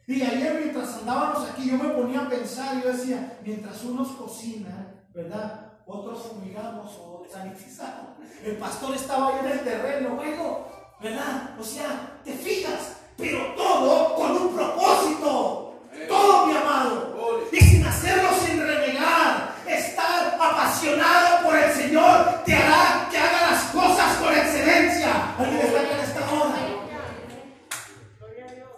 Y 0.07 0.23
ayer 0.23 0.61
mientras 0.61 0.99
andábamos 0.99 1.49
aquí, 1.51 1.69
yo 1.69 1.79
me 1.79 1.89
ponía 1.91 2.21
a 2.21 2.29
pensar, 2.29 2.83
yo 2.83 2.93
decía, 2.93 3.39
mientras 3.43 3.83
unos 3.85 4.09
cocinan, 4.13 5.07
¿verdad? 5.15 5.63
Otros 5.87 6.23
fumigamos 6.23 6.92
o 6.99 7.27
sanitizamos. 7.31 8.16
El 8.42 8.57
pastor 8.57 8.94
estaba 8.94 9.29
ahí 9.29 9.35
en 9.40 9.53
el 9.53 9.61
terreno, 9.61 10.16
bueno, 10.16 10.66
¿verdad? 11.01 11.59
O 11.59 11.62
sea, 11.62 12.18
te 12.25 12.33
fijas, 12.33 12.97
pero 13.16 13.55
todo 13.55 14.14
con 14.14 14.33
un 14.33 14.55
propósito. 14.55 15.75
Todo, 16.09 16.47
mi 16.47 16.57
amado. 16.57 17.14
Y 17.53 17.57
sin 17.61 17.87
hacerlo 17.87 18.29
sin 18.44 18.61
renegar. 18.61 19.55
Estar 19.66 20.35
apasionado 20.40 21.44
por 21.44 21.57
el 21.57 21.73
Señor 21.73 22.42
te 22.44 22.55
hará 22.55 23.09
que 23.11 23.18
haga 23.18 23.51
las 23.53 23.62
cosas 23.64 24.16
con 24.18 24.35
excelencia. 24.35 25.35
¿Alguien 25.38 25.61
está 25.61 25.81
en 25.83 26.01
esta 26.01 26.33
hora? 26.33 26.75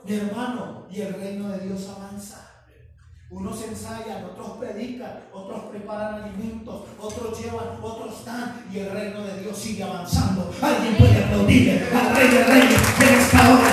mi 0.06 0.14
hermano, 0.14 0.86
y 0.88 1.00
el 1.00 1.14
reino 1.14 1.48
de 1.48 1.66
Dios 1.66 1.88
avanza. 1.88 2.35
Unos 3.36 3.62
ensayan, 3.64 4.24
otros 4.24 4.56
predican, 4.56 5.24
otros 5.30 5.64
preparan 5.64 6.22
alimentos, 6.22 6.84
otros 6.98 7.38
llevan, 7.38 7.78
otros 7.82 8.24
dan, 8.24 8.64
y 8.72 8.78
el 8.78 8.90
reino 8.90 9.22
de 9.24 9.42
Dios 9.42 9.58
sigue 9.58 9.82
avanzando. 9.82 10.50
Alguien 10.62 10.96
puede 10.96 11.22
aplaudir 11.22 11.86
al 11.94 12.16
Rey 12.16 12.28
de 12.30 12.44
Reyes 12.44 12.80
en 12.98 13.14
esta 13.14 13.50
hora. 13.50 13.72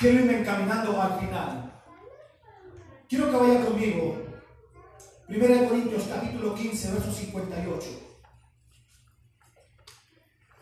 Quiero 0.00 0.18
irme 0.18 0.40
encaminando 0.40 1.00
al 1.00 1.20
final. 1.20 1.72
Quiero 3.08 3.30
que 3.30 3.36
vaya 3.36 3.64
conmigo. 3.64 4.16
Primera 5.28 5.60
de 5.60 5.68
Corintios 5.68 6.08
capítulo 6.12 6.56
15, 6.56 6.90
verso 6.90 7.12
58. 7.12 8.11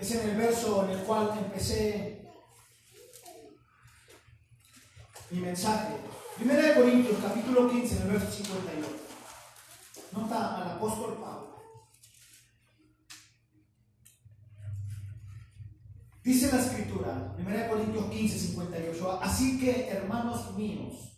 Es 0.00 0.12
en 0.12 0.30
el 0.30 0.36
verso 0.36 0.84
en 0.84 0.98
el 0.98 1.04
cual 1.04 1.30
empecé 1.36 2.26
mi 5.30 5.40
mensaje. 5.40 5.94
Primera 6.36 6.62
de 6.62 6.74
Corintios, 6.74 7.18
capítulo 7.22 7.70
15, 7.70 7.96
en 7.96 8.02
el 8.02 8.08
verso 8.08 8.32
58. 8.32 8.88
Nota 10.12 10.56
al 10.56 10.70
apóstol 10.70 11.18
Pablo. 11.20 11.60
Dice 16.24 16.50
la 16.50 16.62
escritura, 16.62 17.34
Primera 17.34 17.64
de 17.64 17.68
Corintios 17.68 18.06
15, 18.06 18.38
58. 18.38 19.20
Así 19.20 19.60
que, 19.60 19.90
hermanos 19.90 20.56
míos, 20.56 21.12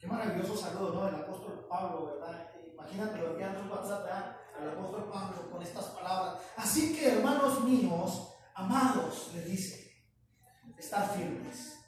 qué 0.00 0.08
maravilloso 0.08 0.56
saludo 0.56 0.94
¿no? 0.94 1.08
El 1.08 1.14
apóstol 1.14 1.64
Pablo, 1.68 2.06
¿verdad? 2.06 2.48
Imagínate 2.72 3.18
lo 3.18 3.36
que 3.36 3.44
WhatsApp, 3.44 4.04
¿verdad? 4.04 4.39
Al 4.60 4.70
apóstol 4.70 5.10
Pablo 5.10 5.50
con 5.50 5.62
estas 5.62 5.86
palabras. 5.86 6.42
Así 6.56 6.94
que, 6.94 7.08
hermanos 7.08 7.64
míos, 7.64 8.34
amados, 8.54 9.30
le 9.34 9.44
dice, 9.44 9.80
estar 10.76 11.16
firmes. 11.16 11.78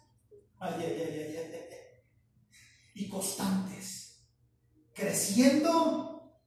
Y 2.95 3.09
constantes. 3.09 4.25
Creciendo 4.95 6.41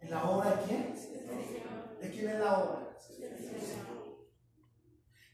en 0.00 0.10
la 0.10 0.24
obra 0.24 0.56
de 0.56 0.64
quién? 0.64 0.94
¿De 2.00 2.10
quién 2.10 2.28
es 2.28 2.38
la 2.38 2.58
obra? 2.58 2.96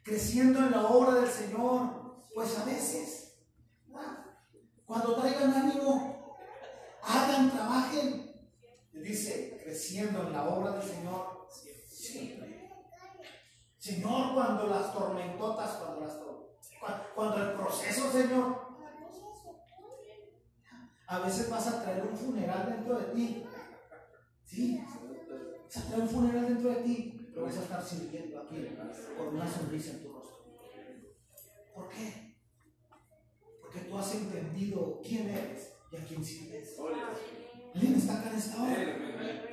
Creciendo 0.03 0.59
en 0.61 0.70
la 0.70 0.86
obra 0.86 1.20
del 1.20 1.30
Señor. 1.30 2.22
Pues 2.34 2.59
a 2.59 2.64
veces, 2.64 3.34
cuando 4.86 5.16
traigan 5.16 5.53
ánimo, 5.53 6.38
hagan, 7.03 7.51
trabajen. 7.51 8.32
Dice, 8.93 9.51
creciendo 9.62 10.22
en 10.22 10.32
la 10.32 10.48
obra 10.48 10.72
del 10.72 10.82
Señor 10.82 11.48
siempre. 11.86 12.70
Señor, 13.78 14.34
cuando 14.34 14.66
las 14.66 14.92
tormentotas, 14.92 15.70
cuando 15.76 16.00
las 16.00 16.18
cuando 17.14 17.36
el 17.36 17.52
proceso, 17.52 18.10
Señor, 18.10 18.72
a 21.06 21.18
veces 21.20 21.50
vas 21.50 21.66
a 21.68 21.82
traer 21.82 22.02
un 22.04 22.16
funeral 22.16 22.66
dentro 22.68 22.98
de 22.98 23.04
ti. 23.12 23.44
Sí, 24.44 24.80
vas 25.64 25.76
a 25.76 25.88
traer 25.88 26.02
un 26.02 26.08
funeral 26.08 26.48
dentro 26.48 26.70
de 26.70 26.76
ti, 26.76 27.28
pero 27.32 27.46
vas 27.46 27.56
a 27.56 27.62
estar 27.62 27.82
sirviendo 27.84 28.40
aquí 28.40 28.66
con 29.16 29.28
una 29.28 29.48
sonrisa 29.48 29.92
en 29.92 30.02
tu 30.02 30.12
rostro. 30.12 30.44
¿Por 31.74 31.88
qué? 31.88 32.36
Porque 33.60 33.80
tú 33.80 33.98
has 33.98 34.14
entendido 34.14 35.00
quién 35.02 35.28
eres 35.28 35.72
y 35.90 35.96
a 35.96 36.04
quién 36.04 36.24
sirves. 36.24 36.76
¿Alguien 37.74 37.94
está 37.94 38.20
acá 38.20 38.30
en 38.30 38.36
esta 38.36 38.62
hora? 38.62 39.51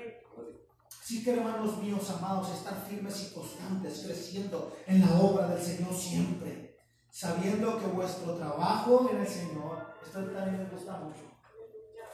Así 1.10 1.24
que 1.24 1.34
hermanos 1.34 1.82
míos 1.82 2.08
amados, 2.12 2.52
estar 2.52 2.76
firmes 2.88 3.24
y 3.24 3.34
constantes, 3.34 4.04
creciendo 4.06 4.78
en 4.86 5.02
la 5.02 5.20
obra 5.20 5.48
del 5.48 5.60
Señor 5.60 5.92
siempre, 5.92 6.78
sabiendo 7.10 7.80
que 7.80 7.88
vuestro 7.88 8.36
trabajo 8.36 9.10
en 9.12 9.18
el 9.18 9.28
Señor, 9.28 9.88
esto 10.06 10.20
también 10.26 10.60
me 10.60 10.70
gusta 10.70 11.00
mucho, 11.00 11.24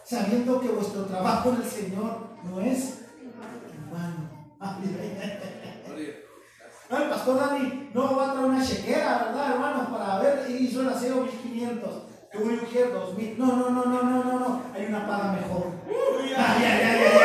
sabiendo 0.02 0.62
que 0.62 0.70
vuestro 0.70 1.04
trabajo 1.08 1.50
en 1.50 1.56
el 1.58 1.70
Señor 1.70 2.38
no 2.46 2.62
es 2.62 3.02
humano. 3.86 4.56
No, 6.90 6.98
el 6.98 7.10
pastor 7.10 7.38
Dani 7.38 7.90
no 7.94 8.16
va 8.16 8.30
a 8.30 8.32
traer 8.32 8.48
una 8.48 8.66
chequera, 8.66 9.26
¿verdad, 9.26 9.56
hermanos? 9.56 9.88
Para 9.90 10.20
ver, 10.20 10.50
hizo 10.50 10.80
el 10.84 10.88
aseo 10.88 11.22
1500, 11.22 12.04
que 12.32 12.38
voy 12.38 12.54
a 12.54 12.62
ungir 12.62 12.94
2000. 12.94 13.40
No, 13.40 13.46
no, 13.58 13.70
no, 13.72 13.86
no, 13.88 14.04
no, 14.04 14.24
no, 14.24 14.40
no. 14.40 14.62
Hay 14.74 14.86
una 14.86 15.06
paga 15.06 15.34
mejor. 15.34 15.74
Ay, 16.38 16.64
ay, 16.64 16.82
ay, 16.84 17.25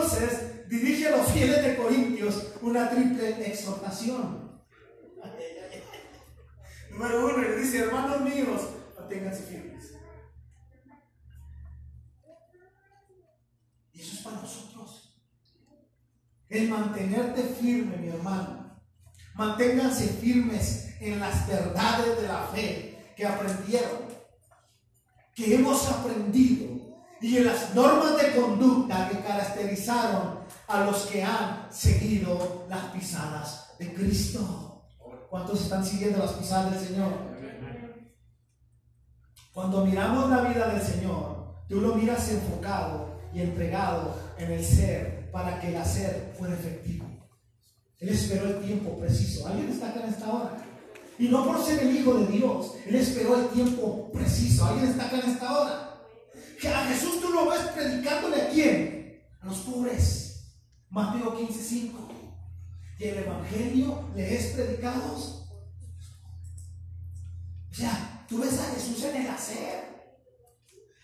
entonces 0.00 0.68
dirige 0.68 1.08
a 1.08 1.16
los 1.16 1.28
fieles 1.28 1.62
de 1.62 1.76
Corintios 1.76 2.52
una 2.62 2.88
triple 2.88 3.46
exhortación. 3.46 4.62
Número 6.90 7.26
uno, 7.26 7.38
le 7.38 7.56
dice, 7.56 7.80
hermanos 7.80 8.22
míos, 8.22 8.62
manténganse 8.98 9.42
firmes. 9.42 9.94
Y 13.92 14.00
eso 14.00 14.14
es 14.14 14.20
para 14.20 14.36
nosotros. 14.36 15.18
El 16.48 16.68
mantenerte 16.68 17.42
firme, 17.42 17.96
mi 17.98 18.08
hermano. 18.08 18.80
Manténganse 19.34 20.08
firmes 20.08 20.94
en 21.00 21.20
las 21.20 21.46
verdades 21.46 22.20
de 22.20 22.28
la 22.28 22.46
fe 22.46 23.12
que 23.16 23.26
aprendieron, 23.26 24.00
que 25.34 25.54
hemos 25.54 25.88
aprendido 25.88 26.69
y 27.20 27.36
en 27.36 27.46
las 27.46 27.74
normas 27.74 28.16
de 28.16 28.40
conducta 28.40 29.08
que 29.08 29.20
caracterizaron 29.20 30.40
a 30.68 30.84
los 30.84 31.06
que 31.06 31.22
han 31.22 31.66
seguido 31.70 32.66
las 32.68 32.84
pisadas 32.86 33.74
de 33.78 33.92
Cristo. 33.92 34.84
¿Cuántos 35.28 35.62
están 35.62 35.84
siguiendo 35.84 36.18
las 36.18 36.32
pisadas 36.32 36.72
del 36.72 36.88
Señor? 36.88 37.12
Cuando 39.52 39.84
miramos 39.84 40.30
la 40.30 40.42
vida 40.42 40.68
del 40.68 40.82
Señor, 40.82 41.64
tú 41.68 41.80
lo 41.80 41.94
miras 41.94 42.28
enfocado 42.30 43.20
y 43.34 43.42
entregado 43.42 44.14
en 44.38 44.52
el 44.52 44.64
ser 44.64 45.30
para 45.30 45.60
que 45.60 45.68
el 45.68 45.76
hacer 45.76 46.34
fuera 46.38 46.54
efectivo. 46.54 47.06
Él 47.98 48.08
esperó 48.08 48.46
el 48.46 48.60
tiempo 48.60 48.98
preciso. 48.98 49.46
¿Alguien 49.46 49.68
está 49.68 49.90
acá 49.90 50.00
en 50.00 50.08
esta 50.08 50.32
hora? 50.32 50.56
Y 51.18 51.28
no 51.28 51.44
por 51.44 51.62
ser 51.62 51.80
el 51.80 51.96
Hijo 51.96 52.14
de 52.14 52.26
Dios, 52.28 52.74
Él 52.86 52.94
esperó 52.94 53.36
el 53.36 53.48
tiempo 53.48 54.10
preciso. 54.10 54.64
¿Alguien 54.64 54.88
está 54.88 55.06
acá 55.06 55.20
en 55.20 55.30
esta 55.30 55.58
hora? 55.58 55.89
Que 56.60 56.68
a 56.68 56.84
Jesús 56.84 57.20
tú 57.22 57.30
lo 57.30 57.48
ves 57.48 57.60
predicándole 57.74 58.42
a 58.42 58.50
quién? 58.50 59.22
A 59.40 59.46
los 59.46 59.58
pobres. 59.58 60.44
Mateo 60.90 61.34
15, 61.36 61.62
5. 61.62 62.08
Y 62.98 63.04
el 63.04 63.18
Evangelio 63.18 64.10
le 64.14 64.34
es 64.34 64.52
predicado. 64.52 65.14
O 67.70 67.74
sea, 67.74 68.26
tú 68.28 68.40
ves 68.40 68.58
a 68.60 68.74
Jesús 68.74 69.02
en 69.04 69.22
el 69.22 69.30
hacer. 69.30 69.88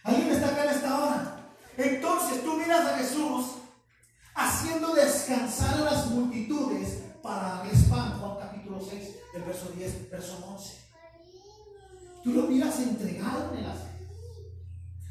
¿Alguien 0.02 0.28
está 0.28 0.48
acá 0.48 0.64
en 0.64 0.70
esta 0.70 1.00
hora? 1.00 1.56
Entonces 1.78 2.44
tú 2.44 2.52
miras 2.58 2.86
a 2.86 2.98
Jesús 2.98 3.46
haciendo 4.34 4.94
descansar 4.94 5.74
a 5.80 5.84
las 5.84 6.06
multitudes 6.10 7.02
para 7.22 7.56
darles 7.56 7.82
pan. 7.84 8.18
Juan 8.20 8.38
capítulo 8.38 8.78
6, 8.80 9.14
del 9.32 9.42
verso 9.42 9.70
10, 9.70 10.10
verso 10.10 10.44
11. 10.46 10.74
Tú 12.24 12.32
lo 12.32 12.42
miras 12.42 12.78
entregado 12.78 13.54
en 13.54 13.60
el 13.60 13.70
hacer. 13.70 13.85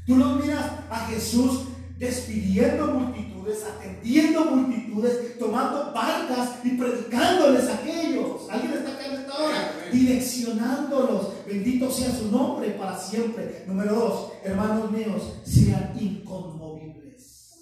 Tú 0.05 0.17
lo 0.17 0.35
miras 0.35 0.71
a 0.89 1.07
Jesús 1.07 1.61
despidiendo 1.97 2.87
multitudes, 2.87 3.63
atendiendo 3.63 4.45
multitudes, 4.45 5.39
tomando 5.39 5.91
barcas 5.93 6.63
y 6.63 6.71
predicándoles 6.71 7.67
a 7.69 7.75
aquellos. 7.75 8.47
¿Alguien 8.49 8.73
está 8.73 8.91
acá 8.91 9.05
en 9.07 9.13
esta 9.13 9.33
hora? 9.33 9.71
Direccionándolos. 9.91 11.45
Bendito 11.47 11.89
sea 11.89 12.11
su 12.11 12.31
nombre 12.31 12.71
para 12.71 12.99
siempre. 12.99 13.63
Número 13.67 13.95
dos, 13.95 14.31
hermanos 14.43 14.91
míos, 14.91 15.39
sean 15.43 15.93
inconmovibles. 15.99 17.53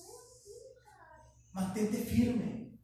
Mantente 1.54 1.98
firme, 1.98 2.78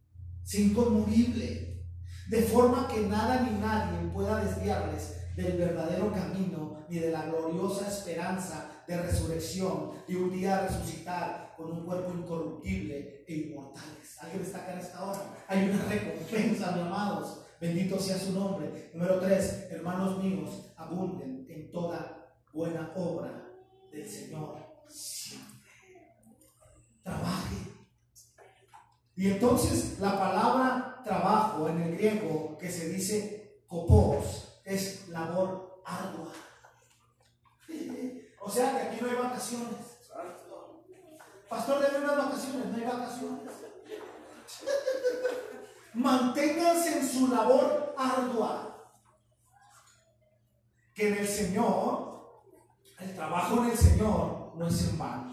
sea 0.43 0.62
inconmovible, 0.62 1.84
de 2.30 2.41
forma 2.43 2.88
que 2.88 3.01
nada 3.01 3.41
ni 3.41 3.60
nadie 3.60 4.07
pueda 4.14 4.43
desviarles 4.43 5.16
del 5.36 5.57
verdadero 5.57 6.14
camino 6.14 6.86
ni 6.88 6.99
de 6.99 7.12
la 7.12 7.26
gloriosa 7.26 7.88
esperanza 7.88 8.68
de 8.89 9.03
resurrección, 9.03 9.91
y 10.07 10.15
un 10.15 10.31
día 10.31 10.67
resucitar 10.67 11.53
con 11.55 11.71
un 11.71 11.85
cuerpo 11.85 12.11
incorruptible 12.11 13.23
e 13.27 13.33
inmortales. 13.35 14.17
¿Alguien 14.19 14.41
está 14.41 14.57
acá 14.57 14.73
en 14.73 14.79
esta 14.79 15.03
hora? 15.03 15.45
Hay 15.47 15.69
una 15.69 15.85
recompensa, 15.85 16.71
mis 16.71 16.81
amados. 16.81 17.45
Bendito 17.61 17.99
sea 17.99 18.17
su 18.17 18.33
nombre. 18.33 18.89
Número 18.95 19.19
tres, 19.19 19.67
hermanos 19.69 20.23
míos, 20.23 20.71
abunden 20.75 21.45
en 21.47 21.71
toda 21.71 22.33
buena 22.51 22.91
obra 22.95 23.47
del 23.91 24.09
Señor 24.09 24.57
siempre. 24.87 25.61
Trabaje. 27.03 27.57
Y 29.15 29.27
entonces 29.27 29.99
la 29.99 30.17
palabra 30.17 31.01
trabajo 31.03 31.69
en 31.69 31.81
el 31.81 31.95
griego 31.95 32.57
que 32.57 32.71
se 32.71 32.89
dice 32.89 33.61
copos 33.67 34.61
es 34.65 35.07
labor 35.09 35.83
ardua. 35.85 36.33
O 38.41 38.49
sea 38.49 38.71
que 38.71 38.87
aquí 38.87 38.97
no 39.01 39.09
hay 39.09 39.15
vacaciones. 39.15 39.99
Pastor, 41.49 41.81
debe 41.81 42.03
unas 42.03 42.17
vacaciones, 42.17 42.65
no 42.67 42.75
hay 42.77 42.83
vacaciones. 42.83 43.51
Manténganse 45.93 46.99
en 46.99 47.09
su 47.09 47.27
labor 47.27 47.95
ardua. 47.97 48.65
Que 50.93 51.07
en 51.07 51.17
el 51.17 51.27
Señor, 51.27 52.43
el 52.99 53.15
trabajo 53.15 53.63
en 53.63 53.71
el 53.71 53.77
Señor 53.77 54.53
no 54.55 54.67
es 54.67 54.89
en 54.89 54.97
vano. 54.97 55.29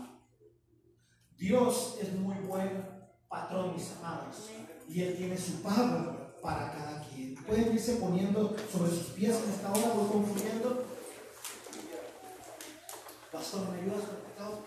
Dios 1.36 1.98
es 2.00 2.14
muy 2.14 2.36
buen 2.36 2.86
patrón, 3.28 3.74
mis 3.74 3.92
amados, 3.98 4.48
y 4.88 5.02
Él 5.02 5.16
tiene 5.16 5.36
su 5.36 5.60
pago 5.62 6.32
para 6.42 6.72
cada 6.72 7.00
quien. 7.02 7.34
Pueden 7.44 7.74
irse 7.74 7.96
poniendo 7.96 8.56
sobre 8.72 8.90
sus 8.90 9.08
pies 9.08 9.36
en 9.44 9.50
esta 9.50 9.70
hora, 9.70 9.94
voy 9.94 10.08
concluyendo. 10.08 10.95
Pastor, 13.36 13.68
¿me 13.70 13.82
ayudas 13.82 14.04
con 14.08 14.16
pecado? 14.30 14.58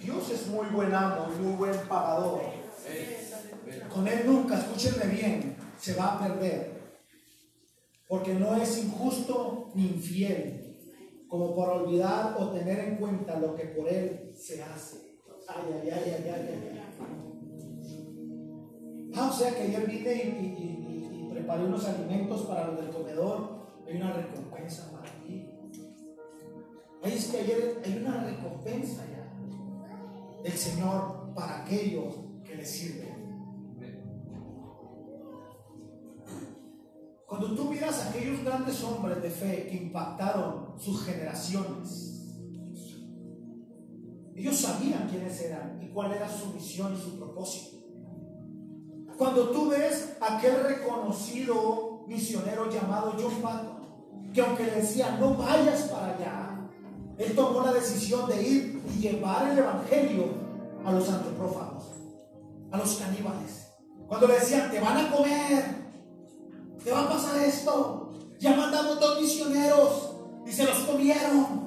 Dios 0.00 0.30
es 0.30 0.46
muy 0.48 0.66
buen 0.68 0.94
amo, 0.94 1.26
muy 1.38 1.52
buen 1.56 1.78
pagador. 1.86 2.40
Con 3.92 4.08
Él 4.08 4.22
nunca, 4.26 4.58
escúchenme 4.58 5.14
bien, 5.14 5.56
se 5.78 5.94
va 5.94 6.14
a 6.14 6.18
perder. 6.18 6.72
Porque 8.08 8.34
no 8.34 8.56
es 8.56 8.84
injusto 8.84 9.70
ni 9.74 9.88
infiel, 9.88 10.78
como 11.28 11.54
por 11.54 11.68
olvidar 11.68 12.36
o 12.38 12.50
tener 12.50 12.78
en 12.80 12.96
cuenta 12.96 13.38
lo 13.38 13.54
que 13.54 13.64
por 13.66 13.88
Él 13.88 14.32
se 14.34 14.62
hace. 14.62 15.18
Ay, 15.46 15.64
ay, 15.82 15.90
ay, 15.90 16.24
ay, 16.24 16.30
ay. 16.30 16.80
Ah, 19.14 19.30
o 19.30 19.36
sea 19.36 19.54
que 19.54 19.62
ayer 19.62 19.86
vine 19.86 20.14
y, 20.14 21.28
preparé 21.30 21.64
unos 21.64 21.84
alimentos 21.86 22.42
para 22.42 22.68
los 22.68 22.76
del 22.80 22.90
comedor. 22.90 23.64
Hay 23.86 23.96
una 23.96 24.12
recompensa 24.12 24.43
para 24.92 25.10
ti. 25.22 25.50
Es 27.02 27.26
que 27.26 27.38
ayer 27.38 27.82
hay 27.84 27.98
una 27.98 28.24
recompensa 28.24 29.04
ya 29.06 30.42
del 30.42 30.52
Señor 30.52 31.34
para 31.34 31.64
aquellos 31.64 32.14
que 32.44 32.56
le 32.56 32.64
sirven. 32.64 33.14
Cuando 37.26 37.54
tú 37.54 37.64
miras 37.64 38.00
a 38.00 38.10
aquellos 38.10 38.42
grandes 38.44 38.82
hombres 38.84 39.20
de 39.22 39.28
fe 39.28 39.66
que 39.68 39.76
impactaron 39.76 40.78
sus 40.78 41.04
generaciones, 41.04 42.14
ellos 44.34 44.56
sabían 44.56 45.08
quiénes 45.08 45.40
eran 45.42 45.82
y 45.82 45.88
cuál 45.88 46.12
era 46.12 46.28
su 46.28 46.46
misión 46.54 46.94
y 46.94 47.00
su 47.00 47.18
propósito. 47.18 47.78
Cuando 49.18 49.50
tú 49.50 49.68
ves 49.68 50.16
a 50.20 50.38
aquel 50.38 50.62
reconocido 50.62 52.04
misionero 52.06 52.70
llamado 52.70 53.14
John 53.18 53.42
Patton, 53.42 53.73
que 54.34 54.40
aunque 54.40 54.64
le 54.64 54.72
decía 54.72 55.16
no 55.20 55.34
vayas 55.36 55.82
para 55.82 56.14
allá, 56.14 56.50
él 57.16 57.36
tomó 57.36 57.62
la 57.62 57.72
decisión 57.72 58.28
de 58.28 58.42
ir 58.42 58.82
y 58.92 59.00
llevar 59.00 59.48
el 59.48 59.58
evangelio 59.58 60.24
a 60.84 60.90
los 60.90 61.08
antropófagos, 61.08 61.84
a 62.72 62.76
los 62.76 62.96
caníbales. 62.96 63.68
Cuando 64.08 64.26
le 64.26 64.34
decían 64.34 64.72
te 64.72 64.80
van 64.80 65.06
a 65.06 65.10
comer, 65.12 65.64
te 66.82 66.90
va 66.90 67.02
a 67.02 67.08
pasar 67.08 67.40
esto. 67.42 68.10
Ya 68.40 68.56
mandamos 68.56 68.98
dos 68.98 69.20
misioneros 69.20 70.16
y 70.44 70.50
se 70.50 70.64
los 70.64 70.78
comieron. 70.78 71.64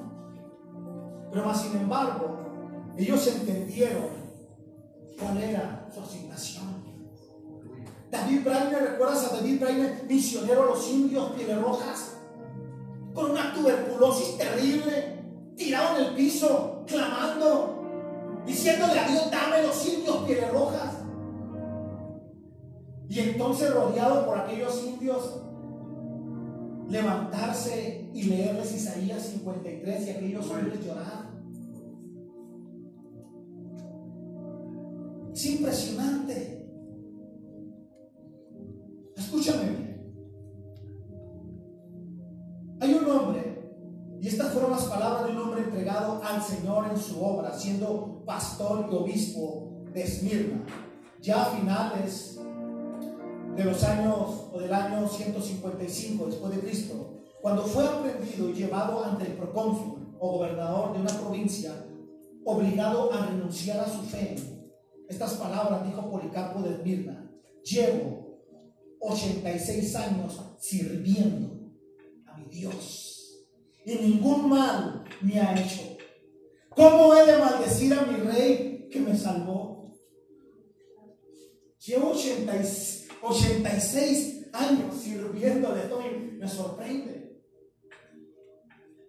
Pero 1.32 1.44
más 1.46 1.62
sin 1.62 1.74
embargo, 1.74 2.38
ellos 2.98 3.26
entendieron 3.26 4.10
cuál 5.18 5.42
era 5.42 5.88
su 5.92 6.00
asignación. 6.00 6.68
David 8.10 8.44
Brainer, 8.44 8.90
¿recuerdas 8.90 9.24
a 9.24 9.36
David 9.36 9.60
Brainer, 9.60 10.04
misionero 10.06 10.62
a 10.64 10.66
los 10.66 10.88
indios 10.88 11.32
pieles 11.32 11.60
rojas? 11.60 12.17
Con 13.18 13.32
una 13.32 13.52
tuberculosis 13.52 14.38
terrible, 14.38 15.24
tirado 15.56 15.98
en 15.98 16.04
el 16.04 16.14
piso, 16.14 16.84
clamando, 16.86 17.82
diciéndole 18.46 18.96
a 18.96 19.08
Dios, 19.08 19.28
dame 19.28 19.64
los 19.64 19.88
indios 19.88 20.18
pieles 20.18 20.52
rojas. 20.52 20.94
Y 23.08 23.18
entonces 23.18 23.74
rodeado 23.74 24.24
por 24.24 24.38
aquellos 24.38 24.84
indios, 24.84 25.40
levantarse 26.88 28.08
y 28.14 28.22
leerles 28.22 28.72
Isaías 28.72 29.24
53 29.24 30.06
y 30.06 30.10
aquellos 30.10 30.48
hombres 30.48 30.86
llorar. 30.86 31.28
Es 35.34 35.44
impresionante. 35.44 36.57
Palabras 44.98 45.26
de 45.26 45.32
un 45.32 45.38
hombre 45.38 45.60
entregado 45.60 46.20
al 46.24 46.42
Señor 46.42 46.86
en 46.90 46.98
su 46.98 47.22
obra, 47.22 47.56
siendo 47.56 48.24
pastor 48.26 48.88
y 48.90 48.94
obispo 48.96 49.84
de 49.92 50.02
Esmirna. 50.02 50.66
Ya 51.20 51.42
a 51.42 51.44
finales 51.46 52.40
de 53.56 53.64
los 53.64 53.84
años 53.84 54.48
o 54.52 54.58
del 54.58 54.74
año 54.74 55.08
155 55.08 56.26
después 56.26 56.56
de 56.56 56.60
Cristo, 56.60 57.14
cuando 57.40 57.62
fue 57.64 57.84
aprendido 57.84 58.50
y 58.50 58.54
llevado 58.54 59.04
ante 59.04 59.26
el 59.26 59.34
procónsul 59.34 60.16
o 60.18 60.32
gobernador 60.32 60.92
de 60.94 61.00
una 61.00 61.12
provincia, 61.12 61.72
obligado 62.44 63.12
a 63.12 63.26
renunciar 63.26 63.78
a 63.78 63.88
su 63.88 64.02
fe, 64.02 64.34
estas 65.08 65.34
palabras 65.34 65.86
dijo 65.86 66.10
Policarpo 66.10 66.60
de 66.62 66.74
Esmirna, 66.74 67.30
llevo 67.62 68.40
86 69.00 69.94
años 69.94 70.40
sirviendo 70.58 71.56
a 72.26 72.36
mi 72.36 72.46
Dios 72.46 73.17
y 73.88 73.94
ningún 73.94 74.50
mal 74.50 75.02
me 75.22 75.40
ha 75.40 75.58
hecho. 75.58 75.96
¿Cómo 76.68 77.14
he 77.14 77.24
de 77.24 77.38
maldecir 77.38 77.94
a 77.94 78.02
mi 78.02 78.18
rey 78.18 78.86
que 78.92 79.00
me 79.00 79.16
salvó? 79.16 79.94
Llevo 81.80 82.10
86 82.10 83.08
86 83.22 84.50
años 84.52 84.94
sirviendo 84.94 85.74
de 85.74 85.80
esto 85.80 86.00
me 86.38 86.46
sorprende. 86.46 87.42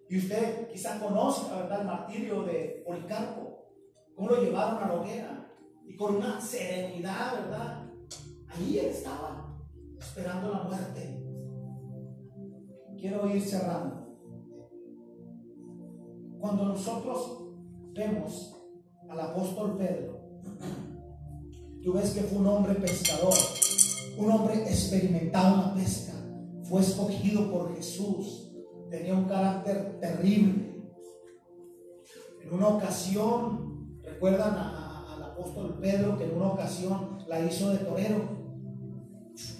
Y 0.09 0.17
usted 0.17 0.69
quizá 0.71 0.97
conozca, 0.97 1.57
¿verdad?, 1.57 1.81
el 1.81 1.87
martirio 1.87 2.43
de 2.43 2.81
Policarpo, 2.87 3.73
cómo 4.15 4.29
lo 4.29 4.41
llevaron 4.41 4.81
a 4.81 4.87
la 4.87 4.93
hoguera 4.93 5.53
y 5.85 5.95
con 5.97 6.15
una 6.15 6.39
serenidad, 6.39 7.33
¿verdad? 7.33 7.85
Ahí 8.47 8.79
él 8.79 8.85
estaba, 8.87 9.59
esperando 9.99 10.51
la 10.51 10.63
muerte. 10.63 11.21
Quiero 12.97 13.29
ir 13.29 13.41
cerrando. 13.41 13.98
Cuando 16.39 16.65
nosotros 16.65 17.43
vemos 17.93 18.55
al 19.09 19.19
apóstol 19.19 19.77
Pedro, 19.77 20.21
tú 21.83 21.93
ves 21.93 22.11
que 22.11 22.21
fue 22.21 22.39
un 22.39 22.47
hombre 22.47 22.75
pescador, 22.75 23.33
un 24.17 24.31
hombre 24.31 24.63
experimentado 24.63 25.55
en 25.55 25.61
la 25.61 25.73
pesca, 25.73 26.13
fue 26.63 26.81
escogido 26.81 27.51
por 27.51 27.75
Jesús, 27.75 28.53
tenía 28.89 29.15
un 29.15 29.25
carácter 29.25 29.99
terrible. 29.99 30.81
En 32.41 32.53
una 32.53 32.69
ocasión, 32.69 33.99
recuerdan 34.01 34.55
al 34.55 35.21
apóstol 35.21 35.77
Pedro 35.81 36.17
que 36.17 36.23
en 36.23 36.37
una 36.37 36.53
ocasión 36.53 37.17
la 37.27 37.41
hizo 37.41 37.69
de 37.71 37.79
torero, 37.79 38.21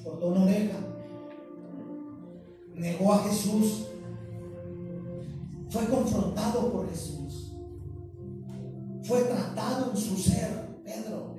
cortó 0.03 0.27
una 0.27 0.43
oreja, 0.43 0.77
negó 2.73 3.13
a 3.13 3.19
Jesús, 3.19 3.88
fue 5.69 5.85
confrontado 5.85 6.71
por 6.71 6.89
Jesús, 6.89 7.53
fue 9.03 9.21
tratado 9.21 9.91
en 9.91 9.97
su 9.97 10.17
ser, 10.17 10.81
Pedro, 10.83 11.35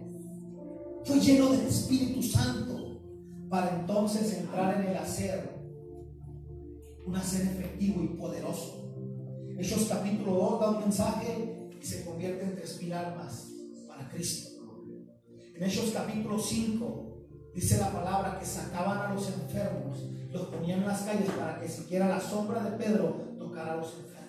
fue 1.05 1.20
lleno 1.20 1.51
del 1.51 1.66
Espíritu 1.66 2.22
Santo 2.22 3.01
para 3.49 3.81
entonces 3.81 4.33
entrar 4.35 4.81
en 4.81 4.91
el 4.91 4.97
hacer, 4.97 5.61
un 7.05 7.16
hacer 7.16 7.43
efectivo 7.43 8.03
y 8.03 8.09
poderoso. 8.09 8.95
Hechos 9.59 9.87
capítulo 9.89 10.33
2 10.33 10.61
da 10.61 10.70
un 10.70 10.81
mensaje 10.81 11.70
y 11.81 11.85
se 11.85 12.05
convierte 12.05 12.45
en 12.45 12.55
tres 12.55 12.81
mil 12.81 12.93
almas 12.93 13.49
para 13.89 14.09
Cristo. 14.09 14.62
En 15.55 15.64
Hechos 15.64 15.91
capítulo 15.93 16.39
5 16.39 17.26
dice 17.55 17.78
la 17.78 17.93
palabra 17.93 18.39
que 18.39 18.47
sacaban 18.47 18.99
a 18.99 19.14
los 19.14 19.28
enfermos, 19.28 19.99
los 20.31 20.47
ponían 20.47 20.81
en 20.81 20.89
las 20.89 21.03
calles 21.03 21.28
para 21.31 21.61
que 21.61 21.68
siquiera 21.68 22.09
la 22.09 22.20
sombra 22.20 22.62
de 22.62 22.76
Pedro 22.76 23.35
tocara 23.37 23.72
a 23.72 23.76
los 23.76 23.93
enfermos. 23.95 24.20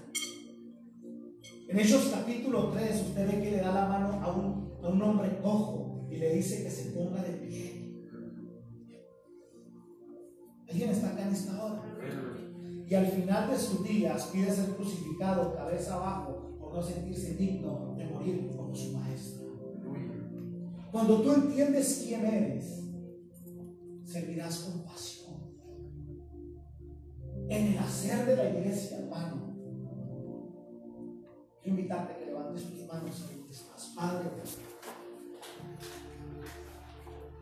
En 1.72 1.80
Hechos 1.80 2.12
capítulo 2.14 2.68
3 2.68 3.02
usted 3.02 3.28
ve 3.32 3.42
que 3.42 3.52
le 3.52 3.62
da 3.62 3.72
la 3.72 3.88
mano 3.88 4.22
a 4.22 4.30
un, 4.36 4.74
a 4.84 4.90
un 4.90 5.02
hombre 5.02 5.40
cojo 5.42 6.06
y 6.12 6.18
le 6.18 6.34
dice 6.34 6.64
que 6.64 6.70
se 6.70 6.92
ponga 6.92 7.24
de 7.24 7.32
pie. 7.32 8.10
¿Alguien 10.68 10.90
está 10.90 11.12
acá 11.12 11.22
en 11.22 11.34
esta 11.34 11.64
hora? 11.64 11.82
Y 12.86 12.94
al 12.94 13.08
final 13.08 13.50
de 13.50 13.58
sus 13.58 13.86
días 13.86 14.30
pide 14.34 14.52
ser 14.52 14.76
crucificado 14.76 15.56
cabeza 15.56 15.96
abajo 15.96 16.58
por 16.60 16.74
no 16.74 16.84
sentirse 16.84 17.36
digno 17.36 17.96
de 17.98 18.06
morir 18.06 18.52
como 18.54 18.76
su 18.76 18.92
maestro. 18.98 19.48
Cuando 20.92 21.22
tú 21.22 21.32
entiendes 21.32 22.04
quién 22.06 22.26
eres, 22.26 22.84
servirás 24.04 24.60
con 24.60 24.84
pasión. 24.84 25.40
En 27.48 27.68
el 27.68 27.78
hacer 27.78 28.26
de 28.26 28.36
la 28.36 28.50
iglesia, 28.50 28.98
hermano, 28.98 29.51
invitarte 31.66 32.14
a 32.14 32.18
que 32.18 32.26
levantes 32.26 32.64
tus 32.64 32.88
manos 32.88 33.26
y 33.32 33.48
dices, 33.48 33.66
Padre, 33.96 34.30